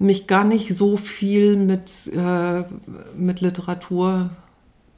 mich 0.00 0.26
gar 0.26 0.44
nicht 0.44 0.74
so 0.74 0.96
viel 0.96 1.56
mit, 1.56 2.10
äh, 2.16 2.64
mit 3.16 3.42
Literatur 3.42 4.30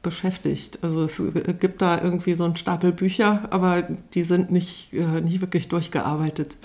beschäftigt. 0.03 0.81
Also 0.83 1.05
es 1.05 1.23
gibt 1.61 1.81
da 1.83 2.01
irgendwie 2.01 2.35
so 2.35 2.45
einen 2.45 2.57
Stapel 2.57 2.93
Bücher, 2.93 3.49
aber 3.51 3.83
die 4.15 4.23
sind 4.23 4.51
nicht, 4.51 4.93
äh, 4.93 5.21
nicht 5.21 5.41
wirklich 5.41 5.69
durchgearbeitet. 5.69 6.57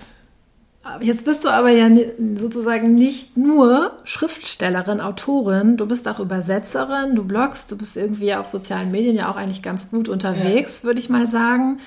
Jetzt 1.02 1.26
bist 1.26 1.44
du 1.44 1.50
aber 1.50 1.70
ja 1.70 1.90
sozusagen 2.36 2.96
nicht 2.96 3.36
nur 3.36 3.92
Schriftstellerin, 4.06 5.02
Autorin, 5.02 5.76
du 5.76 5.86
bist 5.86 6.08
auch 6.08 6.20
Übersetzerin, 6.20 7.16
du 7.16 7.26
bloggst, 7.26 7.72
du 7.72 7.78
bist 7.78 7.98
irgendwie 7.98 8.34
auf 8.34 8.48
sozialen 8.48 8.90
Medien 8.92 9.18
ja 9.18 9.30
auch 9.30 9.36
eigentlich 9.36 9.62
ganz 9.62 9.90
gut 9.90 10.08
unterwegs, 10.08 10.80
ja. 10.82 10.88
würde 10.88 11.00
ich 11.00 11.10
mal 11.10 11.28
sagen. 11.28 11.80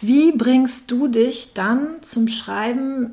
Wie 0.00 0.32
bringst 0.32 0.90
du 0.90 1.06
dich 1.06 1.52
dann 1.54 1.98
zum 2.00 2.26
Schreiben 2.26 3.12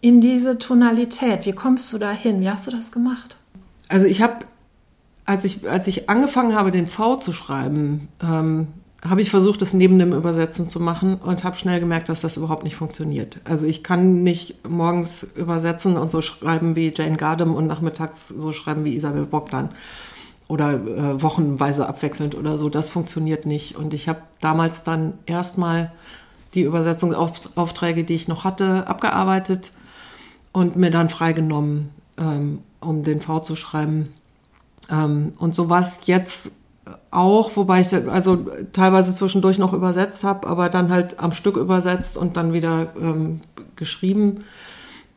in 0.00 0.20
diese 0.20 0.58
Tonalität? 0.58 1.44
Wie 1.44 1.52
kommst 1.52 1.92
du 1.92 1.98
da 1.98 2.12
hin? 2.12 2.40
Wie 2.40 2.48
hast 2.48 2.68
du 2.68 2.70
das 2.70 2.92
gemacht? 2.92 3.36
Also 3.88 4.06
ich 4.06 4.22
habe 4.22 4.44
als 5.24 5.44
ich, 5.44 5.68
als 5.68 5.86
ich 5.86 6.08
angefangen 6.08 6.54
habe, 6.54 6.70
den 6.70 6.86
V 6.86 7.16
zu 7.16 7.32
schreiben, 7.32 8.08
ähm, 8.22 8.68
habe 9.08 9.20
ich 9.20 9.30
versucht, 9.30 9.60
das 9.60 9.74
neben 9.74 9.98
dem 9.98 10.12
Übersetzen 10.12 10.68
zu 10.68 10.80
machen 10.80 11.16
und 11.16 11.44
habe 11.44 11.56
schnell 11.56 11.78
gemerkt, 11.78 12.08
dass 12.08 12.22
das 12.22 12.38
überhaupt 12.38 12.64
nicht 12.64 12.76
funktioniert. 12.76 13.38
Also 13.44 13.66
ich 13.66 13.82
kann 13.82 14.22
nicht 14.22 14.66
morgens 14.66 15.24
übersetzen 15.34 15.98
und 15.98 16.10
so 16.10 16.22
schreiben 16.22 16.74
wie 16.74 16.92
Jane 16.94 17.16
Gardam 17.16 17.54
und 17.54 17.66
nachmittags 17.66 18.28
so 18.28 18.52
schreiben 18.52 18.84
wie 18.84 18.94
Isabel 18.94 19.26
Bogdan 19.26 19.70
oder 20.48 20.74
äh, 20.74 21.22
wochenweise 21.22 21.86
abwechselnd 21.86 22.34
oder 22.34 22.56
so. 22.56 22.70
Das 22.70 22.88
funktioniert 22.88 23.44
nicht. 23.44 23.76
Und 23.76 23.92
ich 23.92 24.08
habe 24.08 24.22
damals 24.40 24.84
dann 24.84 25.14
erstmal 25.26 25.92
die 26.54 26.62
Übersetzungsaufträge, 26.62 28.04
die 28.04 28.14
ich 28.14 28.28
noch 28.28 28.44
hatte, 28.44 28.86
abgearbeitet 28.86 29.72
und 30.52 30.76
mir 30.76 30.90
dann 30.90 31.10
freigenommen, 31.10 31.90
ähm, 32.18 32.60
um 32.80 33.04
den 33.04 33.20
V 33.20 33.40
zu 33.40 33.54
schreiben. 33.54 34.12
Ähm, 34.90 35.32
und 35.38 35.54
so 35.54 35.70
war 35.70 35.80
es 35.80 36.00
jetzt 36.04 36.52
auch, 37.10 37.56
wobei 37.56 37.80
ich 37.80 37.94
also 37.94 38.46
teilweise 38.72 39.14
zwischendurch 39.14 39.58
noch 39.58 39.72
übersetzt 39.72 40.24
habe, 40.24 40.46
aber 40.46 40.68
dann 40.68 40.90
halt 40.90 41.20
am 41.20 41.32
Stück 41.32 41.56
übersetzt 41.56 42.18
und 42.18 42.36
dann 42.36 42.52
wieder 42.52 42.92
ähm, 43.00 43.40
geschrieben. 43.76 44.44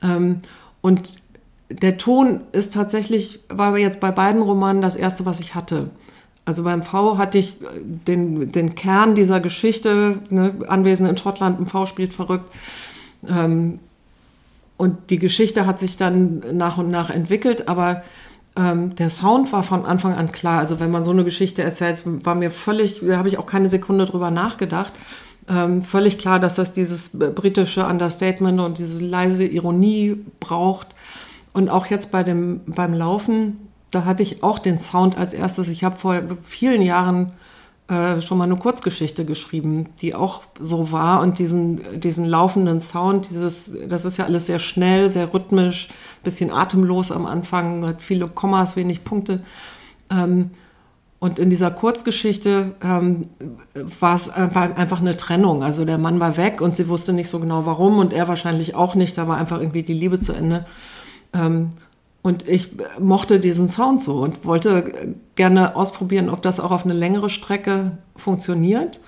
Ähm, 0.01 0.41
und 0.82 1.20
der 1.70 1.97
Ton 1.97 2.41
ist 2.51 2.74
tatsächlich, 2.74 3.41
war 3.49 3.78
jetzt 3.78 3.99
bei 3.99 4.11
beiden 4.11 4.41
Romanen 4.41 4.82
das 4.82 4.95
erste, 4.95 5.26
was 5.26 5.39
ich 5.39 5.55
hatte. 5.55 5.89
Also 6.45 6.63
beim 6.63 6.82
V 6.82 7.18
hatte 7.18 7.38
ich 7.38 7.57
den, 7.84 8.51
den 8.53 8.74
Kern 8.74 9.15
dieser 9.15 9.41
Geschichte, 9.41 10.20
ne, 10.30 10.53
Anwesen 10.70 11.05
in 11.05 11.18
Schottland, 11.18 11.59
im 11.59 11.65
V 11.65 11.86
spielt 11.86 12.13
verrückt. 12.13 12.49
Ähm, 13.28 13.80
und 14.78 15.09
die 15.09 15.20
Geschichte 15.20 15.65
hat 15.65 15.80
sich 15.80 15.97
dann 15.97 16.41
nach 16.53 16.78
und 16.78 16.89
nach 16.89 17.09
entwickelt, 17.09 17.68
aber 17.68 18.03
ähm, 18.58 18.95
der 18.95 19.10
Sound 19.10 19.53
war 19.53 19.64
von 19.64 19.86
Anfang 19.86 20.14
an 20.14 20.32
klar. 20.32 20.60
Also 20.60 20.80
wenn 20.80 20.91
man 20.91 21.03
so 21.03 21.12
eine 21.12 21.24
Geschichte 21.24 21.62
erzählt, 21.62 22.01
war 22.05 22.36
mir 22.36 22.51
völlig, 22.51 23.01
da 23.05 23.18
habe 23.18 23.28
ich 23.28 23.38
auch 23.38 23.45
keine 23.45 23.70
Sekunde 23.70 24.05
drüber 24.05 24.32
nachgedacht. 24.32 24.93
Ähm, 25.49 25.84
völlig 25.84 26.18
klar, 26.18 26.39
dass 26.39 26.55
das 26.55 26.74
dieses 26.74 27.18
britische 27.18 27.86
Understatement 27.86 28.60
und 28.60 28.80
diese 28.80 29.03
leise 29.03 29.45
Ironie 29.45 30.18
braucht. 30.39 30.95
Und 31.53 31.70
auch 31.70 31.86
jetzt 31.86 32.12
bei 32.12 32.24
dem, 32.24 32.62
beim 32.66 32.93
Laufen, 32.93 33.60
da 33.91 34.05
hatte 34.05 34.24
ich 34.24 34.43
auch 34.43 34.60
den 34.60 34.80
Sound 34.80 35.18
als 35.18 35.34
erstes. 35.34 35.70
Ich 35.70 35.84
habe 35.84 35.95
vor 35.95 36.22
vielen 36.43 36.82
Jahren 36.82 37.32
äh, 37.88 38.22
schon 38.22 38.38
mal 38.38 38.44
eine 38.44 38.58
Kurzgeschichte 38.58 39.24
geschrieben, 39.24 39.90
die 40.02 40.14
auch 40.14 40.44
so 40.60 40.92
war 40.92 41.22
und 41.22 41.40
diesen, 41.40 42.00
diesen 42.00 42.26
laufenden 42.26 42.82
Sound, 42.82 43.30
dieses, 43.30 43.74
das 43.88 44.04
ist 44.04 44.18
ja 44.18 44.26
alles 44.26 44.46
sehr 44.46 44.60
schnell, 44.60 45.08
sehr 45.08 45.34
rhythmisch, 45.34 45.90
bisschen 46.24 46.52
atemlos 46.52 47.12
am 47.12 47.26
Anfang, 47.26 47.86
hat 47.86 48.02
viele 48.02 48.28
Kommas, 48.28 48.76
wenig 48.76 49.04
Punkte. 49.04 49.44
Ähm, 50.10 50.52
und 51.20 51.40
in 51.40 51.50
dieser 51.50 51.72
Kurzgeschichte 51.72 52.76
ähm, 52.84 53.30
war 53.74 54.16
es 54.16 54.28
äh, 54.28 54.50
einfach 54.54 55.00
eine 55.00 55.18
Trennung. 55.18 55.64
Also 55.64 55.84
der 55.84 55.98
Mann 55.98 56.20
war 56.20 56.38
weg 56.38 56.62
und 56.62 56.76
sie 56.76 56.90
wusste 56.90 57.12
nicht 57.14 57.30
so 57.30 57.40
genau 57.40 57.66
warum 57.66 57.98
und 57.98 58.14
er 58.14 58.28
wahrscheinlich 58.28 58.76
auch 58.76 58.94
nicht. 58.94 59.18
Da 59.18 59.28
war 59.28 59.38
einfach 59.38 59.60
irgendwie 59.60 59.82
die 59.82 59.94
Liebe 59.94 60.22
zu 60.22 60.34
Ende. 60.34 60.66
Ähm, 61.34 61.70
und 62.28 62.46
ich 62.46 62.72
mochte 63.00 63.40
diesen 63.40 63.70
Sound 63.70 64.04
so 64.04 64.18
und 64.18 64.44
wollte 64.44 65.16
gerne 65.36 65.78
ausprobieren, 65.78 66.30
ob 66.30 66.42
das 66.42 66.60
auch 66.60 66.72
auf 66.72 66.84
eine 66.84 66.94
längere 66.94 67.30
Strecke 67.30 67.98
funktioniert. 68.18 69.00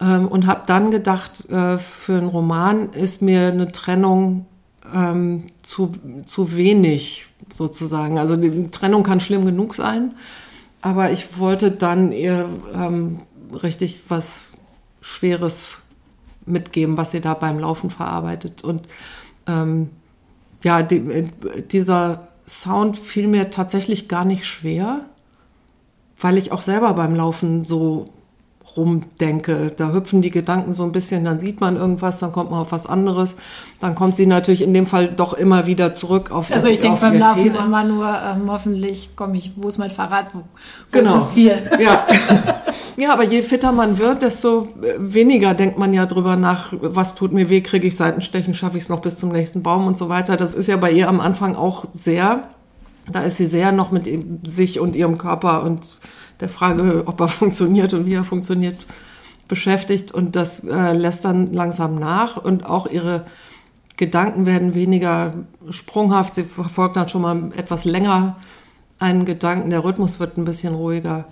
Ähm, 0.00 0.26
und 0.26 0.46
habe 0.46 0.62
dann 0.64 0.90
gedacht, 0.90 1.50
äh, 1.50 1.76
für 1.76 2.16
einen 2.16 2.28
Roman 2.28 2.94
ist 2.94 3.20
mir 3.20 3.48
eine 3.48 3.70
Trennung 3.72 4.46
ähm, 4.94 5.48
zu, 5.62 5.92
zu 6.24 6.56
wenig 6.56 7.26
sozusagen. 7.52 8.18
Also 8.18 8.36
die 8.36 8.70
Trennung 8.70 9.02
kann 9.02 9.20
schlimm 9.20 9.44
genug 9.44 9.74
sein, 9.74 10.14
aber 10.80 11.10
ich 11.10 11.38
wollte 11.38 11.70
dann 11.70 12.10
eher 12.10 12.48
ähm, 12.74 13.20
richtig 13.62 14.00
was 14.08 14.52
Schweres 15.02 15.80
mitgeben, 16.46 16.96
was 16.96 17.10
sie 17.10 17.20
da 17.20 17.34
beim 17.34 17.58
Laufen 17.58 17.90
verarbeitet. 17.90 18.64
Und 18.64 18.88
ähm, 19.46 19.90
ja, 20.62 20.80
die, 20.82 21.30
dieser 21.70 22.29
Sound 22.50 22.96
fiel 22.96 23.28
mir 23.28 23.50
tatsächlich 23.50 24.08
gar 24.08 24.24
nicht 24.24 24.44
schwer, 24.44 25.04
weil 26.18 26.36
ich 26.36 26.50
auch 26.50 26.62
selber 26.62 26.92
beim 26.94 27.14
Laufen 27.14 27.64
so 27.64 28.08
rumdenke. 28.76 29.72
Da 29.76 29.92
hüpfen 29.92 30.20
die 30.20 30.32
Gedanken 30.32 30.72
so 30.72 30.82
ein 30.82 30.90
bisschen, 30.90 31.24
dann 31.24 31.38
sieht 31.38 31.60
man 31.60 31.76
irgendwas, 31.76 32.18
dann 32.18 32.32
kommt 32.32 32.50
man 32.50 32.60
auf 32.60 32.72
was 32.72 32.88
anderes. 32.88 33.36
Dann 33.78 33.94
kommt 33.94 34.16
sie 34.16 34.26
natürlich 34.26 34.62
in 34.62 34.74
dem 34.74 34.86
Fall 34.86 35.08
doch 35.08 35.32
immer 35.34 35.66
wieder 35.66 35.94
zurück 35.94 36.32
auf 36.32 36.50
Also 36.50 36.66
ich 36.66 36.80
denke 36.80 37.00
beim 37.00 37.18
Laufen 37.18 37.44
Thema. 37.44 37.64
immer 37.64 37.84
nur, 37.84 38.06
ähm, 38.08 38.50
hoffentlich 38.50 39.14
komme 39.14 39.36
ich, 39.36 39.52
wo 39.54 39.68
ist 39.68 39.78
mein 39.78 39.90
Fahrrad, 39.90 40.34
wo, 40.34 40.38
wo 40.38 40.44
genau. 40.90 41.08
ist 41.08 41.14
das 41.14 41.34
Ziel? 41.34 41.70
Ja. 41.78 42.04
ja, 42.96 43.12
aber 43.12 43.24
je 43.24 43.42
fitter 43.42 43.72
man 43.72 43.98
wird, 43.98 44.22
desto 44.22 44.68
äh, 44.82 44.94
weniger 44.98 45.54
denkt 45.54 45.78
man 45.78 45.94
ja 45.94 46.06
drüber 46.06 46.36
nach, 46.36 46.72
was 46.72 47.14
tut 47.14 47.32
mir 47.32 47.48
weh, 47.48 47.60
kriege 47.60 47.86
ich 47.86 47.96
Seitenstechen, 47.96 48.54
schaffe 48.54 48.76
ich 48.76 48.84
es 48.84 48.88
noch 48.88 49.00
bis 49.00 49.16
zum 49.16 49.32
nächsten 49.32 49.62
Baum 49.62 49.86
und 49.86 49.98
so 49.98 50.08
weiter. 50.08 50.36
Das 50.36 50.54
ist 50.54 50.66
ja 50.66 50.76
bei 50.76 50.90
ihr 50.90 51.08
am 51.08 51.20
Anfang 51.20 51.56
auch 51.56 51.84
sehr, 51.92 52.48
da 53.12 53.22
ist 53.22 53.36
sie 53.36 53.46
sehr 53.46 53.72
noch 53.72 53.90
mit 53.90 54.08
sich 54.46 54.80
und 54.80 54.96
ihrem 54.96 55.18
Körper 55.18 55.62
und 55.62 56.00
der 56.40 56.48
Frage, 56.48 57.04
ob 57.06 57.20
er 57.20 57.28
funktioniert 57.40 57.94
und 57.94 58.06
wie 58.06 58.14
er 58.14 58.24
funktioniert, 58.24 58.86
beschäftigt. 59.48 60.12
Und 60.12 60.36
das 60.36 60.64
äh, 60.64 60.92
lässt 60.92 61.24
dann 61.24 61.52
langsam 61.52 61.96
nach. 61.96 62.36
Und 62.36 62.64
auch 62.64 62.86
ihre 62.86 63.26
Gedanken 63.96 64.46
werden 64.46 64.74
weniger 64.74 65.32
sprunghaft. 65.68 66.36
Sie 66.36 66.44
verfolgt 66.44 66.96
dann 66.96 67.08
schon 67.08 67.22
mal 67.22 67.50
etwas 67.56 67.84
länger 67.84 68.36
einen 68.98 69.26
Gedanken. 69.26 69.70
Der 69.70 69.84
Rhythmus 69.84 70.20
wird 70.20 70.38
ein 70.38 70.44
bisschen 70.46 70.74
ruhiger. 70.74 71.26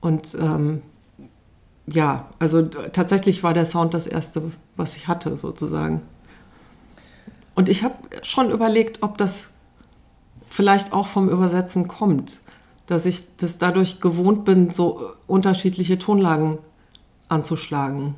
Und 0.00 0.36
ähm, 0.40 0.82
ja, 1.86 2.28
also 2.38 2.62
tatsächlich 2.62 3.42
war 3.42 3.54
der 3.54 3.66
Sound 3.66 3.94
das 3.94 4.06
erste, 4.06 4.42
was 4.76 4.96
ich 4.96 5.08
hatte, 5.08 5.36
sozusagen. 5.36 6.02
Und 7.54 7.68
ich 7.68 7.82
habe 7.82 7.94
schon 8.22 8.50
überlegt, 8.50 9.02
ob 9.02 9.18
das 9.18 9.50
vielleicht 10.48 10.92
auch 10.92 11.06
vom 11.06 11.28
Übersetzen 11.28 11.88
kommt 11.88 12.40
dass 12.90 13.06
ich 13.06 13.36
das 13.36 13.56
dadurch 13.56 14.00
gewohnt 14.00 14.44
bin, 14.44 14.70
so 14.70 15.12
unterschiedliche 15.28 15.96
Tonlagen 15.96 16.58
anzuschlagen. 17.28 18.16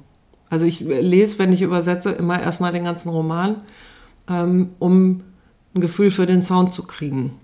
Also 0.48 0.64
ich 0.64 0.80
lese, 0.80 1.38
wenn 1.38 1.52
ich 1.52 1.60
übersetze, 1.60 2.12
immer 2.12 2.40
erstmal 2.40 2.72
den 2.72 2.84
ganzen 2.84 3.10
Roman, 3.10 3.56
ähm, 4.30 4.70
um 4.78 5.24
ein 5.74 5.82
Gefühl 5.82 6.10
für 6.10 6.24
den 6.24 6.42
Sound 6.42 6.72
zu 6.72 6.84
kriegen. 6.84 7.38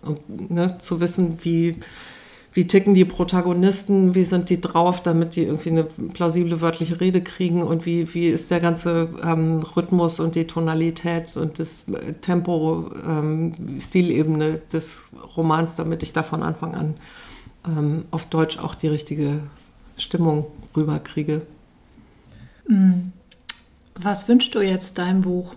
Und 0.00 0.50
ne, 0.50 0.78
zu 0.80 0.98
wissen, 0.98 1.36
wie, 1.42 1.76
wie 2.56 2.66
ticken 2.66 2.94
die 2.94 3.04
Protagonisten, 3.04 4.14
wie 4.14 4.22
sind 4.22 4.48
die 4.48 4.62
drauf, 4.62 5.02
damit 5.02 5.36
die 5.36 5.42
irgendwie 5.42 5.68
eine 5.68 5.84
plausible 5.84 6.62
wörtliche 6.62 6.98
Rede 7.02 7.20
kriegen 7.20 7.62
und 7.62 7.84
wie, 7.84 8.14
wie 8.14 8.28
ist 8.28 8.50
der 8.50 8.60
ganze 8.60 9.10
ähm, 9.22 9.60
Rhythmus 9.60 10.20
und 10.20 10.36
die 10.36 10.46
Tonalität 10.46 11.36
und 11.36 11.58
das 11.58 11.84
äh, 11.88 12.14
Tempo, 12.14 12.90
ähm, 13.06 13.52
Stilebene 13.78 14.62
des 14.72 15.10
Romans, 15.36 15.76
damit 15.76 16.02
ich 16.02 16.14
da 16.14 16.22
von 16.22 16.42
Anfang 16.42 16.74
an 16.74 16.94
ähm, 17.66 18.06
auf 18.10 18.24
Deutsch 18.24 18.58
auch 18.58 18.74
die 18.74 18.88
richtige 18.88 19.40
Stimmung 19.98 20.46
rüberkriege. 20.74 21.42
Mm. 22.68 23.12
Was 23.96 24.28
wünschst 24.28 24.54
du 24.54 24.62
jetzt 24.62 24.96
deinem 24.96 25.20
Buch? 25.20 25.54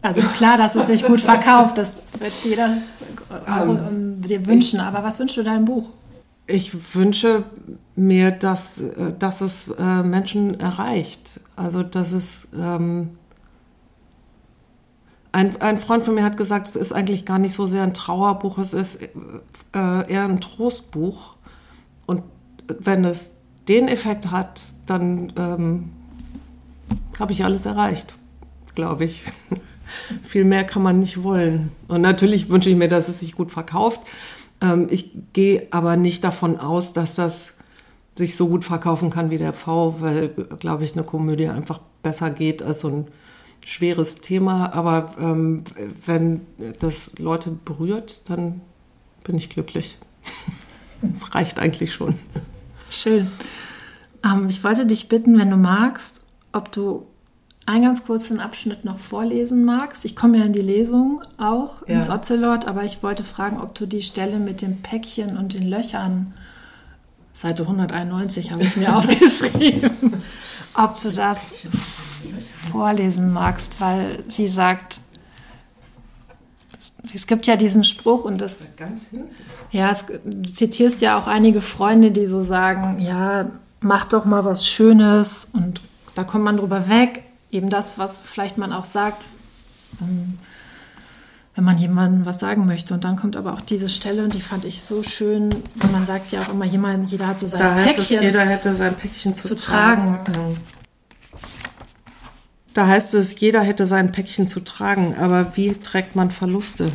Also 0.00 0.20
klar, 0.20 0.56
dass 0.56 0.76
es 0.76 0.86
sich 0.86 1.04
gut 1.04 1.20
verkauft, 1.20 1.78
das 1.78 1.92
wird 2.18 2.32
jeder 2.44 2.76
um, 3.28 3.36
ähm, 3.46 3.78
ähm, 3.88 4.22
dir 4.22 4.46
wünschen. 4.46 4.80
Aber 4.80 5.02
was 5.02 5.18
wünschst 5.18 5.36
du 5.36 5.42
deinem 5.42 5.64
Buch? 5.64 5.90
Ich 6.46 6.94
wünsche 6.94 7.44
mir, 7.94 8.30
dass, 8.30 8.80
äh, 8.80 9.12
dass 9.18 9.40
es 9.40 9.68
äh, 9.68 10.02
Menschen 10.02 10.58
erreicht. 10.60 11.40
Also, 11.56 11.82
dass 11.82 12.12
es. 12.12 12.48
Ähm, 12.56 13.10
ein, 15.30 15.60
ein 15.60 15.78
Freund 15.78 16.02
von 16.02 16.14
mir 16.14 16.24
hat 16.24 16.38
gesagt, 16.38 16.68
es 16.68 16.76
ist 16.76 16.92
eigentlich 16.92 17.26
gar 17.26 17.38
nicht 17.38 17.52
so 17.52 17.66
sehr 17.66 17.82
ein 17.82 17.92
Trauerbuch, 17.92 18.56
es 18.58 18.72
ist 18.72 19.02
äh, 19.02 19.08
eher 19.72 20.24
ein 20.24 20.40
Trostbuch. 20.40 21.34
Und 22.06 22.22
wenn 22.66 23.04
es 23.04 23.32
den 23.68 23.88
Effekt 23.88 24.30
hat, 24.30 24.62
dann 24.86 25.32
ähm, 25.36 25.92
habe 27.18 27.32
ich 27.32 27.44
alles 27.44 27.66
erreicht, 27.66 28.14
glaube 28.74 29.04
ich. 29.04 29.24
Viel 30.22 30.44
mehr 30.44 30.64
kann 30.64 30.82
man 30.82 31.00
nicht 31.00 31.22
wollen. 31.22 31.72
Und 31.88 32.00
natürlich 32.00 32.50
wünsche 32.50 32.70
ich 32.70 32.76
mir, 32.76 32.88
dass 32.88 33.08
es 33.08 33.20
sich 33.20 33.32
gut 33.32 33.50
verkauft. 33.50 34.00
Ähm, 34.60 34.88
ich 34.90 35.12
gehe 35.32 35.68
aber 35.70 35.96
nicht 35.96 36.24
davon 36.24 36.58
aus, 36.58 36.92
dass 36.92 37.14
das 37.14 37.54
sich 38.16 38.36
so 38.36 38.48
gut 38.48 38.64
verkaufen 38.64 39.10
kann 39.10 39.30
wie 39.30 39.38
der 39.38 39.52
V, 39.52 39.96
weil, 40.00 40.28
glaube 40.58 40.84
ich, 40.84 40.92
eine 40.92 41.04
Komödie 41.04 41.48
einfach 41.48 41.80
besser 42.02 42.30
geht 42.30 42.62
als 42.62 42.80
so 42.80 42.88
ein 42.88 43.06
schweres 43.64 44.16
Thema. 44.16 44.72
Aber 44.74 45.14
ähm, 45.20 45.64
wenn 46.04 46.40
das 46.80 47.12
Leute 47.18 47.50
berührt, 47.64 48.28
dann 48.28 48.60
bin 49.24 49.36
ich 49.36 49.50
glücklich. 49.50 49.96
Es 51.14 51.32
reicht 51.32 51.60
eigentlich 51.60 51.94
schon. 51.94 52.16
Schön. 52.90 53.28
Ähm, 54.24 54.48
ich 54.48 54.64
wollte 54.64 54.84
dich 54.84 55.08
bitten, 55.08 55.38
wenn 55.38 55.48
du 55.48 55.56
magst, 55.56 56.20
ob 56.50 56.72
du 56.72 57.06
einen 57.68 57.84
ganz 57.84 58.04
kurzen 58.04 58.40
Abschnitt 58.40 58.86
noch 58.86 58.96
vorlesen 58.96 59.64
magst. 59.64 60.06
Ich 60.06 60.16
komme 60.16 60.38
ja 60.38 60.44
in 60.44 60.54
die 60.54 60.62
Lesung 60.62 61.20
auch 61.36 61.86
ja. 61.86 61.96
ins 61.96 62.08
Ocelot, 62.08 62.66
aber 62.66 62.84
ich 62.84 63.02
wollte 63.02 63.24
fragen, 63.24 63.60
ob 63.60 63.74
du 63.74 63.86
die 63.86 64.02
Stelle 64.02 64.38
mit 64.38 64.62
dem 64.62 64.80
Päckchen 64.80 65.36
und 65.36 65.52
den 65.52 65.68
Löchern, 65.68 66.32
Seite 67.34 67.64
191 67.64 68.52
habe 68.52 68.62
ich 68.62 68.76
mir 68.76 68.96
aufgeschrieben, 68.96 69.90
ob 70.74 71.00
du 71.00 71.12
das 71.12 71.54
vorlesen 72.72 73.32
magst, 73.34 73.78
weil 73.80 74.24
sie 74.28 74.48
sagt, 74.48 75.00
es 77.14 77.26
gibt 77.26 77.46
ja 77.46 77.56
diesen 77.56 77.84
Spruch 77.84 78.24
und 78.24 78.40
das. 78.40 78.68
Ja, 79.72 79.90
es, 79.90 80.06
du 80.24 80.50
zitierst 80.50 81.02
ja 81.02 81.18
auch 81.18 81.26
einige 81.26 81.60
Freunde, 81.60 82.12
die 82.12 82.26
so 82.26 82.42
sagen: 82.42 83.00
Ja, 83.00 83.50
mach 83.80 84.06
doch 84.06 84.24
mal 84.24 84.44
was 84.44 84.66
Schönes 84.66 85.50
und 85.52 85.80
da 86.14 86.24
kommt 86.24 86.44
man 86.44 86.56
drüber 86.56 86.88
weg 86.88 87.27
eben 87.50 87.70
das, 87.70 87.98
was 87.98 88.20
vielleicht 88.20 88.58
man 88.58 88.72
auch 88.72 88.84
sagt, 88.84 89.22
ähm, 90.00 90.38
wenn 91.54 91.64
man 91.64 91.78
jemandem 91.78 92.24
was 92.24 92.38
sagen 92.38 92.66
möchte. 92.66 92.94
Und 92.94 93.04
dann 93.04 93.16
kommt 93.16 93.36
aber 93.36 93.54
auch 93.54 93.60
diese 93.60 93.88
Stelle 93.88 94.22
und 94.22 94.34
die 94.34 94.40
fand 94.40 94.64
ich 94.64 94.82
so 94.82 95.02
schön. 95.02 95.52
Und 95.52 95.92
man 95.92 96.06
sagt 96.06 96.30
ja 96.30 96.42
auch 96.42 96.50
immer, 96.50 96.64
jemand, 96.64 97.10
jeder 97.10 97.26
hat 97.26 97.40
so 97.40 97.48
sein 97.48 97.60
da 97.60 97.72
Päckchen. 97.74 98.00
Es, 98.02 98.10
jeder 98.22 98.46
hätte 98.46 98.72
sein 98.74 98.94
Päckchen 98.94 99.34
zu, 99.34 99.48
zu 99.48 99.54
tragen. 99.56 100.20
tragen. 100.24 100.56
Da 102.74 102.86
heißt 102.86 103.14
es, 103.14 103.40
jeder 103.40 103.62
hätte 103.62 103.86
sein 103.86 104.12
Päckchen 104.12 104.46
zu 104.46 104.60
tragen. 104.60 105.16
Aber 105.16 105.56
wie 105.56 105.74
trägt 105.74 106.14
man 106.14 106.30
Verluste? 106.30 106.92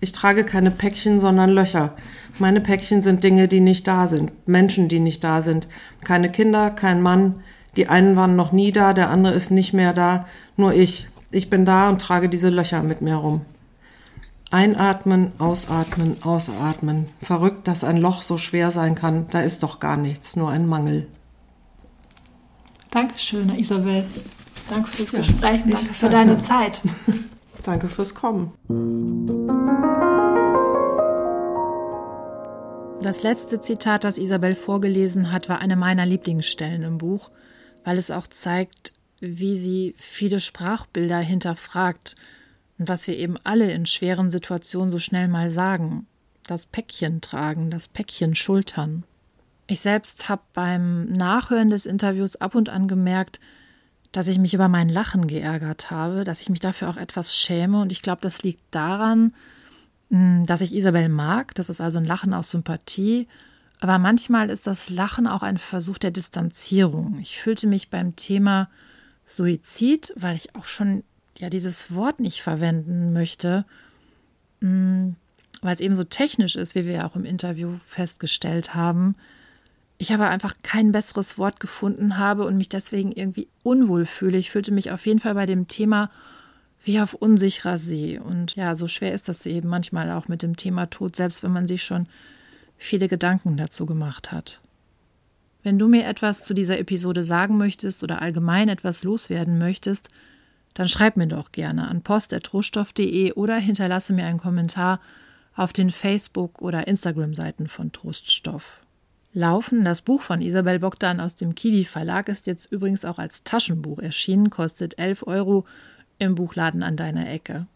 Ich 0.00 0.12
trage 0.12 0.44
keine 0.44 0.70
Päckchen, 0.70 1.18
sondern 1.18 1.48
Löcher. 1.48 1.94
Meine 2.38 2.60
Päckchen 2.60 3.00
sind 3.00 3.24
Dinge, 3.24 3.48
die 3.48 3.60
nicht 3.60 3.86
da 3.86 4.06
sind, 4.06 4.32
Menschen, 4.46 4.88
die 4.88 4.98
nicht 4.98 5.24
da 5.24 5.40
sind. 5.40 5.66
Keine 6.02 6.30
Kinder, 6.30 6.70
kein 6.70 7.00
Mann, 7.00 7.36
die 7.76 7.88
einen 7.88 8.16
waren 8.16 8.36
noch 8.36 8.52
nie 8.52 8.72
da, 8.72 8.92
der 8.92 9.10
andere 9.10 9.34
ist 9.34 9.50
nicht 9.50 9.72
mehr 9.72 9.92
da, 9.92 10.26
nur 10.56 10.74
ich. 10.74 11.08
Ich 11.30 11.50
bin 11.50 11.64
da 11.64 11.88
und 11.88 12.00
trage 12.00 12.28
diese 12.28 12.48
Löcher 12.48 12.82
mit 12.82 13.00
mir 13.00 13.16
rum. 13.16 13.40
Einatmen, 14.50 15.32
ausatmen, 15.38 16.16
ausatmen. 16.22 17.06
Verrückt, 17.22 17.66
dass 17.66 17.82
ein 17.82 17.96
Loch 17.96 18.22
so 18.22 18.38
schwer 18.38 18.70
sein 18.70 18.94
kann. 18.94 19.26
Da 19.30 19.40
ist 19.40 19.64
doch 19.64 19.80
gar 19.80 19.96
nichts, 19.96 20.36
nur 20.36 20.50
ein 20.50 20.68
Mangel. 20.68 21.08
Dankeschön, 22.92 23.50
Isabel. 23.56 24.06
Danke 24.68 24.88
fürs 24.90 25.10
ja, 25.10 25.18
Gespräch 25.18 25.64
und 25.64 25.74
danke 25.74 25.94
für 25.94 26.08
danke. 26.08 26.16
deine 26.16 26.38
Zeit. 26.38 26.80
danke 27.64 27.88
fürs 27.88 28.14
Kommen. 28.14 28.52
Das 33.00 33.22
letzte 33.22 33.60
Zitat, 33.60 34.04
das 34.04 34.16
Isabel 34.16 34.54
vorgelesen 34.54 35.32
hat, 35.32 35.48
war 35.48 35.58
eine 35.58 35.76
meiner 35.76 36.06
Lieblingsstellen 36.06 36.84
im 36.84 36.98
Buch, 36.98 37.30
weil 37.84 37.98
es 37.98 38.10
auch 38.10 38.26
zeigt, 38.26 38.94
wie 39.20 39.56
sie 39.56 39.94
viele 39.96 40.40
Sprachbilder 40.40 41.18
hinterfragt 41.18 42.16
und 42.78 42.88
was 42.88 43.06
wir 43.06 43.16
eben 43.16 43.36
alle 43.44 43.70
in 43.70 43.86
schweren 43.86 44.30
Situationen 44.30 44.90
so 44.90 44.98
schnell 44.98 45.28
mal 45.28 45.50
sagen. 45.50 46.06
Das 46.46 46.66
Päckchen 46.66 47.20
tragen, 47.20 47.70
das 47.70 47.88
Päckchen 47.88 48.34
schultern. 48.34 49.04
Ich 49.66 49.80
selbst 49.80 50.28
habe 50.28 50.42
beim 50.52 51.06
Nachhören 51.06 51.70
des 51.70 51.86
Interviews 51.86 52.36
ab 52.36 52.54
und 52.54 52.68
an 52.68 52.88
gemerkt, 52.88 53.40
dass 54.12 54.28
ich 54.28 54.38
mich 54.38 54.54
über 54.54 54.68
mein 54.68 54.88
Lachen 54.88 55.26
geärgert 55.26 55.90
habe, 55.90 56.24
dass 56.24 56.42
ich 56.42 56.50
mich 56.50 56.60
dafür 56.60 56.90
auch 56.90 56.96
etwas 56.96 57.36
schäme. 57.36 57.80
Und 57.80 57.90
ich 57.90 58.02
glaube, 58.02 58.20
das 58.20 58.42
liegt 58.42 58.62
daran, 58.70 59.32
hm, 60.10 60.44
dass 60.46 60.60
ich 60.60 60.74
Isabel 60.74 61.08
mag. 61.08 61.54
Das 61.54 61.70
ist 61.70 61.80
also 61.80 61.98
ein 61.98 62.04
Lachen 62.04 62.34
aus 62.34 62.50
Sympathie. 62.50 63.26
Aber 63.84 63.98
manchmal 63.98 64.48
ist 64.48 64.66
das 64.66 64.88
Lachen 64.88 65.26
auch 65.26 65.42
ein 65.42 65.58
Versuch 65.58 65.98
der 65.98 66.10
Distanzierung. 66.10 67.18
Ich 67.20 67.38
fühlte 67.38 67.66
mich 67.66 67.90
beim 67.90 68.16
Thema 68.16 68.70
Suizid, 69.26 70.10
weil 70.16 70.36
ich 70.36 70.56
auch 70.56 70.64
schon 70.64 71.04
ja 71.36 71.50
dieses 71.50 71.94
Wort 71.94 72.18
nicht 72.18 72.40
verwenden 72.40 73.12
möchte, 73.12 73.66
hm, 74.62 75.16
weil 75.60 75.74
es 75.74 75.82
eben 75.82 75.96
so 75.96 76.04
technisch 76.04 76.56
ist, 76.56 76.74
wie 76.74 76.86
wir 76.86 76.94
ja 76.94 77.06
auch 77.06 77.14
im 77.14 77.26
Interview 77.26 77.74
festgestellt 77.86 78.74
haben. 78.74 79.16
Ich 79.98 80.14
aber 80.14 80.30
einfach 80.30 80.54
kein 80.62 80.90
besseres 80.90 81.36
Wort 81.36 81.60
gefunden 81.60 82.16
habe 82.16 82.46
und 82.46 82.56
mich 82.56 82.70
deswegen 82.70 83.12
irgendwie 83.12 83.48
unwohl 83.62 84.06
fühle. 84.06 84.38
Ich 84.38 84.50
fühlte 84.50 84.72
mich 84.72 84.92
auf 84.92 85.04
jeden 85.04 85.20
Fall 85.20 85.34
bei 85.34 85.44
dem 85.44 85.68
Thema 85.68 86.10
wie 86.82 87.02
auf 87.02 87.12
unsicherer 87.12 87.76
See. 87.76 88.18
Und 88.18 88.56
ja, 88.56 88.76
so 88.76 88.88
schwer 88.88 89.12
ist 89.12 89.28
das 89.28 89.44
eben 89.44 89.68
manchmal 89.68 90.10
auch 90.10 90.26
mit 90.26 90.40
dem 90.40 90.56
Thema 90.56 90.86
Tod, 90.86 91.16
selbst 91.16 91.42
wenn 91.42 91.52
man 91.52 91.68
sich 91.68 91.84
schon 91.84 92.08
viele 92.84 93.08
Gedanken 93.08 93.56
dazu 93.56 93.86
gemacht 93.86 94.32
hat. 94.32 94.60
Wenn 95.62 95.78
du 95.78 95.88
mir 95.88 96.06
etwas 96.06 96.44
zu 96.44 96.52
dieser 96.54 96.78
Episode 96.78 97.24
sagen 97.24 97.56
möchtest 97.56 98.04
oder 98.04 98.20
allgemein 98.20 98.68
etwas 98.68 99.02
loswerden 99.02 99.58
möchtest, 99.58 100.10
dann 100.74 100.88
schreib 100.88 101.16
mir 101.16 101.26
doch 101.26 101.52
gerne 101.52 101.88
an 101.88 102.02
post.troststoff.de 102.02 103.32
oder 103.32 103.56
hinterlasse 103.56 104.12
mir 104.12 104.26
einen 104.26 104.38
Kommentar 104.38 105.00
auf 105.56 105.72
den 105.72 105.90
Facebook- 105.90 106.60
oder 106.60 106.86
Instagram-Seiten 106.86 107.68
von 107.68 107.92
Troststoff. 107.92 108.80
Laufen, 109.32 109.84
das 109.84 110.02
Buch 110.02 110.22
von 110.22 110.42
Isabel 110.42 110.78
Bogdan 110.78 111.20
aus 111.20 111.34
dem 111.36 111.54
Kiwi 111.54 111.84
Verlag, 111.84 112.28
ist 112.28 112.46
jetzt 112.46 112.70
übrigens 112.70 113.04
auch 113.04 113.18
als 113.18 113.42
Taschenbuch 113.44 113.98
erschienen, 113.98 114.50
kostet 114.50 114.98
11 114.98 115.26
Euro 115.26 115.64
im 116.18 116.34
Buchladen 116.34 116.82
an 116.82 116.96
deiner 116.96 117.28
Ecke. 117.28 117.66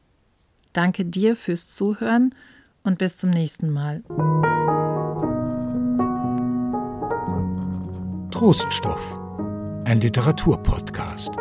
Danke 0.73 1.05
dir 1.05 1.35
fürs 1.35 1.73
Zuhören 1.73 2.35
und 2.85 2.99
bis 2.99 3.17
zum 3.17 3.31
nächsten 3.31 3.71
Mal. 3.71 4.03
Troststoff, 8.39 9.19
ein 9.85 10.01
Literaturpodcast. 10.01 11.33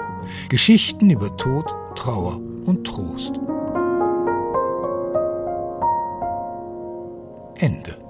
Geschichten 0.49 1.11
über 1.11 1.37
Tod, 1.37 1.71
Trauer 1.93 2.41
und 2.65 2.85
Trost. 2.87 3.39
Ende. 7.59 8.06